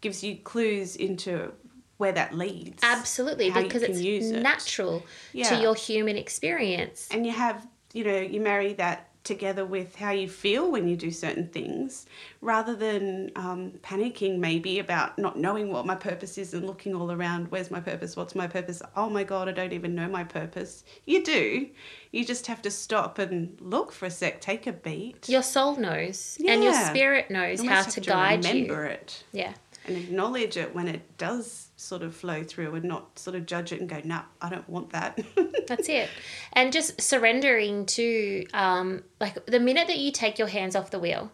gives 0.00 0.24
you 0.24 0.36
clues 0.36 0.96
into 0.96 1.52
where 1.98 2.12
that 2.12 2.32
leads. 2.32 2.82
Absolutely, 2.82 3.50
because 3.50 3.82
it's 3.82 4.00
use 4.00 4.30
it. 4.30 4.40
natural 4.40 5.04
Yeah. 5.32 5.50
to 5.50 5.56
your 5.56 5.74
human 5.74 6.16
experience. 6.16 7.08
and 7.10 7.26
you 7.26 7.32
have 7.32 7.66
you 7.92 8.04
know 8.04 8.18
you 8.18 8.40
marry 8.40 8.72
that 8.74 9.07
together 9.28 9.64
with 9.64 9.94
how 9.94 10.10
you 10.10 10.28
feel 10.28 10.70
when 10.72 10.88
you 10.88 10.96
do 10.96 11.10
certain 11.10 11.46
things 11.48 12.06
rather 12.40 12.74
than 12.74 13.30
um, 13.36 13.70
panicking 13.82 14.38
maybe 14.38 14.80
about 14.80 15.18
not 15.18 15.38
knowing 15.38 15.70
what 15.70 15.86
my 15.86 15.94
purpose 15.94 16.36
is 16.38 16.54
and 16.54 16.66
looking 16.66 16.94
all 16.94 17.12
around 17.12 17.48
where's 17.52 17.70
my 17.70 17.78
purpose? 17.80 18.16
What's 18.16 18.34
my 18.34 18.46
purpose? 18.48 18.82
Oh 18.96 19.08
my 19.08 19.22
god 19.24 19.48
i 19.48 19.52
don't 19.52 19.72
even 19.72 19.94
know 19.94 20.08
my 20.08 20.24
purpose. 20.24 20.82
You 21.04 21.22
do. 21.22 21.68
You 22.10 22.24
just 22.24 22.46
have 22.48 22.62
to 22.62 22.70
stop 22.70 23.18
and 23.18 23.56
look 23.60 23.92
for 23.92 24.06
a 24.06 24.10
sec. 24.10 24.40
Take 24.40 24.66
a 24.66 24.72
beat. 24.72 25.28
Your 25.28 25.42
soul 25.42 25.76
knows, 25.76 26.38
and 26.44 26.64
your 26.64 26.72
spirit 26.74 27.30
knows 27.30 27.62
You 27.62 27.68
how 27.70 27.82
to 27.82 28.00
have 28.00 28.06
guide 28.06 28.44
remember 28.44 28.84
you. 28.84 28.90
it. 28.90 29.24
Yeah. 29.32 29.52
and 29.86 29.96
acknowledge 29.96 30.56
it 30.56 30.74
when 30.74 30.88
it 30.88 31.16
does 31.18 31.67
sort 31.80 32.02
of 32.02 32.14
flow 32.14 32.42
through 32.42 32.74
and 32.74 32.84
not 32.84 33.18
sort 33.18 33.36
of 33.36 33.46
judge 33.46 33.72
it 33.72 33.80
and 33.80 33.88
go 33.88 34.00
nah 34.04 34.22
i 34.42 34.48
don't 34.50 34.68
want 34.68 34.90
that 34.90 35.18
That's 35.68 35.88
it. 35.88 36.08
And 36.54 36.72
just 36.72 37.00
surrendering 37.00 37.86
to 37.86 38.44
um 38.52 39.04
like 39.20 39.46
the 39.46 39.60
minute 39.60 39.86
that 39.86 39.98
you 39.98 40.10
take 40.10 40.38
your 40.38 40.48
hands 40.48 40.74
off 40.74 40.90
the 40.90 40.98
wheel. 40.98 41.30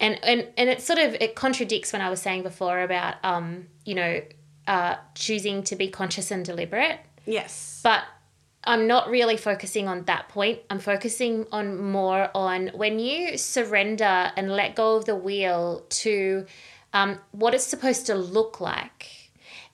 And 0.00 0.18
and 0.24 0.48
and 0.56 0.68
it 0.68 0.80
sort 0.80 0.98
of 0.98 1.14
it 1.20 1.36
contradicts 1.36 1.92
when 1.92 2.02
I 2.02 2.10
was 2.10 2.20
saying 2.20 2.42
before 2.42 2.80
about 2.80 3.16
um, 3.22 3.68
you 3.84 3.94
know, 3.94 4.22
uh 4.66 4.96
choosing 5.14 5.62
to 5.64 5.76
be 5.76 5.88
conscious 5.88 6.30
and 6.30 6.44
deliberate. 6.44 6.98
yes 7.26 7.80
But 7.84 8.02
I'm 8.64 8.86
not 8.86 9.10
really 9.10 9.36
focusing 9.36 9.88
on 9.88 10.04
that 10.04 10.28
point. 10.28 10.60
I'm 10.70 10.78
focusing 10.78 11.46
on 11.52 11.90
more 11.90 12.30
on 12.34 12.68
when 12.68 13.00
you 13.00 13.36
surrender 13.36 14.32
and 14.36 14.50
let 14.52 14.76
go 14.76 14.96
of 14.96 15.04
the 15.04 15.16
wheel 15.16 15.84
to 15.88 16.46
um, 16.92 17.18
what 17.32 17.54
it's 17.54 17.64
supposed 17.64 18.06
to 18.06 18.14
look 18.14 18.60
like 18.60 19.21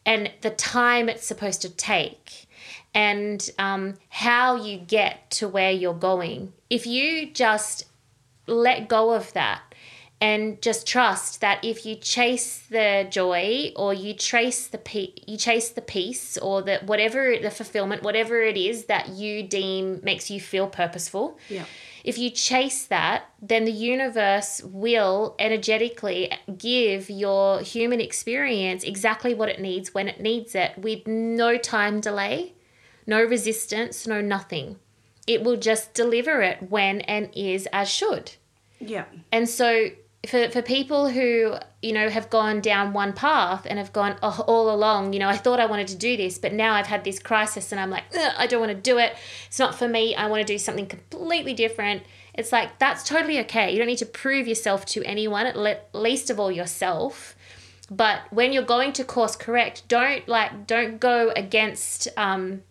and 0.04 0.30
the 0.40 0.50
time 0.50 1.08
it's 1.08 1.26
supposed 1.26 1.62
to 1.62 1.70
take 1.70 2.46
and 2.94 3.50
um, 3.58 3.94
how 4.08 4.56
you 4.56 4.78
get 4.78 5.30
to 5.30 5.48
where 5.48 5.70
you're 5.70 5.94
going. 5.94 6.52
If 6.70 6.86
you 6.86 7.30
just 7.30 7.84
let 8.46 8.88
go 8.88 9.12
of 9.12 9.32
that 9.34 9.62
and 10.20 10.60
just 10.60 10.86
trust 10.86 11.40
that 11.40 11.64
if 11.64 11.86
you 11.86 11.94
chase 11.94 12.64
the 12.70 13.06
joy 13.08 13.72
or 13.76 13.94
you 13.94 14.14
trace 14.14 14.66
the 14.66 14.78
pe- 14.78 15.12
you 15.26 15.36
chase 15.36 15.70
the 15.70 15.80
peace 15.80 16.36
or 16.38 16.62
the 16.62 16.78
whatever 16.86 17.36
the 17.40 17.50
fulfillment 17.50 18.02
whatever 18.02 18.40
it 18.40 18.56
is 18.56 18.86
that 18.86 19.10
you 19.10 19.42
deem 19.44 20.00
makes 20.02 20.28
you 20.30 20.40
feel 20.40 20.66
purposeful 20.66 21.38
yeah 21.48 21.64
if 22.08 22.16
you 22.16 22.30
chase 22.30 22.86
that, 22.86 23.24
then 23.42 23.66
the 23.66 23.70
universe 23.70 24.62
will 24.64 25.36
energetically 25.38 26.32
give 26.56 27.10
your 27.10 27.60
human 27.60 28.00
experience 28.00 28.82
exactly 28.82 29.34
what 29.34 29.50
it 29.50 29.60
needs 29.60 29.92
when 29.92 30.08
it 30.08 30.18
needs 30.18 30.54
it 30.54 30.72
with 30.78 31.06
no 31.06 31.58
time 31.58 32.00
delay, 32.00 32.54
no 33.06 33.22
resistance, 33.22 34.06
no 34.06 34.22
nothing. 34.22 34.78
It 35.26 35.42
will 35.42 35.58
just 35.58 35.92
deliver 35.92 36.40
it 36.40 36.70
when 36.70 37.02
and 37.02 37.28
is 37.36 37.68
as 37.74 37.90
should. 37.90 38.32
yeah 38.80 39.04
And 39.30 39.46
so 39.46 39.90
for, 40.26 40.48
for 40.48 40.62
people 40.62 41.10
who, 41.10 41.56
you 41.80 41.92
know, 41.92 42.08
have 42.08 42.28
gone 42.28 42.60
down 42.60 42.92
one 42.92 43.12
path 43.12 43.64
and 43.68 43.78
have 43.78 43.92
gone 43.92 44.16
oh, 44.22 44.44
all 44.48 44.74
along, 44.74 45.12
you 45.12 45.18
know, 45.20 45.28
I 45.28 45.36
thought 45.36 45.60
I 45.60 45.66
wanted 45.66 45.88
to 45.88 45.96
do 45.96 46.16
this, 46.16 46.36
but 46.36 46.52
now 46.52 46.74
I've 46.74 46.88
had 46.88 47.04
this 47.04 47.20
crisis 47.20 47.70
and 47.70 47.80
I'm 47.80 47.90
like, 47.90 48.04
I 48.36 48.46
don't 48.48 48.60
want 48.60 48.72
to 48.72 48.80
do 48.80 48.98
it. 48.98 49.14
It's 49.46 49.60
not 49.60 49.76
for 49.76 49.86
me. 49.86 50.14
I 50.14 50.26
want 50.26 50.44
to 50.44 50.52
do 50.52 50.58
something 50.58 50.86
completely 50.86 51.54
different. 51.54 52.02
It's 52.34 52.50
like, 52.50 52.78
that's 52.78 53.04
totally 53.04 53.38
okay. 53.40 53.70
You 53.70 53.78
don't 53.78 53.86
need 53.86 53.98
to 53.98 54.06
prove 54.06 54.48
yourself 54.48 54.86
to 54.86 55.04
anyone, 55.04 55.46
at 55.46 55.56
le- 55.56 55.78
least 55.92 56.30
of 56.30 56.40
all 56.40 56.50
yourself. 56.50 57.36
But 57.90 58.22
when 58.30 58.52
you're 58.52 58.64
going 58.64 58.92
to 58.94 59.04
course 59.04 59.36
correct, 59.36 59.86
don't 59.88 60.26
like, 60.28 60.66
don't 60.66 60.98
go 60.98 61.32
against, 61.36 62.08
um, 62.16 62.62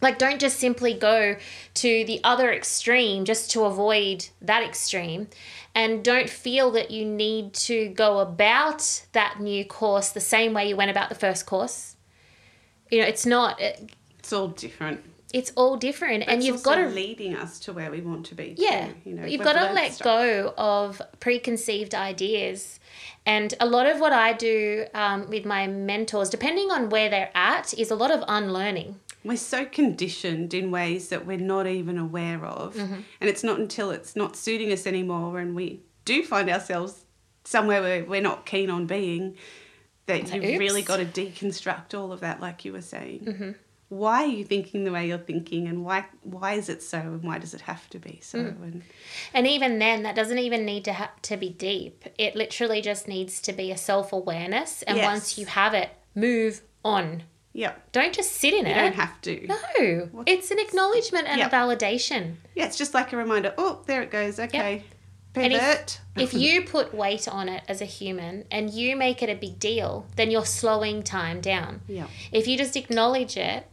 like 0.00 0.18
don't 0.18 0.40
just 0.40 0.58
simply 0.58 0.94
go 0.94 1.36
to 1.74 2.04
the 2.04 2.20
other 2.22 2.52
extreme 2.52 3.24
just 3.24 3.50
to 3.52 3.64
avoid 3.64 4.28
that 4.40 4.62
extreme 4.62 5.28
and 5.74 6.04
don't 6.04 6.30
feel 6.30 6.70
that 6.72 6.90
you 6.90 7.04
need 7.04 7.52
to 7.52 7.88
go 7.88 8.20
about 8.20 9.06
that 9.12 9.40
new 9.40 9.64
course 9.64 10.10
the 10.10 10.20
same 10.20 10.52
way 10.52 10.68
you 10.68 10.76
went 10.76 10.90
about 10.90 11.08
the 11.08 11.14
first 11.14 11.46
course 11.46 11.96
you 12.90 13.00
know 13.00 13.06
it's 13.06 13.26
not 13.26 13.60
it, 13.60 13.90
it's 14.18 14.32
all 14.32 14.48
different 14.48 15.00
it's 15.32 15.50
all 15.56 15.76
different 15.76 16.22
and 16.28 16.38
It's 16.38 16.46
you've 16.46 16.62
got 16.62 16.76
to 16.76 16.86
leading 16.86 17.34
us 17.34 17.58
to 17.60 17.72
where 17.72 17.90
we 17.90 18.00
want 18.00 18.24
to 18.26 18.36
be. 18.36 18.54
yeah 18.56 18.86
too, 18.86 18.94
you 19.04 19.14
know, 19.16 19.24
you've 19.24 19.42
got 19.42 19.54
to 19.54 19.72
let 19.72 19.94
stuff. 19.94 20.04
go 20.04 20.54
of 20.56 21.02
preconceived 21.18 21.92
ideas 21.92 22.78
and 23.26 23.52
a 23.58 23.66
lot 23.66 23.86
of 23.86 23.98
what 24.00 24.12
i 24.12 24.32
do 24.32 24.86
um, 24.94 25.28
with 25.28 25.44
my 25.44 25.66
mentors 25.66 26.30
depending 26.30 26.70
on 26.70 26.88
where 26.88 27.10
they're 27.10 27.32
at 27.34 27.74
is 27.74 27.90
a 27.90 27.96
lot 27.96 28.12
of 28.12 28.22
unlearning 28.28 29.00
We're 29.24 29.36
so 29.38 29.64
conditioned 29.64 30.52
in 30.54 30.70
ways 30.70 31.08
that 31.08 31.24
we're 31.26 31.38
not 31.38 31.66
even 31.66 31.98
aware 31.98 32.44
of, 32.44 32.74
Mm-hmm. 32.76 33.00
and 33.20 33.30
it's 33.30 33.42
not 33.42 33.58
until 33.58 33.90
it's 33.90 34.14
not 34.14 34.36
suiting 34.36 34.70
us 34.72 34.86
anymore, 34.86 35.38
and 35.38 35.54
we 35.56 35.80
do 36.04 36.22
find 36.22 36.50
ourselves 36.50 37.04
somewhere 37.44 37.80
where 37.82 38.04
we're 38.04 38.20
not 38.20 38.44
keen 38.46 38.68
on 38.70 38.86
being, 38.86 39.36
that 40.06 40.30
like, 40.30 40.42
you've 40.42 40.58
really 40.60 40.82
got 40.82 40.98
to 40.98 41.06
deconstruct 41.06 41.98
all 41.98 42.12
of 42.12 42.20
that, 42.20 42.40
like 42.40 42.64
you 42.64 42.72
were 42.72 42.82
saying. 42.82 43.24
Mm-hmm. 43.24 43.50
Why 43.88 44.24
are 44.24 44.26
you 44.26 44.44
thinking 44.44 44.84
the 44.84 44.90
way 44.92 45.06
you're 45.08 45.18
thinking, 45.18 45.68
and 45.68 45.84
why 45.84 46.06
why 46.22 46.54
is 46.54 46.68
it 46.68 46.82
so, 46.82 46.98
and 46.98 47.22
why 47.22 47.38
does 47.38 47.54
it 47.54 47.60
have 47.62 47.88
to 47.90 47.98
be 47.98 48.18
so? 48.22 48.38
Mm. 48.38 48.62
And 48.62 48.82
And 49.34 49.46
even 49.46 49.78
then, 49.78 50.02
that 50.02 50.14
doesn't 50.16 50.38
even 50.38 50.64
need 50.64 50.84
to 50.86 50.94
ha- 50.94 51.12
to 51.22 51.36
be 51.36 51.50
deep. 51.50 52.04
It 52.18 52.34
literally 52.34 52.80
just 52.80 53.06
needs 53.08 53.40
to 53.42 53.52
be 53.52 53.70
a 53.70 53.76
self 53.76 54.12
awareness, 54.12 54.82
and 54.82 54.96
Yes. 54.96 55.04
once 55.06 55.38
you 55.38 55.46
have 55.46 55.74
it, 55.74 55.90
move 56.14 56.62
on. 56.84 57.22
Yeah, 57.54 57.72
Don't 57.92 58.12
just 58.12 58.32
sit 58.32 58.52
in 58.52 58.66
you 58.66 58.72
it. 58.72 58.74
don't 58.74 58.94
have 58.94 59.18
to. 59.22 59.46
no, 59.46 60.24
it's 60.26 60.50
an 60.50 60.58
acknowledgement 60.58 61.26
and 61.28 61.38
Yeah. 61.38 61.46
a 61.46 61.50
validation. 61.50 62.34
Yeah, 62.54 62.66
it's 62.66 62.76
just 62.76 62.92
like 62.94 63.12
a 63.12 63.16
reminder. 63.16 63.54
Oh, 63.56 63.80
there 63.86 64.02
it 64.02 64.10
goes. 64.10 64.38
Okay, 64.38 64.84
And 65.34 65.52
if- 65.52 65.60
pivot. 65.60 66.00
If 66.16 66.34
you 66.44 66.62
put 66.64 66.92
weight 66.94 67.26
on 67.28 67.48
it 67.48 67.62
as 67.68 67.80
a 67.80 67.84
human 67.86 68.44
and 68.50 68.70
you 68.70 68.94
make 68.96 69.22
it 69.22 69.28
a 69.30 69.34
big 69.34 69.58
deal, 69.58 70.06
then 70.16 70.30
you're 70.30 70.44
slowing 70.44 71.02
time 71.02 71.40
down. 71.40 71.80
yeah, 71.88 72.06
If 72.32 72.46
you 72.46 72.56
just 72.58 72.76
acknowledge 72.76 73.36
it 73.36 73.66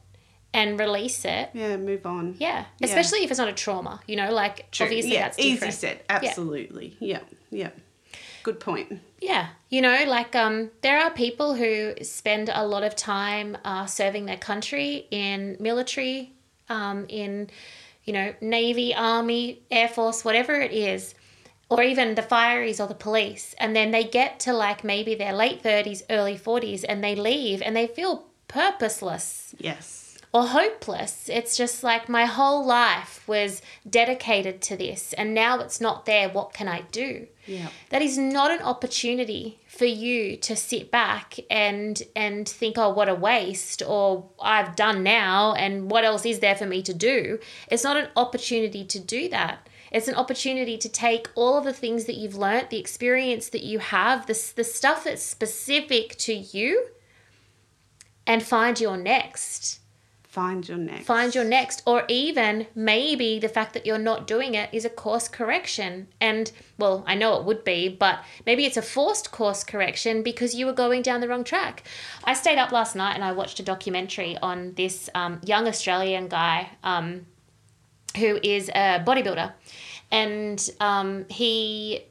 and 0.54 0.80
release 0.80 1.24
it, 1.24 1.50
yeah, 1.54 1.78
move 1.78 2.06
on. 2.06 2.36
yeah, 2.40 2.66
especially 2.84 3.24
if 3.24 3.30
it's 3.32 3.38
not 3.40 3.48
a 3.48 3.54
trauma, 3.54 4.00
you 4.08 4.16
know, 4.16 4.32
like 4.32 4.70
True. 4.72 4.86
obviously 4.86 5.14
yeah, 5.14 5.22
that's 5.24 5.38
different. 5.38 5.64
easy 5.64 5.72
said. 5.72 6.04
Absolutely. 6.10 6.98
Yeah. 7.00 7.20
yeah, 7.52 7.70
Good 8.44 8.60
point. 8.60 9.00
Yeah, 9.20 9.50
you 9.70 9.82
know, 9.82 10.04
like 10.08 10.36
um, 10.36 10.72
there 10.82 11.00
are 11.00 11.12
people 11.12 11.54
who 11.54 11.94
spend 12.02 12.50
a 12.52 12.66
lot 12.66 12.84
of 12.84 12.96
time 12.96 13.58
uh, 13.64 13.86
serving 13.86 14.26
their 14.26 14.38
country 14.38 15.08
in 15.12 15.58
military, 15.60 16.34
um, 16.70 17.06
in 17.08 17.50
you 18.04 18.14
know 18.14 18.34
navy, 18.42 18.96
army, 18.96 19.62
air 19.70 19.88
force, 19.88 20.26
whatever 20.26 20.56
it 20.56 20.72
is, 20.72 21.14
or 21.70 21.84
even 21.84 22.16
the 22.16 22.24
fireys 22.24 22.80
or 22.80 22.88
the 22.88 22.96
police, 22.96 23.54
and 23.60 23.76
then 23.76 23.92
they 23.92 24.04
get 24.04 24.40
to 24.42 24.54
like 24.54 24.84
maybe 24.84 25.14
their 25.14 25.34
late 25.34 25.62
thirties, 25.62 26.02
early 26.10 26.36
forties, 26.38 26.84
and 26.84 27.04
they 27.04 27.16
leave 27.16 27.62
and 27.62 27.76
they 27.76 27.88
feel 27.88 28.26
purposeless 28.48 29.54
Yes. 29.60 30.18
or 30.34 30.48
hopeless. 30.48 31.30
It's 31.30 31.56
just 31.56 31.84
like 31.84 32.10
my 32.10 32.26
whole 32.26 32.66
life 32.66 33.24
was 33.28 33.62
dedicated 33.88 34.62
to 34.64 34.76
this, 34.76 35.14
and 35.14 35.36
now 35.36 35.60
it's 35.60 35.80
not 35.80 36.06
there. 36.06 36.28
What 36.28 36.54
can 36.54 36.68
I 36.68 36.82
do? 36.92 37.28
Yeah. 37.46 37.70
that 37.90 38.02
is 38.02 38.18
not 38.18 38.52
an 38.52 38.62
opportunity 38.62 39.60
for 39.68 39.86
you 39.86 40.38
to 40.38 40.56
sit 40.56 40.92
back 40.92 41.40
and 41.50 42.02
and 42.16 42.48
think 42.48 42.78
oh 42.78 42.90
what 42.90 43.10
a 43.10 43.16
waste 43.16 43.82
or 43.86 44.30
I've 44.40 44.76
done 44.76 45.04
now 45.04 45.54
and 45.54 45.90
what 45.90 46.04
else 46.04 46.26
is 46.26 46.40
there 46.40 46.56
for 46.56 46.66
me 46.66 46.82
to 46.84 46.94
do? 46.94 47.40
It's 47.70 47.84
not 47.84 47.98
an 47.98 48.10
opportunity 48.16 48.86
to 48.86 49.00
do 49.00 49.28
that. 49.30 49.68
It's 49.92 50.08
an 50.08 50.16
opportunity 50.16 50.78
to 50.78 50.88
take 50.88 51.28
all 51.36 51.58
of 51.58 51.66
the 51.66 51.74
things 51.74 52.06
that 52.06 52.16
you've 52.16 52.36
learnt 52.36 52.70
the 52.70 52.80
experience 52.80 53.50
that 53.50 53.64
you 53.64 53.80
have 53.80 54.28
the, 54.28 54.52
the 54.56 54.64
stuff 54.64 55.04
that's 55.04 55.24
specific 55.24 56.16
to 56.20 56.34
you 56.34 56.88
and 58.26 58.42
find 58.42 58.80
your 58.80 58.96
next 58.96 59.81
Find 60.32 60.66
your 60.66 60.78
next. 60.78 61.06
find 61.06 61.36
your 61.36 61.44
next 61.44 61.84
or 61.86 62.06
even 62.08 62.66
maybe 62.74 63.38
the 63.38 63.50
fact 63.50 63.74
that 63.74 63.86
you're 63.86 63.98
not 63.98 64.26
doing 64.26 64.56
it 64.56 64.70
is 64.72 64.86
a 64.86 64.90
course 64.90 65.28
correction. 65.28 66.08
And 66.22 66.50
well 66.78 67.04
i 67.06 67.16
know 67.16 67.38
it 67.38 67.44
would 67.44 67.66
be 67.66 67.90
but 67.90 68.24
maybe 68.46 68.64
it's 68.66 68.78
a 68.78 68.82
forced 68.82 69.32
course 69.32 69.66
correction 69.66 70.24
because 70.24 70.56
you 70.56 70.66
were 70.66 70.74
going 70.74 71.02
down 71.02 71.20
the 71.20 71.28
wrong 71.28 71.44
track. 71.44 71.84
I 72.24 72.34
stayed 72.34 72.58
up 72.58 72.72
last 72.72 72.96
night 72.96 73.14
and 73.16 73.26
i 73.26 73.34
watched 73.34 73.60
a 73.60 73.64
documentary 73.64 74.38
on 74.42 74.74
this 74.76 75.10
um, 75.16 75.42
young 75.44 75.68
australian 75.68 76.30
guy 76.30 76.70
um, 76.84 77.26
who 78.18 78.40
is 78.42 78.70
a 78.70 79.04
bodybuilder. 79.06 79.52
And 80.12 80.70
um, 80.80 81.26
he 81.30 82.06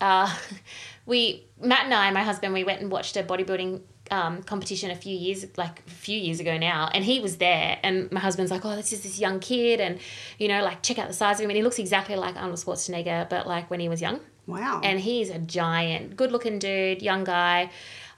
uh, 0.00 0.34
we 1.06 1.46
Matt 1.60 1.84
and 1.84 1.94
I, 1.94 2.10
my 2.10 2.22
husband, 2.22 2.54
we 2.54 2.64
went 2.64 2.80
and 2.80 2.90
watched 2.90 3.16
a 3.16 3.22
bodybuilding 3.22 3.80
um, 4.10 4.42
competition 4.42 4.90
a 4.90 4.96
few 4.96 5.16
years 5.16 5.46
like 5.56 5.82
a 5.86 5.90
few 5.90 6.18
years 6.18 6.40
ago 6.40 6.58
now, 6.58 6.90
and 6.92 7.04
he 7.04 7.20
was 7.20 7.36
there. 7.36 7.78
And 7.82 8.10
my 8.10 8.20
husband's 8.20 8.50
like, 8.50 8.64
"Oh, 8.64 8.74
this 8.76 8.92
is 8.92 9.02
this 9.02 9.18
young 9.18 9.40
kid, 9.40 9.80
and 9.80 9.98
you 10.38 10.48
know, 10.48 10.62
like 10.62 10.82
check 10.82 10.98
out 10.98 11.08
the 11.08 11.14
size 11.14 11.36
of 11.36 11.44
him." 11.44 11.50
And 11.50 11.56
he 11.56 11.62
looks 11.62 11.78
exactly 11.78 12.16
like 12.16 12.36
Arnold 12.36 12.58
Schwarzenegger, 12.58 13.28
but 13.28 13.46
like 13.46 13.70
when 13.70 13.80
he 13.80 13.88
was 13.88 14.00
young. 14.00 14.20
Wow. 14.46 14.80
And 14.82 14.98
he's 14.98 15.30
a 15.30 15.38
giant, 15.38 16.16
good-looking 16.16 16.58
dude, 16.58 17.02
young 17.02 17.22
guy, 17.22 17.70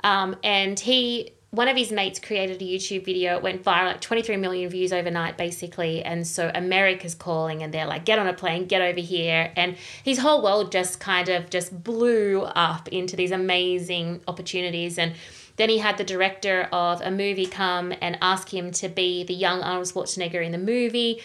um, 0.02 0.36
and 0.42 0.78
he 0.78 1.32
one 1.52 1.68
of 1.68 1.76
his 1.76 1.92
mates 1.92 2.18
created 2.18 2.62
a 2.62 2.64
YouTube 2.64 3.04
video. 3.04 3.36
It 3.36 3.42
went 3.42 3.62
viral, 3.62 3.88
like 3.88 4.00
23 4.00 4.38
million 4.38 4.70
views 4.70 4.90
overnight, 4.90 5.36
basically. 5.36 6.02
And 6.02 6.26
so 6.26 6.50
America's 6.54 7.14
calling 7.14 7.62
and 7.62 7.74
they're 7.74 7.86
like, 7.86 8.06
get 8.06 8.18
on 8.18 8.26
a 8.26 8.32
plane, 8.32 8.66
get 8.66 8.80
over 8.80 9.00
here. 9.00 9.52
And 9.54 9.76
his 10.02 10.18
whole 10.18 10.42
world 10.42 10.72
just 10.72 10.98
kind 10.98 11.28
of 11.28 11.50
just 11.50 11.84
blew 11.84 12.40
up 12.40 12.88
into 12.88 13.16
these 13.16 13.32
amazing 13.32 14.22
opportunities. 14.26 14.96
And 14.96 15.12
then 15.56 15.68
he 15.68 15.76
had 15.76 15.98
the 15.98 16.04
director 16.04 16.70
of 16.72 17.02
a 17.02 17.10
movie 17.10 17.44
come 17.44 17.92
and 18.00 18.16
ask 18.22 18.52
him 18.52 18.70
to 18.72 18.88
be 18.88 19.22
the 19.22 19.34
young 19.34 19.60
Arnold 19.60 19.88
Schwarzenegger 19.88 20.42
in 20.42 20.52
the 20.52 20.58
movie. 20.58 21.20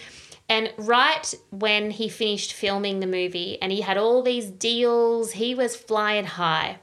And 0.49 0.73
right 0.77 1.33
when 1.51 1.89
he 1.89 2.09
finished 2.09 2.51
filming 2.51 2.99
the 2.99 3.07
movie 3.07 3.61
and 3.61 3.71
he 3.71 3.79
had 3.79 3.97
all 3.97 4.21
these 4.21 4.47
deals, 4.47 5.31
he 5.31 5.55
was 5.55 5.77
flying 5.77 6.25
high, 6.25 6.79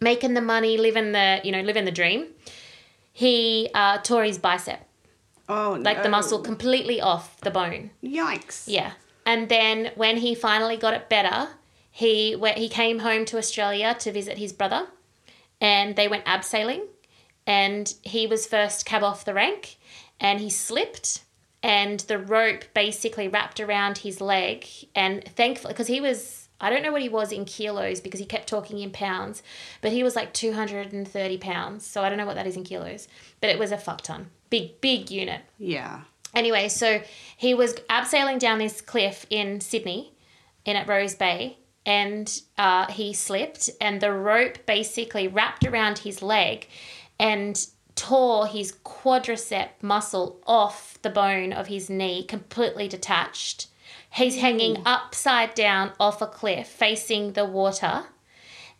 making 0.00 0.34
the 0.34 0.40
money, 0.40 0.76
living 0.76 1.12
the, 1.12 1.40
you 1.44 1.52
know, 1.52 1.62
living 1.62 1.84
the 1.84 1.92
dream 1.92 2.28
he 3.18 3.68
uh, 3.74 3.98
tore 3.98 4.22
his 4.22 4.38
bicep, 4.38 4.86
Oh, 5.48 5.76
like 5.80 6.04
the 6.04 6.08
muscle 6.08 6.38
completely 6.38 7.00
off 7.00 7.40
the 7.40 7.50
bone. 7.50 7.90
Yikes. 8.00 8.62
Yeah. 8.68 8.92
And 9.26 9.48
then 9.48 9.90
when 9.96 10.18
he 10.18 10.36
finally 10.36 10.76
got 10.76 10.94
it 10.94 11.08
better, 11.08 11.48
he 11.90 12.36
went, 12.36 12.58
he 12.58 12.68
came 12.68 13.00
home 13.00 13.24
to 13.24 13.36
Australia 13.36 13.96
to 13.98 14.12
visit 14.12 14.38
his 14.38 14.52
brother, 14.52 14.86
and 15.60 15.96
they 15.96 16.06
went 16.06 16.26
abseiling, 16.26 16.82
and 17.44 17.92
he 18.02 18.28
was 18.28 18.46
first 18.46 18.86
cab 18.86 19.02
off 19.02 19.24
the 19.24 19.34
rank, 19.34 19.78
and 20.20 20.38
he 20.38 20.48
slipped, 20.48 21.24
and 21.60 21.98
the 22.00 22.20
rope 22.20 22.66
basically 22.72 23.26
wrapped 23.26 23.58
around 23.58 23.98
his 23.98 24.20
leg, 24.20 24.64
and 24.94 25.24
thankfully 25.24 25.72
because 25.74 25.88
he 25.88 26.00
was. 26.00 26.47
I 26.60 26.70
don't 26.70 26.82
know 26.82 26.92
what 26.92 27.02
he 27.02 27.08
was 27.08 27.30
in 27.30 27.44
kilos 27.44 28.00
because 28.00 28.20
he 28.20 28.26
kept 28.26 28.48
talking 28.48 28.78
in 28.78 28.90
pounds, 28.90 29.42
but 29.80 29.92
he 29.92 30.02
was 30.02 30.16
like 30.16 30.32
230 30.32 31.38
pounds. 31.38 31.86
So 31.86 32.02
I 32.02 32.08
don't 32.08 32.18
know 32.18 32.26
what 32.26 32.36
that 32.36 32.46
is 32.46 32.56
in 32.56 32.64
kilos, 32.64 33.08
but 33.40 33.50
it 33.50 33.58
was 33.58 33.72
a 33.72 33.78
fuck 33.78 34.02
ton. 34.02 34.30
Big, 34.50 34.80
big 34.80 35.10
unit. 35.10 35.42
Yeah. 35.58 36.02
Anyway, 36.34 36.68
so 36.68 37.00
he 37.36 37.54
was 37.54 37.74
abseiling 37.88 38.38
down 38.38 38.58
this 38.58 38.80
cliff 38.80 39.26
in 39.30 39.60
Sydney, 39.60 40.12
in 40.64 40.76
at 40.76 40.88
Rose 40.88 41.14
Bay, 41.14 41.58
and 41.86 42.42
uh, 42.58 42.86
he 42.90 43.12
slipped, 43.12 43.70
and 43.80 44.00
the 44.00 44.12
rope 44.12 44.66
basically 44.66 45.26
wrapped 45.26 45.64
around 45.64 45.98
his 45.98 46.22
leg, 46.22 46.68
and 47.18 47.66
tore 47.94 48.46
his 48.46 48.72
quadricep 48.84 49.70
muscle 49.82 50.38
off 50.46 50.98
the 51.02 51.10
bone 51.10 51.52
of 51.52 51.66
his 51.66 51.88
knee, 51.90 52.22
completely 52.22 52.86
detached. 52.88 53.68
He's 54.10 54.36
hanging 54.36 54.82
upside 54.86 55.54
down 55.54 55.92
off 56.00 56.22
a 56.22 56.26
cliff, 56.26 56.66
facing 56.68 57.32
the 57.32 57.44
water. 57.44 58.04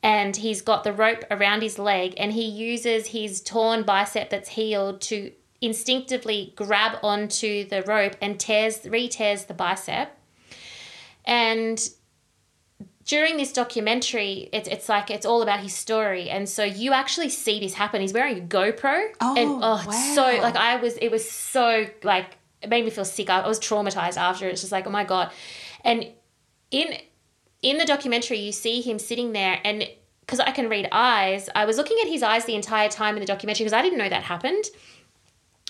And 0.03 0.37
he's 0.37 0.62
got 0.62 0.85
the 0.85 0.93
rope 0.93 1.24
around 1.31 1.62
his 1.62 1.79
leg 1.79 2.14
and 2.16 2.33
he 2.33 2.45
uses 2.45 3.09
his 3.09 3.41
torn 3.41 3.83
bicep 3.83 4.31
that's 4.31 4.51
healed 4.51 5.01
to 5.03 5.33
instinctively 5.61 6.53
grab 6.55 6.99
onto 7.03 7.68
the 7.68 7.83
rope 7.83 8.14
and 8.22 8.39
tears 8.39 8.81
re-tears 8.85 9.47
the 9.47 9.55
bicep. 9.55 10.16
And 11.24 11.81
during 13.05 13.39
this 13.39 13.53
documentary 13.53 14.49
it's, 14.53 14.68
it's 14.68 14.89
like 14.89 15.11
it's 15.11 15.26
all 15.26 15.43
about 15.43 15.61
his 15.61 15.74
story. 15.74 16.31
And 16.31 16.49
so 16.49 16.62
you 16.62 16.93
actually 16.93 17.29
see 17.29 17.59
this 17.59 17.74
happen. 17.74 18.01
He's 18.01 18.12
wearing 18.12 18.39
a 18.39 18.43
gopro. 18.47 19.05
And 19.37 19.49
Oh, 19.51 19.61
oh 19.62 19.85
it's 19.85 20.14
so 20.14 20.22
like 20.41 20.55
i 20.55 20.76
was 20.76 20.97
it 20.99 21.11
was 21.11 21.29
so 21.29 21.87
like 22.05 22.37
it 22.62 22.68
made 22.68 22.84
me 22.84 22.90
feel 22.90 23.04
sick 23.04 23.30
i, 23.30 23.46
was 23.46 23.61
traumatized 23.61 24.16
after 24.16 24.48
it's 24.48 24.61
just 24.61 24.72
like 24.72 24.86
oh 24.86 24.90
my 24.90 25.04
god 25.04 25.30
and 25.84 26.06
in 26.70 26.96
in 27.62 27.78
the 27.78 27.84
documentary 27.84 28.38
you 28.38 28.52
see 28.52 28.80
him 28.80 28.98
sitting 28.98 29.32
there 29.32 29.61
and 29.64 29.88
because 30.28 30.40
I 30.40 30.50
can 30.50 30.68
read 30.68 30.86
eyes, 30.92 31.48
I 31.54 31.64
was 31.64 31.78
looking 31.78 31.96
at 32.02 32.06
his 32.06 32.22
eyes 32.22 32.44
the 32.44 32.54
entire 32.54 32.90
time 32.90 33.14
in 33.14 33.20
the 33.20 33.26
documentary 33.26 33.64
because 33.64 33.72
I 33.72 33.80
didn't 33.80 33.96
know 33.96 34.11
that 34.11 34.24
happened. 34.24 34.66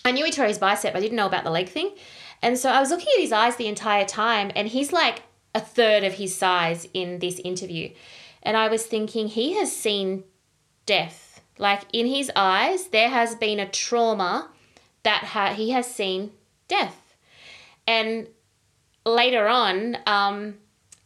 I 0.05 0.11
knew 0.11 0.24
he 0.24 0.32
tore 0.32 0.47
his 0.47 0.59
bicep, 0.59 0.97
I 0.97 1.01
didn't 1.01 1.14
know 1.14 1.26
about 1.26 1.45
the 1.45 1.51
leg 1.51 1.68
thing. 1.68 1.95
And 2.43 2.59
so 2.59 2.68
I 2.68 2.80
was 2.80 2.91
looking 2.91 3.07
at 3.16 3.20
his 3.20 3.30
eyes 3.30 3.55
the 3.55 3.68
entire 3.68 4.05
time, 4.05 4.51
and 4.57 4.66
he's 4.66 4.93
like 4.93 5.22
a 5.55 5.61
third 5.61 6.03
of 6.03 6.14
his 6.14 6.34
size 6.34 6.89
in 6.93 7.20
this 7.20 7.39
interview. 7.45 7.91
And 8.43 8.57
I 8.57 8.66
was 8.68 8.84
thinking, 8.84 9.28
he 9.28 9.55
has 9.55 9.74
seen 9.74 10.24
death. 10.86 11.41
Like 11.57 11.82
in 11.93 12.07
his 12.07 12.30
eyes, 12.34 12.89
there 12.89 13.11
has 13.11 13.36
been 13.36 13.61
a 13.61 13.68
trauma 13.68 14.51
that 15.05 15.22
ha- 15.24 15.55
he 15.55 15.70
has 15.70 15.86
seen 15.86 16.32
death. 16.69 17.16
And 17.87 18.29
later 19.05 19.49
on, 19.49 19.97
um, 20.07 20.55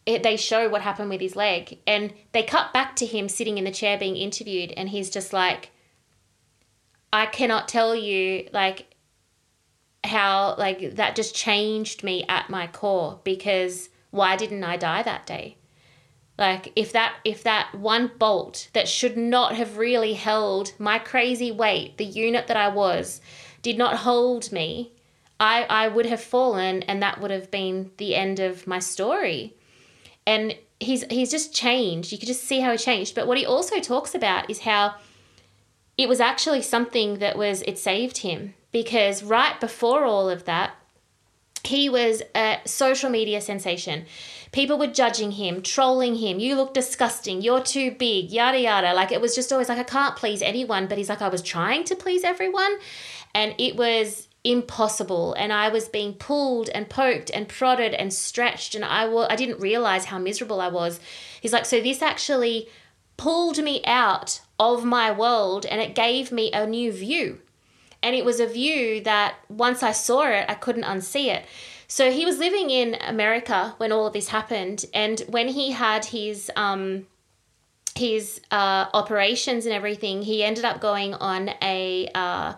it, 0.05 0.23
they 0.23 0.37
show 0.37 0.69
what 0.69 0.83
happened 0.83 1.11
with 1.11 1.21
his 1.21 1.37
leg 1.37 1.79
and 1.87 2.13
they 2.33 2.43
cut 2.43 2.73
back 2.73 2.97
to 2.97 3.07
him 3.07 3.29
sitting 3.29 3.59
in 3.59 3.65
the 3.65 3.71
chair 3.71 3.97
being 3.99 4.17
interviewed 4.17 4.73
and 4.77 4.89
he's 4.89 5.11
just 5.11 5.33
like 5.33 5.71
i 7.13 7.27
cannot 7.27 7.69
tell 7.69 7.95
you 7.95 8.49
like 8.53 8.95
how 10.05 10.57
like 10.59 10.97
that 10.97 11.15
just 11.15 11.35
changed 11.35 12.03
me 12.03 12.25
at 12.29 12.51
my 12.51 12.67
core 12.67 13.21
because 13.23 13.91
why 14.11 14.35
didn't 14.35 14.65
i 14.65 14.77
die 14.77 15.03
that 15.03 15.25
day 15.25 15.57
like 16.37 16.73
if 16.75 16.93
that 16.93 17.15
if 17.25 17.45
that 17.45 17.73
one 17.75 18.11
bolt 18.19 18.69
that 18.73 18.89
should 18.89 19.17
not 19.17 19.55
have 19.55 19.77
really 19.79 20.15
held 20.15 20.73
my 20.81 20.99
crazy 20.99 21.53
weight 21.53 21.97
the 21.99 22.05
unit 22.05 22.49
that 22.49 22.57
i 22.57 22.67
was 22.67 23.21
did 23.63 23.79
not 23.79 23.99
hold 23.99 24.51
me 24.51 24.92
i 25.43 25.67
i 25.69 25.89
would 25.89 26.07
have 26.07 26.23
fallen 26.23 26.83
and 26.85 27.03
that 27.03 27.21
would 27.21 27.31
have 27.31 27.51
been 27.51 27.91
the 27.99 28.15
end 28.15 28.41
of 28.41 28.67
my 28.67 28.79
story 28.79 29.55
and 30.27 30.55
he's 30.83 31.05
he's 31.11 31.31
just 31.31 31.55
changed. 31.55 32.13
You 32.13 32.19
could 32.19 32.27
just 32.27 32.45
see 32.45 32.61
how 32.61 32.73
he 32.73 32.79
changed. 32.79 33.15
But 33.15 33.27
what 33.27 33.39
he 33.39 33.47
also 33.47 33.81
talks 33.81 34.15
about 34.15 34.51
is 34.51 34.61
how 34.61 34.97
it 35.97 36.09
was 36.09 36.21
actually 36.21 36.63
something 36.63 37.19
that 37.19 37.37
was 37.37 37.63
it 37.63 37.79
saved 37.79 38.19
him 38.19 38.55
because 38.73 39.23
right 39.23 39.59
before 39.61 40.05
all 40.05 40.29
of 40.29 40.45
that, 40.45 40.75
he 41.65 41.89
was 41.89 42.23
a 42.35 42.59
social 42.65 43.11
media 43.11 43.41
sensation. 43.41 44.07
People 44.51 44.79
were 44.79 44.87
judging 44.87 45.33
him, 45.33 45.63
trolling 45.63 46.17
him. 46.17 46.39
You 46.39 46.57
look 46.57 46.75
disgusting. 46.75 47.41
You're 47.41 47.63
too 47.63 47.93
big. 47.93 48.31
Yada 48.31 48.61
yada. 48.61 48.93
Like 48.93 49.13
it 49.13 49.21
was 49.21 49.35
just 49.35 49.53
always 49.53 49.69
like 49.69 49.79
I 49.79 49.85
can't 49.85 50.17
please 50.17 50.43
anyone. 50.43 50.87
But 50.87 50.99
he's 50.99 51.09
like 51.09 51.23
I 51.23 51.29
was 51.29 51.43
trying 51.43 51.85
to 51.85 51.97
please 51.97 52.25
everyone, 52.25 52.79
and 53.35 53.55
it 53.59 53.77
was 53.77 54.29
impossible 54.45 55.35
and 55.35 55.53
I 55.53 55.69
was 55.69 55.89
being 55.89 56.15
pulled 56.15 56.69
and 56.71 56.91
poked 56.91 57.31
and 57.31 57.49
prodded 57.49 57.95
and 57.95 58.13
stretched 58.13 58.75
and 58.75 58.85
I 58.85 59.37
didn't 59.37 59.61
realize 59.61 60.07
how 60.07 60.19
miserable 60.19 60.61
I 60.61 60.69
was. 60.69 60.99
He's 61.41 61.53
like 61.53 61.67
so 61.67 61.81
this 61.81 62.03
actually 62.03 62.69
pulled 63.17 63.59
me 63.59 63.83
out 63.85 64.41
of 64.59 64.85
my 64.85 65.13
world 65.13 65.65
and 65.67 65.81
it 65.81 65.95
gave 65.95 66.33
me 66.33 66.51
a 66.53 66.67
new 66.67 66.91
view. 66.93 67.41
And 68.03 68.17
it 68.17 68.25
was 68.25 68.41
a 68.41 68.47
view 68.47 69.01
that 69.03 69.37
once 69.49 69.83
I 69.83 69.93
saw 69.93 70.27
it 70.27 70.47
I 70.49 70.55
couldn't 70.55 70.85
unsee 70.85 71.27
it. 71.27 71.45
So 71.87 72.11
he 72.11 72.25
was 72.25 72.39
living 72.39 72.71
in 72.71 72.97
America 73.01 73.75
when 73.77 73.93
all 73.93 74.07
of 74.07 74.13
this 74.13 74.29
happened 74.29 74.87
and 74.93 75.21
when 75.29 75.49
he 75.49 75.71
had 75.71 76.07
his 76.07 76.51
um 76.57 77.07
his 77.95 78.41
uh, 78.51 78.87
operations 78.95 79.67
and 79.67 79.75
everything, 79.75 80.23
he 80.23 80.43
ended 80.43 80.65
up 80.65 80.81
going 80.81 81.15
on 81.15 81.51
a 81.61 82.09
uh, 82.15 82.55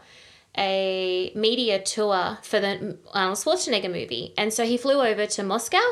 a 0.57 1.33
media 1.35 1.81
tour 1.81 2.39
for 2.43 2.61
the 2.61 2.99
Arnold 3.13 3.39
Schwarzenegger 3.39 3.91
movie. 3.91 4.33
And 4.37 4.53
so 4.53 4.65
he 4.65 4.77
flew 4.77 5.01
over 5.01 5.27
to 5.27 5.43
Moscow 5.43 5.83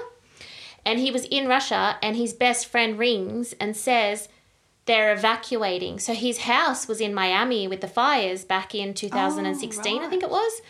and 0.85 0.99
he 0.99 1.11
was 1.11 1.25
in 1.27 1.49
Russia 1.49 1.97
and 2.03 2.17
his 2.17 2.33
best 2.33 2.67
friend 2.67 2.99
rings 2.99 3.55
and 3.61 3.77
says 3.77 4.29
they're 4.87 5.13
evacuating. 5.13 5.99
So 5.99 6.15
his 6.15 6.39
house 6.39 6.89
was 6.89 7.01
in 7.01 7.15
Miami 7.15 7.69
with 7.69 7.81
the 7.81 7.89
fires 7.89 8.45
back 8.45 8.75
in 8.75 8.95
2016, 8.95 10.03
I 10.03 10.09
think 10.09 10.23
it 10.23 10.31
was. 10.31 10.61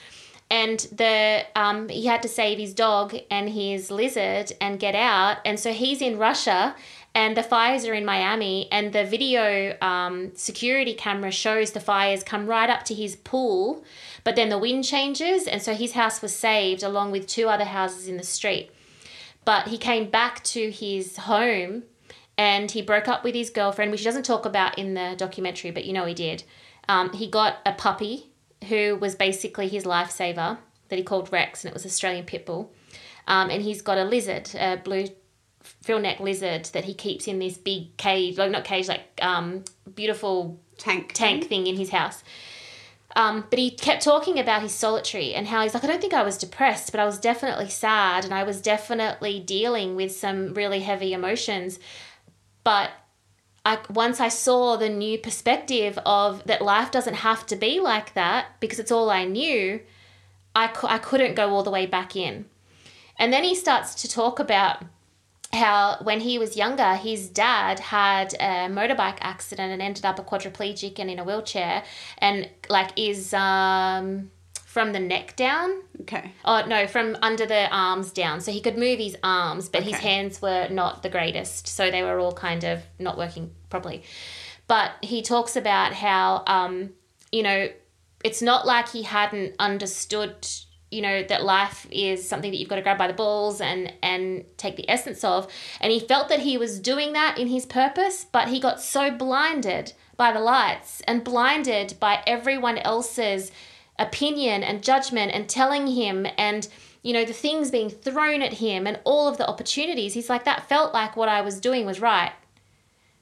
And 0.50 0.80
the 0.92 1.46
um, 1.56 1.88
he 1.88 2.04
had 2.04 2.20
to 2.22 2.28
save 2.28 2.58
his 2.58 2.74
dog 2.74 3.16
and 3.30 3.48
his 3.48 3.90
lizard 3.90 4.52
and 4.60 4.78
get 4.78 4.94
out. 4.94 5.38
And 5.46 5.58
so 5.58 5.72
he's 5.72 6.02
in 6.02 6.18
Russia 6.18 6.76
and 7.14 7.36
the 7.36 7.42
fires 7.42 7.84
are 7.84 7.92
in 7.92 8.04
Miami, 8.04 8.68
and 8.72 8.92
the 8.92 9.04
video 9.04 9.76
um, 9.82 10.32
security 10.34 10.94
camera 10.94 11.30
shows 11.30 11.72
the 11.72 11.80
fires 11.80 12.22
come 12.22 12.46
right 12.46 12.70
up 12.70 12.84
to 12.84 12.94
his 12.94 13.16
pool, 13.16 13.84
but 14.24 14.34
then 14.34 14.48
the 14.48 14.58
wind 14.58 14.84
changes, 14.84 15.46
and 15.46 15.60
so 15.60 15.74
his 15.74 15.92
house 15.92 16.22
was 16.22 16.34
saved 16.34 16.82
along 16.82 17.10
with 17.10 17.26
two 17.26 17.48
other 17.48 17.64
houses 17.64 18.08
in 18.08 18.16
the 18.16 18.22
street. 18.22 18.70
But 19.44 19.68
he 19.68 19.76
came 19.76 20.08
back 20.08 20.42
to 20.44 20.70
his 20.70 21.16
home 21.18 21.82
and 22.38 22.70
he 22.70 22.80
broke 22.80 23.08
up 23.08 23.24
with 23.24 23.34
his 23.34 23.50
girlfriend, 23.50 23.90
which 23.90 24.00
he 24.00 24.04
doesn't 24.04 24.24
talk 24.24 24.46
about 24.46 24.78
in 24.78 24.94
the 24.94 25.14
documentary, 25.18 25.70
but 25.70 25.84
you 25.84 25.92
know 25.92 26.06
he 26.06 26.14
did. 26.14 26.44
Um, 26.88 27.12
he 27.12 27.28
got 27.28 27.58
a 27.66 27.72
puppy 27.72 28.30
who 28.68 28.96
was 28.96 29.14
basically 29.14 29.68
his 29.68 29.84
lifesaver 29.84 30.58
that 30.88 30.96
he 30.96 31.02
called 31.02 31.32
Rex, 31.32 31.64
and 31.64 31.70
it 31.70 31.74
was 31.74 31.84
Australian 31.84 32.24
Pitbull. 32.24 32.68
Um, 33.26 33.50
and 33.50 33.62
he's 33.62 33.82
got 33.82 33.98
a 33.98 34.04
lizard, 34.04 34.50
a 34.54 34.76
blue 34.76 35.06
frill 35.82 35.98
neck 35.98 36.20
lizard 36.20 36.66
that 36.66 36.84
he 36.84 36.94
keeps 36.94 37.26
in 37.28 37.38
this 37.38 37.58
big 37.58 37.96
cage, 37.96 38.38
like 38.38 38.50
not 38.50 38.64
cage, 38.64 38.88
like 38.88 39.02
um, 39.20 39.64
beautiful 39.94 40.58
Tank. 40.78 41.12
tank 41.12 41.44
thing 41.44 41.66
in 41.66 41.76
his 41.76 41.90
house. 41.90 42.22
Um, 43.14 43.44
but 43.50 43.58
he 43.58 43.70
kept 43.70 44.02
talking 44.02 44.38
about 44.38 44.62
his 44.62 44.72
solitary 44.72 45.34
and 45.34 45.46
how 45.46 45.62
he's 45.62 45.74
like, 45.74 45.84
I 45.84 45.86
don't 45.86 46.00
think 46.00 46.14
I 46.14 46.22
was 46.22 46.38
depressed, 46.38 46.92
but 46.92 47.00
I 47.00 47.04
was 47.04 47.18
definitely 47.18 47.68
sad 47.68 48.24
and 48.24 48.32
I 48.32 48.42
was 48.42 48.62
definitely 48.62 49.38
dealing 49.38 49.96
with 49.96 50.12
some 50.12 50.54
really 50.54 50.80
heavy 50.80 51.12
emotions. 51.12 51.78
But 52.64 52.90
I 53.66 53.78
once 53.90 54.18
I 54.18 54.28
saw 54.28 54.76
the 54.76 54.88
new 54.88 55.18
perspective 55.18 55.98
of 56.06 56.42
that 56.44 56.62
life 56.62 56.90
doesn't 56.90 57.14
have 57.14 57.46
to 57.46 57.56
be 57.56 57.80
like 57.80 58.14
that 58.14 58.46
because 58.60 58.78
it's 58.78 58.90
all 58.90 59.10
I 59.10 59.24
knew, 59.24 59.80
I, 60.54 60.68
cou- 60.68 60.88
I 60.88 60.98
couldn't 60.98 61.34
go 61.34 61.50
all 61.50 61.62
the 61.62 61.70
way 61.70 61.86
back 61.86 62.16
in. 62.16 62.46
And 63.18 63.32
then 63.32 63.44
he 63.44 63.54
starts 63.54 63.94
to 63.96 64.08
talk 64.08 64.40
about 64.40 64.82
how 65.52 65.98
when 66.02 66.20
he 66.20 66.38
was 66.38 66.56
younger, 66.56 66.94
his 66.94 67.28
dad 67.28 67.78
had 67.78 68.34
a 68.34 68.68
motorbike 68.68 69.18
accident 69.20 69.72
and 69.72 69.82
ended 69.82 70.04
up 70.04 70.18
a 70.18 70.22
quadriplegic 70.22 70.98
and 70.98 71.10
in 71.10 71.18
a 71.18 71.24
wheelchair, 71.24 71.84
and 72.18 72.48
like 72.68 72.90
is 72.96 73.34
um, 73.34 74.30
from 74.64 74.92
the 74.92 75.00
neck 75.00 75.36
down. 75.36 75.82
Okay. 76.00 76.32
Oh 76.44 76.64
no, 76.66 76.86
from 76.86 77.16
under 77.22 77.44
the 77.44 77.68
arms 77.70 78.10
down. 78.12 78.40
So 78.40 78.50
he 78.50 78.60
could 78.60 78.78
move 78.78 78.98
his 78.98 79.16
arms, 79.22 79.68
but 79.68 79.82
his 79.82 79.96
hands 79.98 80.40
were 80.40 80.68
not 80.70 81.02
the 81.02 81.10
greatest. 81.10 81.68
So 81.68 81.90
they 81.90 82.02
were 82.02 82.18
all 82.18 82.32
kind 82.32 82.64
of 82.64 82.82
not 82.98 83.18
working 83.18 83.52
properly. 83.68 84.02
But 84.68 84.92
he 85.02 85.20
talks 85.22 85.54
about 85.56 85.92
how 85.92 86.44
um, 86.46 86.90
you 87.30 87.42
know, 87.42 87.68
it's 88.24 88.40
not 88.40 88.66
like 88.66 88.88
he 88.88 89.02
hadn't 89.02 89.54
understood 89.58 90.46
you 90.92 91.02
know 91.02 91.22
that 91.22 91.42
life 91.42 91.86
is 91.90 92.28
something 92.28 92.50
that 92.50 92.58
you've 92.58 92.68
got 92.68 92.76
to 92.76 92.82
grab 92.82 92.98
by 92.98 93.06
the 93.06 93.12
balls 93.12 93.60
and 93.60 93.92
and 94.02 94.44
take 94.56 94.76
the 94.76 94.88
essence 94.88 95.24
of. 95.24 95.50
And 95.80 95.92
he 95.92 96.00
felt 96.00 96.28
that 96.28 96.40
he 96.40 96.58
was 96.58 96.78
doing 96.78 97.12
that 97.14 97.38
in 97.38 97.48
his 97.48 97.66
purpose 97.66 98.26
but 98.30 98.48
he 98.48 98.60
got 98.60 98.80
so 98.80 99.10
blinded 99.10 99.92
by 100.16 100.32
the 100.32 100.40
lights 100.40 101.02
and 101.06 101.24
blinded 101.24 101.94
by 101.98 102.22
everyone 102.26 102.78
else's 102.78 103.50
opinion 103.98 104.62
and 104.62 104.82
judgment 104.82 105.32
and 105.32 105.48
telling 105.48 105.86
him 105.86 106.26
and 106.38 106.68
you 107.02 107.12
know 107.12 107.24
the 107.24 107.32
things 107.32 107.70
being 107.70 107.90
thrown 107.90 108.42
at 108.42 108.54
him 108.54 108.86
and 108.86 109.00
all 109.04 109.28
of 109.28 109.38
the 109.38 109.48
opportunities 109.48 110.14
he's 110.14 110.30
like 110.30 110.44
that 110.44 110.68
felt 110.68 110.94
like 110.94 111.16
what 111.16 111.28
i 111.28 111.40
was 111.40 111.60
doing 111.60 111.86
was 111.86 112.00
right. 112.00 112.32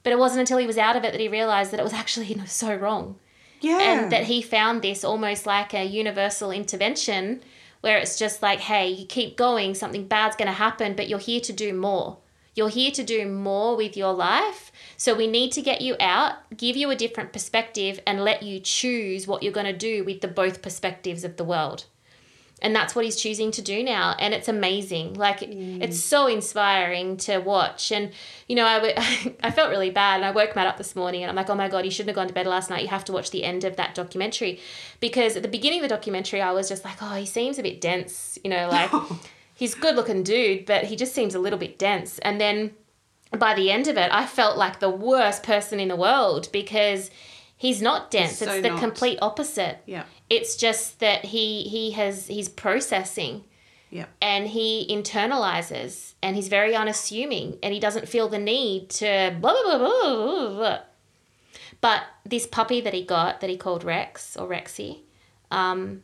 But 0.03 0.13
it 0.13 0.19
wasn't 0.19 0.41
until 0.41 0.57
he 0.57 0.65
was 0.65 0.79
out 0.79 0.95
of 0.95 1.03
it 1.03 1.11
that 1.11 1.21
he 1.21 1.27
realized 1.27 1.71
that 1.71 1.79
it 1.79 1.83
was 1.83 1.93
actually 2.01 2.27
you 2.27 2.35
know, 2.35 2.45
so 2.45 2.75
wrong. 2.75 3.17
Yeah. 3.61 3.77
and 3.79 4.11
that 4.11 4.23
he 4.23 4.41
found 4.41 4.81
this 4.81 5.03
almost 5.03 5.45
like 5.45 5.75
a 5.75 5.85
universal 5.85 6.51
intervention 6.51 7.43
where 7.81 7.97
it's 7.97 8.17
just 8.17 8.41
like 8.41 8.59
hey 8.59 8.87
you 8.87 9.05
keep 9.05 9.35
going 9.35 9.75
something 9.75 10.07
bad's 10.07 10.35
going 10.35 10.47
to 10.47 10.53
happen 10.53 10.95
but 10.95 11.07
you're 11.07 11.19
here 11.19 11.41
to 11.41 11.53
do 11.53 11.73
more. 11.73 12.17
You're 12.53 12.69
here 12.69 12.91
to 12.91 13.03
do 13.03 13.25
more 13.27 13.77
with 13.77 13.95
your 13.95 14.11
life. 14.11 14.73
So 14.97 15.15
we 15.15 15.25
need 15.25 15.53
to 15.53 15.61
get 15.61 15.81
you 15.81 15.95
out 15.99 16.33
give 16.55 16.75
you 16.75 16.89
a 16.89 16.95
different 16.95 17.33
perspective 17.33 17.99
and 18.05 18.23
let 18.23 18.43
you 18.43 18.59
choose 18.59 19.27
what 19.27 19.43
you're 19.43 19.53
going 19.53 19.65
to 19.65 19.73
do 19.73 20.03
with 20.03 20.21
the 20.21 20.27
both 20.27 20.61
perspectives 20.61 21.23
of 21.23 21.37
the 21.37 21.43
world 21.43 21.85
and 22.61 22.75
that's 22.75 22.93
what 22.93 23.03
he's 23.03 23.15
choosing 23.15 23.51
to 23.51 23.61
do 23.61 23.83
now. 23.83 24.15
And 24.19 24.33
it's 24.33 24.47
amazing. 24.47 25.15
Like 25.15 25.39
mm. 25.39 25.81
it's 25.81 25.99
so 25.99 26.27
inspiring 26.27 27.17
to 27.17 27.39
watch. 27.39 27.91
And 27.91 28.11
you 28.47 28.55
know 28.55 28.65
I 28.65 28.75
w- 28.75 29.35
I 29.43 29.51
felt 29.51 29.69
really 29.69 29.89
bad. 29.89 30.17
And 30.17 30.25
I 30.25 30.31
woke 30.31 30.55
Matt 30.55 30.67
up 30.67 30.77
this 30.77 30.95
morning 30.95 31.23
and 31.23 31.29
I'm 31.29 31.35
like 31.35 31.49
oh 31.49 31.55
my 31.55 31.67
god 31.67 31.85
you 31.85 31.91
shouldn't 31.91 32.09
have 32.09 32.15
gone 32.15 32.27
to 32.27 32.33
bed 32.33 32.45
last 32.45 32.69
night. 32.69 32.83
You 32.83 32.89
have 32.89 33.05
to 33.05 33.11
watch 33.11 33.31
the 33.31 33.43
end 33.43 33.63
of 33.63 33.75
that 33.77 33.95
documentary. 33.95 34.59
Because 34.99 35.35
at 35.35 35.41
the 35.41 35.49
beginning 35.49 35.79
of 35.79 35.83
the 35.83 35.95
documentary 35.95 36.41
I 36.41 36.51
was 36.51 36.69
just 36.69 36.85
like 36.85 37.01
oh 37.01 37.15
he 37.15 37.25
seems 37.25 37.57
a 37.57 37.63
bit 37.63 37.81
dense 37.81 38.37
you 38.43 38.49
know 38.49 38.69
like 38.71 38.91
he's 39.55 39.73
good 39.73 39.95
looking 39.95 40.23
dude 40.23 40.65
but 40.65 40.85
he 40.85 40.95
just 40.95 41.15
seems 41.15 41.33
a 41.33 41.39
little 41.39 41.59
bit 41.59 41.79
dense. 41.79 42.19
And 42.19 42.39
then 42.39 42.71
by 43.37 43.55
the 43.55 43.71
end 43.71 43.87
of 43.87 43.97
it 43.97 44.11
I 44.11 44.27
felt 44.27 44.57
like 44.57 44.79
the 44.79 44.89
worst 44.89 45.41
person 45.41 45.79
in 45.79 45.87
the 45.87 45.95
world 45.95 46.49
because 46.51 47.09
he's 47.57 47.81
not 47.81 48.11
dense. 48.11 48.37
So 48.37 48.45
it's 48.45 48.61
the 48.61 48.69
not. 48.69 48.79
complete 48.79 49.19
opposite. 49.21 49.79
Yeah. 49.85 50.03
It's 50.35 50.55
just 50.55 50.99
that 51.01 51.25
he 51.25 51.63
he 51.63 51.91
has 51.91 52.27
he's 52.27 52.47
processing 52.49 53.43
Yeah. 53.89 54.05
and 54.21 54.47
he 54.47 54.87
internalizes 54.89 56.13
and 56.23 56.35
he's 56.37 56.47
very 56.47 56.73
unassuming 56.75 57.57
and 57.61 57.73
he 57.73 57.79
doesn't 57.79 58.07
feel 58.07 58.27
the 58.29 58.39
need 58.39 58.89
to 59.01 59.35
blah 59.41 59.53
blah 59.53 59.77
blah 59.77 59.77
blah 59.77 60.35
blah. 60.47 60.49
blah. 60.55 60.79
But 61.81 62.03
this 62.25 62.45
puppy 62.47 62.79
that 62.81 62.93
he 62.93 63.03
got 63.03 63.41
that 63.41 63.49
he 63.49 63.57
called 63.57 63.83
Rex 63.83 64.37
or 64.37 64.47
Rexy, 64.47 64.99
um, 65.49 66.03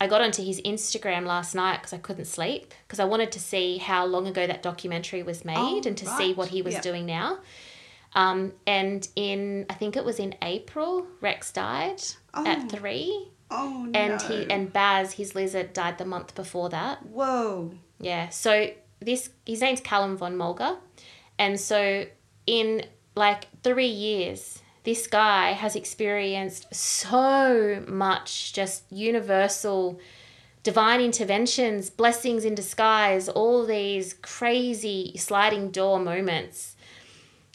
I 0.00 0.06
got 0.06 0.20
onto 0.22 0.42
his 0.42 0.60
Instagram 0.62 1.24
last 1.26 1.54
night 1.54 1.76
because 1.80 1.92
I 1.92 1.98
couldn't 1.98 2.24
sleep 2.26 2.72
because 2.86 2.98
I 3.00 3.04
wanted 3.04 3.30
to 3.32 3.40
see 3.40 3.78
how 3.78 4.06
long 4.06 4.26
ago 4.26 4.46
that 4.46 4.62
documentary 4.62 5.22
was 5.22 5.44
made 5.44 5.56
Oh, 5.84 5.88
and 5.88 5.96
to 5.98 6.06
see 6.18 6.32
what 6.34 6.48
he 6.48 6.62
was 6.62 6.74
Yeah. 6.74 6.80
doing 6.88 7.06
now. 7.06 7.38
Um, 8.14 8.54
and 8.66 9.06
in 9.16 9.66
I 9.70 9.74
think 9.74 9.96
it 9.96 10.04
was 10.04 10.18
in 10.18 10.34
April, 10.42 11.06
Rex 11.20 11.52
died 11.52 12.00
Oh. 12.34 12.46
at 12.46 12.70
three 12.70 13.28
Oh 13.50 13.86
no. 13.88 13.98
and 13.98 14.22
he 14.22 14.50
and 14.50 14.72
Baz, 14.72 15.12
his 15.12 15.34
lizard, 15.34 15.72
died 15.72 15.98
the 15.98 16.04
month 16.04 16.34
before 16.34 16.68
that. 16.70 17.04
Whoa. 17.06 17.72
Yeah. 18.00 18.28
So 18.28 18.70
this 19.00 19.30
his 19.46 19.60
name's 19.60 19.80
Calum 19.80 20.16
von 20.16 20.36
Moger, 20.36 20.78
and 21.38 21.58
so 21.58 22.06
in 22.46 22.84
like 23.14 23.46
three 23.62 23.86
years, 23.86 24.60
this 24.84 25.06
guy 25.06 25.52
has 25.52 25.76
experienced 25.76 26.72
so 26.74 27.82
much 27.86 28.52
just 28.52 28.84
universal 28.90 29.98
divine 30.62 31.00
interventions, 31.00 31.88
blessings 31.88 32.44
in 32.44 32.54
disguise, 32.54 33.28
all 33.28 33.64
these 33.64 34.14
crazy 34.14 35.16
sliding 35.16 35.70
door 35.70 35.98
moments. 35.98 36.76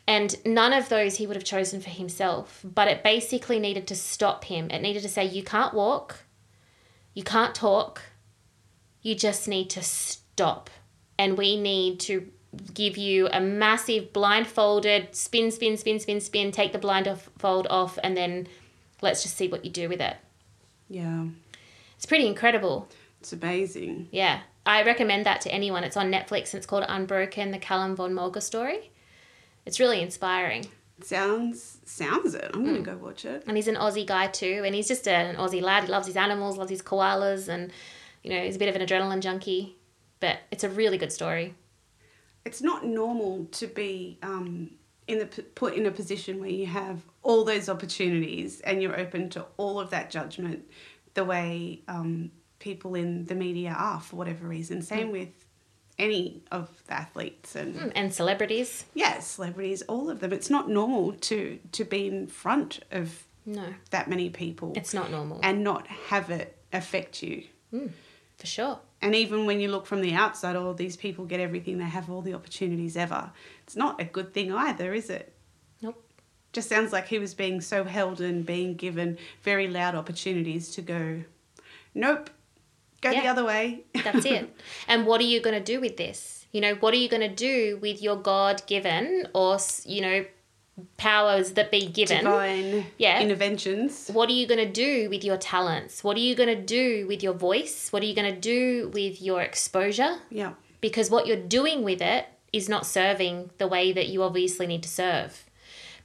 And 0.05 0.35
none 0.45 0.73
of 0.73 0.89
those 0.89 1.17
he 1.17 1.27
would 1.27 1.37
have 1.37 1.45
chosen 1.45 1.79
for 1.79 1.89
himself, 1.89 2.61
but 2.63 2.89
it 2.89 3.03
basically 3.03 3.57
needed 3.57 3.87
to 3.87 3.95
stop 3.95 4.45
him. 4.45 4.69
It 4.69 4.81
needed 4.81 5.01
to 5.03 5.09
say, 5.09 5.23
You 5.23 5.43
can't 5.43 5.73
walk, 5.73 6.23
you 7.13 7.23
can't 7.23 7.55
talk, 7.55 8.01
you 9.01 9.15
just 9.15 9.47
need 9.47 9.69
to 9.71 9.81
stop. 9.81 10.69
And 11.17 11.37
we 11.37 11.55
need 11.55 11.99
to 12.01 12.27
give 12.73 12.97
you 12.97 13.27
a 13.31 13.39
massive 13.39 14.13
blindfolded 14.13 15.15
spin, 15.15 15.51
spin, 15.51 15.77
spin, 15.77 15.99
spin, 15.99 16.19
spin, 16.19 16.51
take 16.51 16.73
the 16.73 16.79
blindfold 16.79 17.67
off, 17.69 17.97
and 18.03 18.17
then 18.17 18.47
let's 19.01 19.23
just 19.23 19.37
see 19.37 19.47
what 19.47 19.63
you 19.63 19.71
do 19.71 19.87
with 19.87 20.01
it. 20.01 20.17
Yeah. 20.89 21.25
It's 21.95 22.05
pretty 22.05 22.27
incredible. 22.27 22.89
It's 23.21 23.33
amazing. 23.33 24.09
Yeah. 24.11 24.41
I 24.65 24.83
recommend 24.83 25.25
that 25.25 25.41
to 25.41 25.51
anyone. 25.51 25.83
It's 25.83 25.97
on 25.97 26.11
Netflix 26.11 26.53
and 26.53 26.55
it's 26.55 26.65
called 26.65 26.85
Unbroken, 26.87 27.51
the 27.51 27.57
Calum 27.57 27.95
von 27.95 28.13
Moger 28.13 28.41
story. 28.41 28.91
It's 29.65 29.79
really 29.79 30.01
inspiring. 30.01 30.67
Sounds 31.01 31.79
sounds 31.85 32.35
it. 32.35 32.51
I'm 32.53 32.65
gonna 32.65 32.81
go 32.81 32.95
watch 32.95 33.25
it. 33.25 33.43
And 33.47 33.57
he's 33.57 33.67
an 33.67 33.75
Aussie 33.75 34.05
guy 34.05 34.27
too. 34.27 34.63
And 34.65 34.75
he's 34.75 34.87
just 34.87 35.07
an 35.07 35.35
Aussie 35.35 35.61
lad. 35.61 35.83
He 35.83 35.89
loves 35.89 36.07
his 36.07 36.15
animals, 36.15 36.57
loves 36.57 36.69
his 36.69 36.81
koalas, 36.81 37.47
and, 37.47 37.71
you 38.23 38.29
know, 38.29 38.41
he's 38.41 38.55
a 38.55 38.59
bit 38.59 38.69
of 38.69 38.75
an 38.75 38.85
adrenaline 38.85 39.21
junkie. 39.21 39.75
But 40.19 40.39
it's 40.51 40.63
a 40.63 40.69
really 40.69 40.97
good 40.97 41.11
story. 41.11 41.55
It's 42.45 42.61
not 42.61 42.85
normal 42.85 43.45
to 43.51 43.67
be 43.67 44.17
um, 44.21 44.71
in 45.07 45.19
the 45.19 45.25
put 45.25 45.73
in 45.73 45.85
a 45.85 45.91
position 45.91 46.39
where 46.39 46.49
you 46.49 46.65
have 46.65 47.01
all 47.21 47.43
those 47.43 47.69
opportunities 47.69 48.61
and 48.61 48.81
you're 48.81 48.99
open 48.99 49.29
to 49.31 49.45
all 49.57 49.79
of 49.79 49.89
that 49.89 50.09
judgment, 50.09 50.63
the 51.13 51.25
way 51.25 51.81
um, 51.87 52.31
people 52.59 52.95
in 52.95 53.25
the 53.25 53.35
media 53.35 53.75
are 53.77 53.99
for 53.99 54.15
whatever 54.15 54.47
reason. 54.47 54.81
Same 54.81 55.11
with 55.11 55.42
any 55.99 56.41
of 56.51 56.69
the 56.87 56.93
athletes 56.93 57.55
and 57.55 57.75
Mm, 57.75 57.91
And 57.95 58.13
celebrities. 58.13 58.85
yeah, 58.93 59.19
celebrities, 59.19 59.81
all 59.83 60.09
of 60.09 60.19
them. 60.19 60.33
It's 60.33 60.49
not 60.49 60.69
normal 60.69 61.13
to 61.13 61.59
to 61.71 61.83
be 61.85 62.07
in 62.07 62.27
front 62.27 62.79
of 62.91 63.23
No, 63.45 63.73
that 63.91 64.09
many 64.09 64.29
people 64.29 64.73
it's 64.75 64.93
not 64.93 65.11
normal. 65.11 65.39
and 65.43 65.63
not 65.63 65.87
have 66.09 66.29
it 66.29 66.57
affect 66.71 67.21
you. 67.23 67.43
for 68.37 68.47
sure. 68.47 68.79
And 69.01 69.15
even 69.15 69.45
when 69.45 69.59
you 69.59 69.69
look 69.69 69.85
from 69.85 70.01
the 70.01 70.13
outside, 70.13 70.55
all 70.55 70.73
these 70.73 70.95
people 70.97 71.25
get 71.25 71.39
everything, 71.39 71.77
they 71.77 71.85
have 71.85 72.09
all 72.09 72.21
the 72.21 72.33
opportunities 72.33 72.95
ever. 72.97 73.31
It's 73.63 73.75
not 73.75 73.99
a 74.01 74.05
good 74.05 74.33
thing 74.33 74.51
either, 74.53 74.93
is 74.93 75.09
it? 75.09 75.33
Nope. 75.81 76.01
Just 76.53 76.69
sounds 76.69 76.91
like 76.93 77.07
he 77.07 77.19
was 77.19 77.33
being 77.33 77.61
so 77.61 77.83
held 77.83 78.21
and 78.21 78.45
being 78.45 78.75
given 78.75 79.17
very 79.43 79.67
loud 79.67 79.95
opportunities 79.95 80.69
to 80.75 80.81
go, 80.81 81.23
nope, 81.93 82.29
go 83.03 83.11
the 83.11 83.27
other 83.27 83.45
way. 83.45 83.83
That's 84.03 84.25
it. 84.25 84.55
and 84.87 85.05
what 85.05 85.21
are 85.21 85.25
you 85.25 85.41
going 85.41 85.57
to 85.57 85.63
do 85.73 85.79
with 85.79 85.97
this? 85.97 86.45
You 86.51 86.61
know, 86.61 86.75
what 86.75 86.93
are 86.93 86.97
you 86.97 87.09
going 87.09 87.27
to 87.27 87.35
do 87.35 87.77
with 87.81 88.01
your 88.01 88.15
God 88.15 88.61
given 88.67 89.27
or, 89.33 89.57
you 89.85 90.01
know, 90.01 90.25
powers 90.97 91.53
that 91.53 91.71
be 91.71 91.87
given? 91.87 92.23
Divine 92.23 92.85
Yeah. 92.97 93.21
interventions. 93.21 94.09
What 94.09 94.29
are 94.29 94.33
you 94.33 94.47
going 94.47 94.59
to 94.65 94.71
do 94.71 95.09
with 95.09 95.23
your 95.23 95.37
talents? 95.37 96.03
What 96.03 96.15
are 96.17 96.21
you 96.21 96.35
going 96.35 96.49
to 96.55 96.61
do 96.61 97.07
with 97.07 97.23
your 97.23 97.33
voice? 97.33 97.91
What 97.91 98.03
are 98.03 98.05
you 98.05 98.15
going 98.15 98.33
to 98.33 98.39
do 98.39 98.89
with 98.93 99.21
your 99.21 99.41
exposure? 99.41 100.17
Yeah. 100.29 100.53
Because 100.81 101.09
what 101.09 101.27
you're 101.27 101.37
doing 101.37 101.83
with 101.83 102.01
it 102.01 102.25
is 102.51 102.69
not 102.69 102.85
serving 102.85 103.49
the 103.57 103.67
way 103.67 103.91
that 103.91 104.07
you 104.09 104.21
obviously 104.21 104.67
need 104.67 104.83
to 104.83 104.89
serve. 104.89 105.45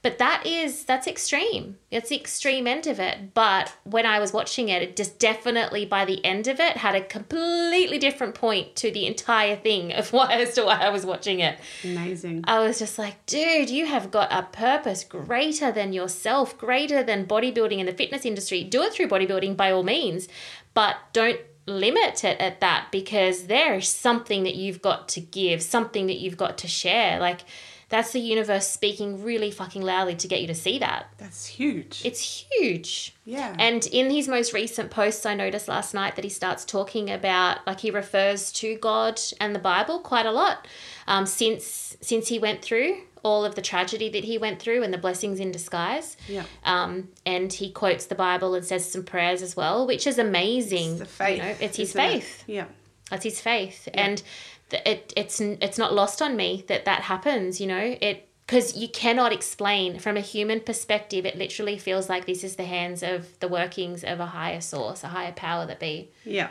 But 0.01 0.17
that 0.19 0.45
is 0.45 0.85
that's 0.85 1.07
extreme. 1.07 1.77
It's 1.91 2.09
the 2.09 2.15
extreme 2.15 2.67
end 2.67 2.87
of 2.87 2.99
it. 2.99 3.33
But 3.33 3.75
when 3.83 4.05
I 4.05 4.19
was 4.19 4.31
watching 4.31 4.69
it, 4.69 4.81
it 4.81 4.95
just 4.95 5.19
definitely 5.19 5.85
by 5.85 6.05
the 6.05 6.23
end 6.23 6.47
of 6.47 6.59
it 6.59 6.77
had 6.77 6.95
a 6.95 7.01
completely 7.01 7.97
different 7.97 8.33
point 8.33 8.75
to 8.77 8.91
the 8.91 9.05
entire 9.05 9.57
thing 9.57 9.91
of 9.91 10.13
why 10.13 10.33
as 10.33 10.55
to 10.55 10.63
why 10.63 10.79
I 10.79 10.89
was 10.89 11.05
watching 11.05 11.39
it. 11.41 11.59
Amazing. 11.83 12.45
I 12.47 12.59
was 12.59 12.79
just 12.79 12.97
like, 12.97 13.25
dude, 13.25 13.69
you 13.69 13.87
have 13.87 14.09
got 14.09 14.31
a 14.31 14.43
purpose 14.43 15.03
greater 15.03 15.71
than 15.71 15.91
yourself, 15.91 16.57
greater 16.57 17.03
than 17.03 17.25
bodybuilding 17.25 17.79
and 17.79 17.87
the 17.87 17.93
fitness 17.93 18.25
industry. 18.25 18.63
Do 18.63 18.83
it 18.83 18.93
through 18.93 19.07
bodybuilding 19.07 19.57
by 19.57 19.71
all 19.71 19.83
means, 19.83 20.29
but 20.73 20.95
don't 21.11 21.41
limit 21.65 22.23
it 22.23 22.39
at 22.39 22.61
that 22.61 22.87
because 22.91 23.43
there 23.43 23.75
is 23.75 23.87
something 23.87 24.43
that 24.43 24.55
you've 24.55 24.81
got 24.81 25.07
to 25.09 25.21
give, 25.21 25.61
something 25.61 26.07
that 26.07 26.19
you've 26.19 26.37
got 26.37 26.57
to 26.59 26.67
share. 26.67 27.19
Like, 27.19 27.41
That's 27.89 28.11
the 28.11 28.19
universe 28.19 28.67
speaking 28.67 29.23
really 29.23 29.49
fucking 29.51 29.81
loudly 29.81 30.15
to 30.15 30.27
get 30.27 30.41
you 30.41 30.47
to 30.47 30.55
see 30.55 30.77
that. 30.79 31.07
That's 31.17 31.47
huge. 31.47 32.01
It's 32.05 32.21
huge. 32.21 33.15
yeah. 33.25 33.55
And 33.57 33.85
in 33.87 34.11
his 34.11 34.27
most 34.27 34.53
recent 34.53 34.91
posts, 34.91 35.25
I 35.25 35.33
noticed 35.33 35.67
last 35.67 35.93
night 35.95 36.15
that 36.15 36.23
he 36.23 36.29
starts 36.29 36.63
talking 36.65 37.09
about, 37.09 37.65
like, 37.65 37.79
he 37.79 37.89
refers 37.89 38.51
to 38.53 38.77
God 38.77 39.19
and 39.41 39.55
the 39.55 39.59
Bible 39.59 39.99
quite 39.99 40.27
a 40.27 40.31
lot 40.31 40.67
um, 41.07 41.25
since 41.25 41.97
since 42.01 42.27
he 42.27 42.37
went 42.39 42.61
through 42.61 43.01
all 43.23 43.43
of 43.43 43.55
the 43.55 43.61
tragedy 43.61 44.07
that 44.09 44.23
he 44.23 44.37
went 44.37 44.61
through 44.61 44.81
and 44.83 44.93
the 44.93 44.97
blessings 44.97 45.39
in 45.39 45.51
disguise. 45.51 46.15
yeah. 46.27 46.43
Um, 46.63 47.09
and 47.25 47.51
he 47.51 47.71
quotes 47.71 48.05
the 48.05 48.15
Bible 48.15 48.55
and 48.55 48.63
says 48.63 48.89
some 48.89 49.03
prayers 49.03 49.41
as 49.41 49.55
well, 49.57 49.85
which 49.85 50.07
is 50.07 50.17
amazing. 50.17 50.91
It's 50.91 50.99
the 50.99 51.05
faith. 51.05 51.37
You 51.37 51.43
know, 51.43 51.55
it's 51.59 51.77
his 51.77 51.89
isn't 51.89 52.01
it? 52.01 52.11
faith. 52.13 52.43
Yeah. 52.47 52.65
That's 53.09 53.23
his 53.23 53.41
faith, 53.41 53.89
and 53.95 54.19
th- 54.19 54.29
it 54.71 55.13
it's 55.15 55.39
it's 55.41 55.77
not 55.77 55.93
lost 55.93 56.21
on 56.21 56.35
me 56.35 56.63
that 56.67 56.85
that 56.85 57.01
happens. 57.03 57.59
You 57.61 57.67
know, 57.67 57.97
it 58.01 58.27
because 58.45 58.75
you 58.75 58.87
cannot 58.89 59.31
explain 59.31 59.99
from 59.99 60.17
a 60.17 60.21
human 60.21 60.59
perspective. 60.61 61.25
It 61.25 61.37
literally 61.37 61.77
feels 61.77 62.09
like 62.09 62.25
this 62.25 62.43
is 62.43 62.55
the 62.55 62.65
hands 62.65 63.03
of 63.03 63.39
the 63.39 63.47
workings 63.47 64.03
of 64.03 64.19
a 64.19 64.25
higher 64.27 64.61
source, 64.61 65.03
a 65.03 65.07
higher 65.09 65.31
power 65.33 65.65
that 65.67 65.79
be. 65.79 66.09
Yeah. 66.25 66.49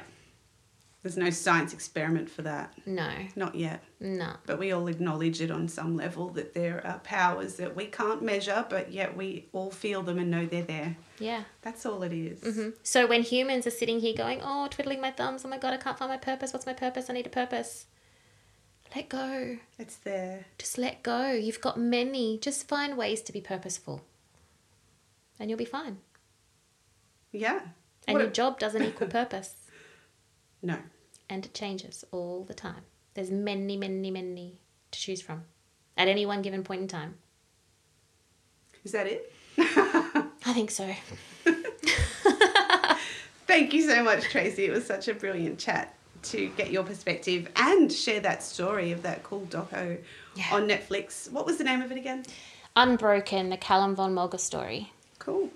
There's 1.02 1.16
no 1.16 1.30
science 1.30 1.72
experiment 1.72 2.28
for 2.28 2.42
that. 2.42 2.72
No, 2.84 3.08
Not 3.36 3.54
yet. 3.54 3.82
no, 4.00 4.32
But 4.46 4.58
we 4.58 4.72
all 4.72 4.88
acknowledge 4.88 5.40
it 5.40 5.50
on 5.50 5.68
some 5.68 5.96
level 5.96 6.28
that 6.30 6.54
there 6.54 6.84
are 6.84 6.98
powers 6.98 7.54
that 7.56 7.76
we 7.76 7.86
can't 7.86 8.20
measure, 8.20 8.66
but 8.68 8.92
yet 8.92 9.16
we 9.16 9.46
all 9.52 9.70
feel 9.70 10.02
them 10.02 10.18
and 10.18 10.28
know 10.30 10.44
they're 10.44 10.62
there. 10.62 10.96
yeah. 11.20 11.44
That's 11.62 11.86
all 11.86 12.02
it 12.02 12.12
is. 12.12 12.40
Mhm. 12.40 12.74
So 12.82 13.06
when 13.06 13.22
humans 13.22 13.64
are 13.66 13.70
sitting 13.70 14.00
here 14.00 14.12
going, 14.14 14.40
"Oh, 14.42 14.66
twiddling 14.68 15.00
my 15.00 15.12
thumbs, 15.12 15.44
oh 15.44 15.48
my 15.48 15.56
god, 15.58 15.72
I 15.72 15.76
can't 15.78 15.96
find 15.96 16.10
my 16.10 16.16
purpose. 16.18 16.52
What's 16.52 16.66
my 16.66 16.74
purpose? 16.74 17.08
I 17.08 17.12
need 17.14 17.26
a 17.26 17.30
purpose." 17.30 17.86
Let 18.96 19.08
go. 19.10 19.58
It's 19.78 19.96
there. 19.96 20.46
Just 20.58 20.78
let 20.78 21.02
go. 21.02 21.30
You've 21.32 21.60
got 21.60 21.78
many. 21.78 22.38
Just 22.38 22.66
find 22.68 22.96
ways 22.96 23.20
to 23.22 23.32
be 23.32 23.40
purposeful, 23.40 24.02
and 25.38 25.50
you'll 25.50 25.58
be 25.58 25.64
fine. 25.64 25.98
Yeah. 27.32 27.60
And 28.06 28.14
What 28.14 28.20
your 28.22 28.30
a- 28.30 28.32
job 28.32 28.58
doesn't 28.58 28.82
equal 28.82 29.08
purpose. 29.20 29.54
No. 30.62 30.78
and 31.30 31.44
it 31.44 31.54
changes 31.54 32.04
all 32.10 32.42
the 32.44 32.54
time. 32.54 32.82
There's 33.14 33.30
many, 33.30 33.76
many, 33.76 34.10
many 34.10 34.58
to 34.90 34.98
choose 34.98 35.20
from 35.20 35.44
at 35.96 36.08
any 36.08 36.24
one 36.26 36.42
given 36.42 36.64
point 36.64 36.80
in 36.82 36.88
time. 36.88 37.14
Is 38.84 38.92
that 38.92 39.06
it? 39.06 39.32
I 39.58 40.52
think 40.54 40.70
so. 40.70 40.92
Thank 43.46 43.72
you 43.72 43.82
so 43.88 44.02
much, 44.02 44.24
Tracy. 44.24 44.64
It 44.66 44.70
was 44.72 44.84
such 44.86 45.08
a 45.08 45.14
brilliant 45.14 45.58
chat 45.58 45.94
to 46.30 46.48
get 46.56 46.70
your 46.70 46.84
perspective 46.84 47.48
and 47.56 47.92
share 47.92 48.20
that 48.20 48.42
story 48.42 48.92
of 48.92 49.02
that 49.02 49.22
cool 49.22 49.46
doco 49.50 49.98
Yeah. 50.34 50.44
on 50.52 50.68
Netflix. 50.68 51.30
What 51.30 51.46
was 51.46 51.56
the 51.58 51.64
name 51.64 51.82
of 51.82 51.90
it 51.90 51.96
again? 51.98 52.24
Unbroken, 52.76 53.50
the 53.50 53.56
Calum 53.56 53.94
von 53.94 54.14
Moger 54.14 54.38
story. 54.38 54.92
Cool. 55.18 55.50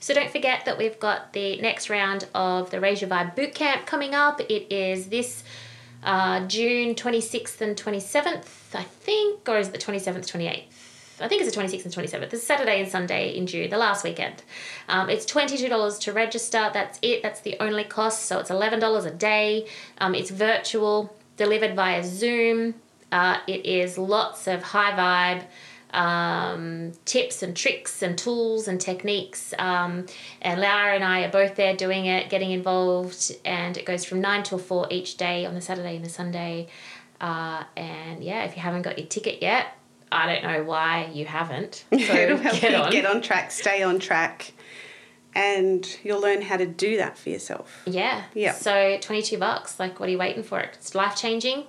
So 0.00 0.14
don't 0.14 0.30
forget 0.30 0.64
that 0.64 0.78
we've 0.78 0.98
got 0.98 1.32
the 1.32 1.60
next 1.60 1.90
round 1.90 2.26
of 2.34 2.70
the 2.70 2.80
Raise 2.80 3.00
Your 3.00 3.10
Vibe 3.10 3.36
Bootcamp 3.36 3.86
coming 3.86 4.14
up. 4.14 4.40
It 4.40 4.72
is 4.72 5.08
this 5.08 5.44
uh, 6.02 6.46
June 6.46 6.94
26th 6.94 7.60
and 7.60 7.76
27th, 7.76 8.46
I 8.74 8.82
think, 8.82 9.48
or 9.48 9.58
is 9.58 9.68
it 9.68 9.72
the 9.72 9.78
27th, 9.78 10.26
28th? 10.32 10.62
I 11.22 11.28
think 11.28 11.42
it's 11.42 11.54
the 11.54 11.60
26th 11.60 11.84
and 11.84 11.94
27th. 11.94 12.32
It's 12.32 12.42
Saturday 12.42 12.80
and 12.80 12.90
Sunday 12.90 13.36
in 13.36 13.46
June, 13.46 13.70
the 13.70 13.78
last 13.78 14.02
weekend. 14.02 14.42
Um, 14.88 15.08
it's 15.08 15.24
$22 15.24 16.00
to 16.00 16.12
register. 16.12 16.70
That's 16.74 16.98
it. 17.00 17.22
That's 17.22 17.40
the 17.40 17.56
only 17.60 17.84
cost. 17.84 18.26
So 18.26 18.40
it's 18.40 18.50
$11 18.50 19.06
a 19.06 19.10
day. 19.10 19.68
Um, 19.98 20.14
it's 20.14 20.30
virtual, 20.30 21.14
delivered 21.36 21.76
via 21.76 22.02
Zoom. 22.02 22.74
Uh, 23.12 23.38
it 23.46 23.64
is 23.64 23.98
lots 23.98 24.48
of 24.48 24.62
high 24.62 24.92
vibe 24.92 25.44
um, 25.92 26.92
tips 27.04 27.42
and 27.42 27.56
tricks 27.56 28.02
and 28.02 28.16
tools 28.16 28.66
and 28.66 28.80
techniques. 28.80 29.54
Um, 29.58 30.06
and 30.40 30.60
Laura 30.60 30.94
and 30.94 31.04
I 31.04 31.22
are 31.22 31.30
both 31.30 31.54
there 31.54 31.76
doing 31.76 32.06
it, 32.06 32.30
getting 32.30 32.50
involved, 32.50 33.32
and 33.44 33.76
it 33.76 33.84
goes 33.84 34.04
from 34.04 34.20
9 34.20 34.42
till 34.42 34.58
4 34.58 34.88
each 34.90 35.16
day 35.16 35.44
on 35.46 35.54
the 35.54 35.60
Saturday 35.60 35.96
and 35.96 36.04
the 36.04 36.10
Sunday. 36.10 36.68
Uh, 37.20 37.64
and 37.76 38.24
yeah, 38.24 38.44
if 38.44 38.56
you 38.56 38.62
haven't 38.62 38.82
got 38.82 38.98
your 38.98 39.06
ticket 39.06 39.40
yet, 39.40 39.76
I 40.12 40.26
don't 40.26 40.44
know 40.44 40.62
why 40.64 41.10
you 41.12 41.24
haven't. 41.26 41.84
So 41.92 42.14
It'll 42.14 42.36
help 42.38 42.60
get 42.60 42.70
you 42.72 42.76
on. 42.76 42.90
get 42.90 43.06
on 43.06 43.22
track, 43.22 43.50
stay 43.50 43.82
on 43.82 43.98
track, 43.98 44.52
and 45.34 45.86
you'll 46.02 46.20
learn 46.20 46.42
how 46.42 46.56
to 46.56 46.66
do 46.66 46.96
that 46.98 47.16
for 47.16 47.30
yourself. 47.30 47.82
Yeah. 47.86 48.24
Yeah. 48.34 48.52
So 48.52 48.98
22 49.00 49.38
bucks, 49.38 49.78
like 49.80 49.98
what 49.98 50.08
are 50.08 50.12
you 50.12 50.18
waiting 50.18 50.42
for? 50.42 50.60
It's 50.60 50.94
life 50.94 51.16
changing. 51.16 51.64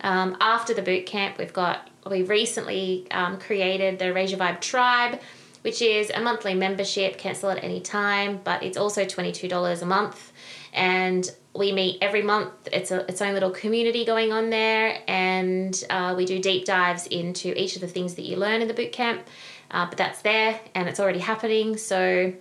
Um, 0.00 0.36
after 0.40 0.74
the 0.74 0.82
boot 0.82 1.06
camp, 1.06 1.38
we've 1.38 1.52
got, 1.52 1.90
we 2.08 2.22
recently 2.22 3.06
um, 3.10 3.38
created 3.40 3.98
the 3.98 4.12
Raise 4.12 4.30
Your 4.30 4.38
Vibe 4.38 4.60
Tribe, 4.60 5.20
which 5.62 5.82
is 5.82 6.10
a 6.14 6.20
monthly 6.20 6.54
membership, 6.54 7.18
cancel 7.18 7.50
at 7.50 7.62
any 7.64 7.80
time, 7.80 8.40
but 8.44 8.62
it's 8.62 8.76
also 8.76 9.04
$22 9.04 9.82
a 9.82 9.86
month. 9.86 10.32
And 10.72 11.28
we 11.54 11.72
meet 11.72 11.98
every 12.02 12.22
month. 12.22 12.52
It's 12.72 12.90
a, 12.90 13.00
its 13.10 13.20
own 13.22 13.34
little 13.34 13.50
community 13.50 14.04
going 14.04 14.32
on 14.32 14.50
there, 14.50 15.00
and 15.08 15.82
uh, 15.90 16.14
we 16.16 16.24
do 16.24 16.38
deep 16.40 16.64
dives 16.64 17.06
into 17.06 17.58
each 17.60 17.74
of 17.74 17.80
the 17.80 17.88
things 17.88 18.14
that 18.14 18.22
you 18.22 18.36
learn 18.36 18.62
in 18.62 18.68
the 18.68 18.74
boot 18.74 18.92
camp. 18.92 19.22
Uh, 19.70 19.86
but 19.86 19.98
that's 19.98 20.22
there, 20.22 20.60
and 20.74 20.88
it's 20.88 21.00
already 21.00 21.18
happening. 21.18 21.76
So 21.76 22.32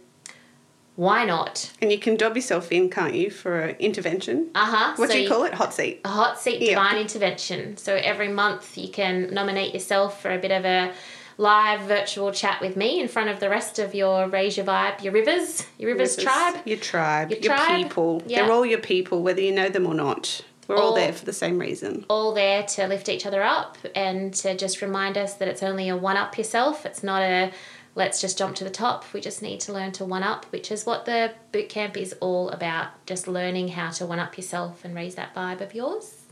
why 0.96 1.26
not? 1.26 1.72
And 1.82 1.92
you 1.92 2.00
can 2.00 2.16
dob 2.16 2.36
yourself 2.36 2.72
in, 2.72 2.90
can't 2.90 3.14
you, 3.14 3.30
for 3.30 3.60
an 3.60 3.76
intervention? 3.78 4.50
Uh 4.56 4.66
huh. 4.66 4.94
What 4.96 5.12
do 5.12 5.20
you 5.22 5.30
call 5.30 5.44
it? 5.44 5.54
Hot 5.54 5.74
seat. 5.74 6.02
a 6.06 6.10
hot 6.10 6.40
seat 6.40 6.62
Yeah. 6.62 6.70
divine 6.70 6.98
intervention. 6.98 7.78
So 7.78 7.96
every 7.96 8.30
month 8.30 8.78
you 8.78 8.90
can 8.90 9.34
nominate 9.34 9.74
yourself 9.74 10.22
for 10.22 10.32
a 10.34 10.40
bit 10.40 10.52
of 10.52 10.66
a 10.66 10.94
live 11.38 11.82
virtual 11.82 12.32
chat 12.32 12.60
with 12.62 12.76
me 12.76 13.00
in 13.00 13.08
front 13.08 13.30
of 13.30 13.40
the 13.40 13.50
rest 13.50 13.78
of 13.80 13.94
your 13.94 14.28
Raise 14.28 14.58
Your 14.58 14.66
Vibe, 14.66 15.04
your 15.04 15.14
Rivers, 15.14 15.66
your 15.78 15.92
Rivers, 15.92 16.18
Rivers, 16.18 16.24
tribe. 16.24 16.56
Your 16.66 16.78
tribe. 16.80 17.30
Your 17.32 17.40
Your, 17.40 17.56
tribe. 17.56 17.84
people. 17.84 18.24
Yeah. 18.26 18.44
They're 18.44 18.52
all 18.52 18.66
your 18.66 18.80
people, 18.80 19.22
whether 19.22 19.42
you 19.42 19.52
know 19.52 19.70
them 19.70 19.86
or 19.86 19.94
not. 19.94 20.42
We're 20.68 20.76
all 20.76 20.90
All- 20.90 20.96
there 20.96 21.14
for 21.14 21.24
the 21.26 21.34
same 21.34 21.60
reason. 21.60 22.06
All 22.10 22.34
there 22.34 22.64
to 22.64 22.88
lift 22.88 23.08
each 23.08 23.26
other 23.26 23.42
up 23.44 23.78
and 23.96 24.34
to 24.36 24.56
just 24.58 24.82
remind 24.82 25.18
us 25.18 25.36
that 25.36 25.48
it's 25.48 25.64
only 25.64 25.88
a 25.90 25.96
one 25.96 26.18
up 26.18 26.38
yourself. 26.38 26.86
It's 26.86 27.04
not 27.04 27.22
a 27.22 27.52
let's 27.96 28.20
just 28.20 28.38
jump 28.38 28.56
to 28.58 28.64
the 28.64 28.70
top. 28.70 29.06
We 29.14 29.22
just 29.22 29.42
need 29.42 29.60
to 29.62 29.74
learn 29.74 29.92
to 29.94 30.06
one 30.06 30.24
up, 30.24 30.46
which 30.52 30.72
is 30.72 30.86
what 30.86 31.06
the 31.06 31.32
boot 31.52 31.70
camp 31.70 31.96
is 31.98 32.14
all 32.20 32.50
about. 32.50 32.90
Just 33.06 33.28
learning 33.28 33.70
how 33.70 33.92
to 33.92 34.06
one 34.06 34.20
up 34.20 34.36
yourself 34.38 34.84
and 34.84 34.94
raise 34.94 35.16
that 35.16 35.34
vibe 35.34 35.62
of 35.62 35.74
yours. 35.74 36.24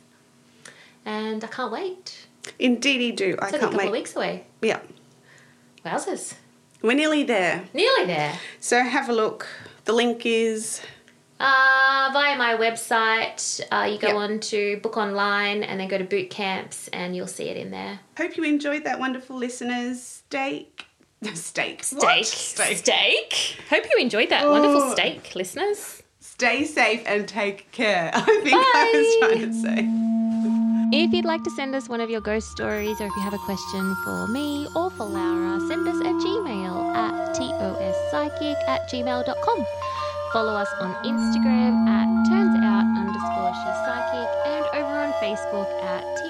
And 1.06 1.43
I 1.43 1.47
can't 1.47 1.72
wait. 1.72 2.28
Indeed, 2.60 2.95
Indeedy 3.01 3.12
do. 3.14 3.26
I 3.26 3.30
It's 3.30 3.41
only 3.45 3.51
can't 3.51 3.62
couple 3.62 3.78
wait. 3.78 3.86
of 3.88 3.91
weeks 3.93 4.16
away. 4.16 4.43
Yeah. 4.62 4.80
Wowzers. 5.86 6.33
We're 6.81 6.95
nearly 6.95 7.23
there. 7.23 7.63
Nearly 7.73 8.05
there. 8.05 8.38
So 8.59 8.81
have 8.83 9.09
a 9.09 9.13
look. 9.13 9.47
The 9.86 9.93
link 9.93 10.25
is 10.25 10.81
Uh, 11.39 12.09
via 12.13 12.38
my 12.38 12.55
website, 12.55 13.59
uh, 13.71 13.86
you 13.91 13.99
go 13.99 14.07
Yep. 14.07 14.15
on 14.15 14.39
to 14.39 14.77
book 14.77 14.95
online 14.97 15.63
and 15.63 15.79
then 15.79 15.88
go 15.89 15.97
to 15.97 16.03
boot 16.05 16.29
camps 16.29 16.88
and 16.93 17.13
you'll 17.15 17.27
see 17.27 17.49
it 17.49 17.57
in 17.57 17.71
there. 17.71 17.99
Hope 18.17 18.38
you 18.38 18.43
enjoyed 18.45 18.86
that 18.86 18.99
wonderful 18.99 19.36
listeners. 19.36 20.01
Steak. 20.01 20.86
Steak. 21.33 21.83
Steak. 21.83 22.01
What? 22.01 22.25
Steak. 22.25 22.77
Steak. 22.77 23.33
Hope 23.69 23.83
you 23.93 23.97
enjoyed 24.01 24.29
that 24.29 24.45
Oh. 24.45 24.51
wonderful 24.51 24.91
steak, 24.93 25.36
listeners. 25.36 26.01
Stay 26.21 26.63
safe 26.65 27.03
and 27.05 27.27
take 27.27 27.69
care. 27.71 28.11
I 28.15 28.21
think 28.21 28.55
I 28.55 28.91
was 28.93 29.15
trying 29.19 29.51
to 29.51 29.53
say. 29.61 30.55
If 30.97 31.11
you'd 31.11 31.25
like 31.25 31.43
to 31.43 31.49
send 31.49 31.75
us 31.75 31.89
one 31.89 31.99
of 31.99 32.09
your 32.09 32.21
ghost 32.21 32.51
stories 32.51 33.01
or 33.01 33.07
if 33.07 33.15
you 33.17 33.21
have 33.21 33.33
a 33.33 33.37
question 33.39 33.95
for 34.05 34.27
me 34.27 34.65
or 34.77 34.89
for 34.89 35.03
Laura, 35.03 35.59
send 35.67 35.85
us 35.89 35.97
a 35.97 36.13
Gmail 36.23 36.95
at 36.95 37.35
tospsychic 37.35 38.55
at 38.69 38.89
gmail.com. 38.89 39.65
Follow 40.31 40.53
us 40.53 40.69
on 40.79 40.95
Instagram 41.03 41.85
at 41.85 42.07
turnsout 42.29 42.87
underscore 42.95 43.51
she's 43.59 43.79
psychic 43.83 44.29
and 44.47 44.65
over 44.73 44.95
on 45.03 45.11
Facebook 45.21 45.69
at. 45.83 46.24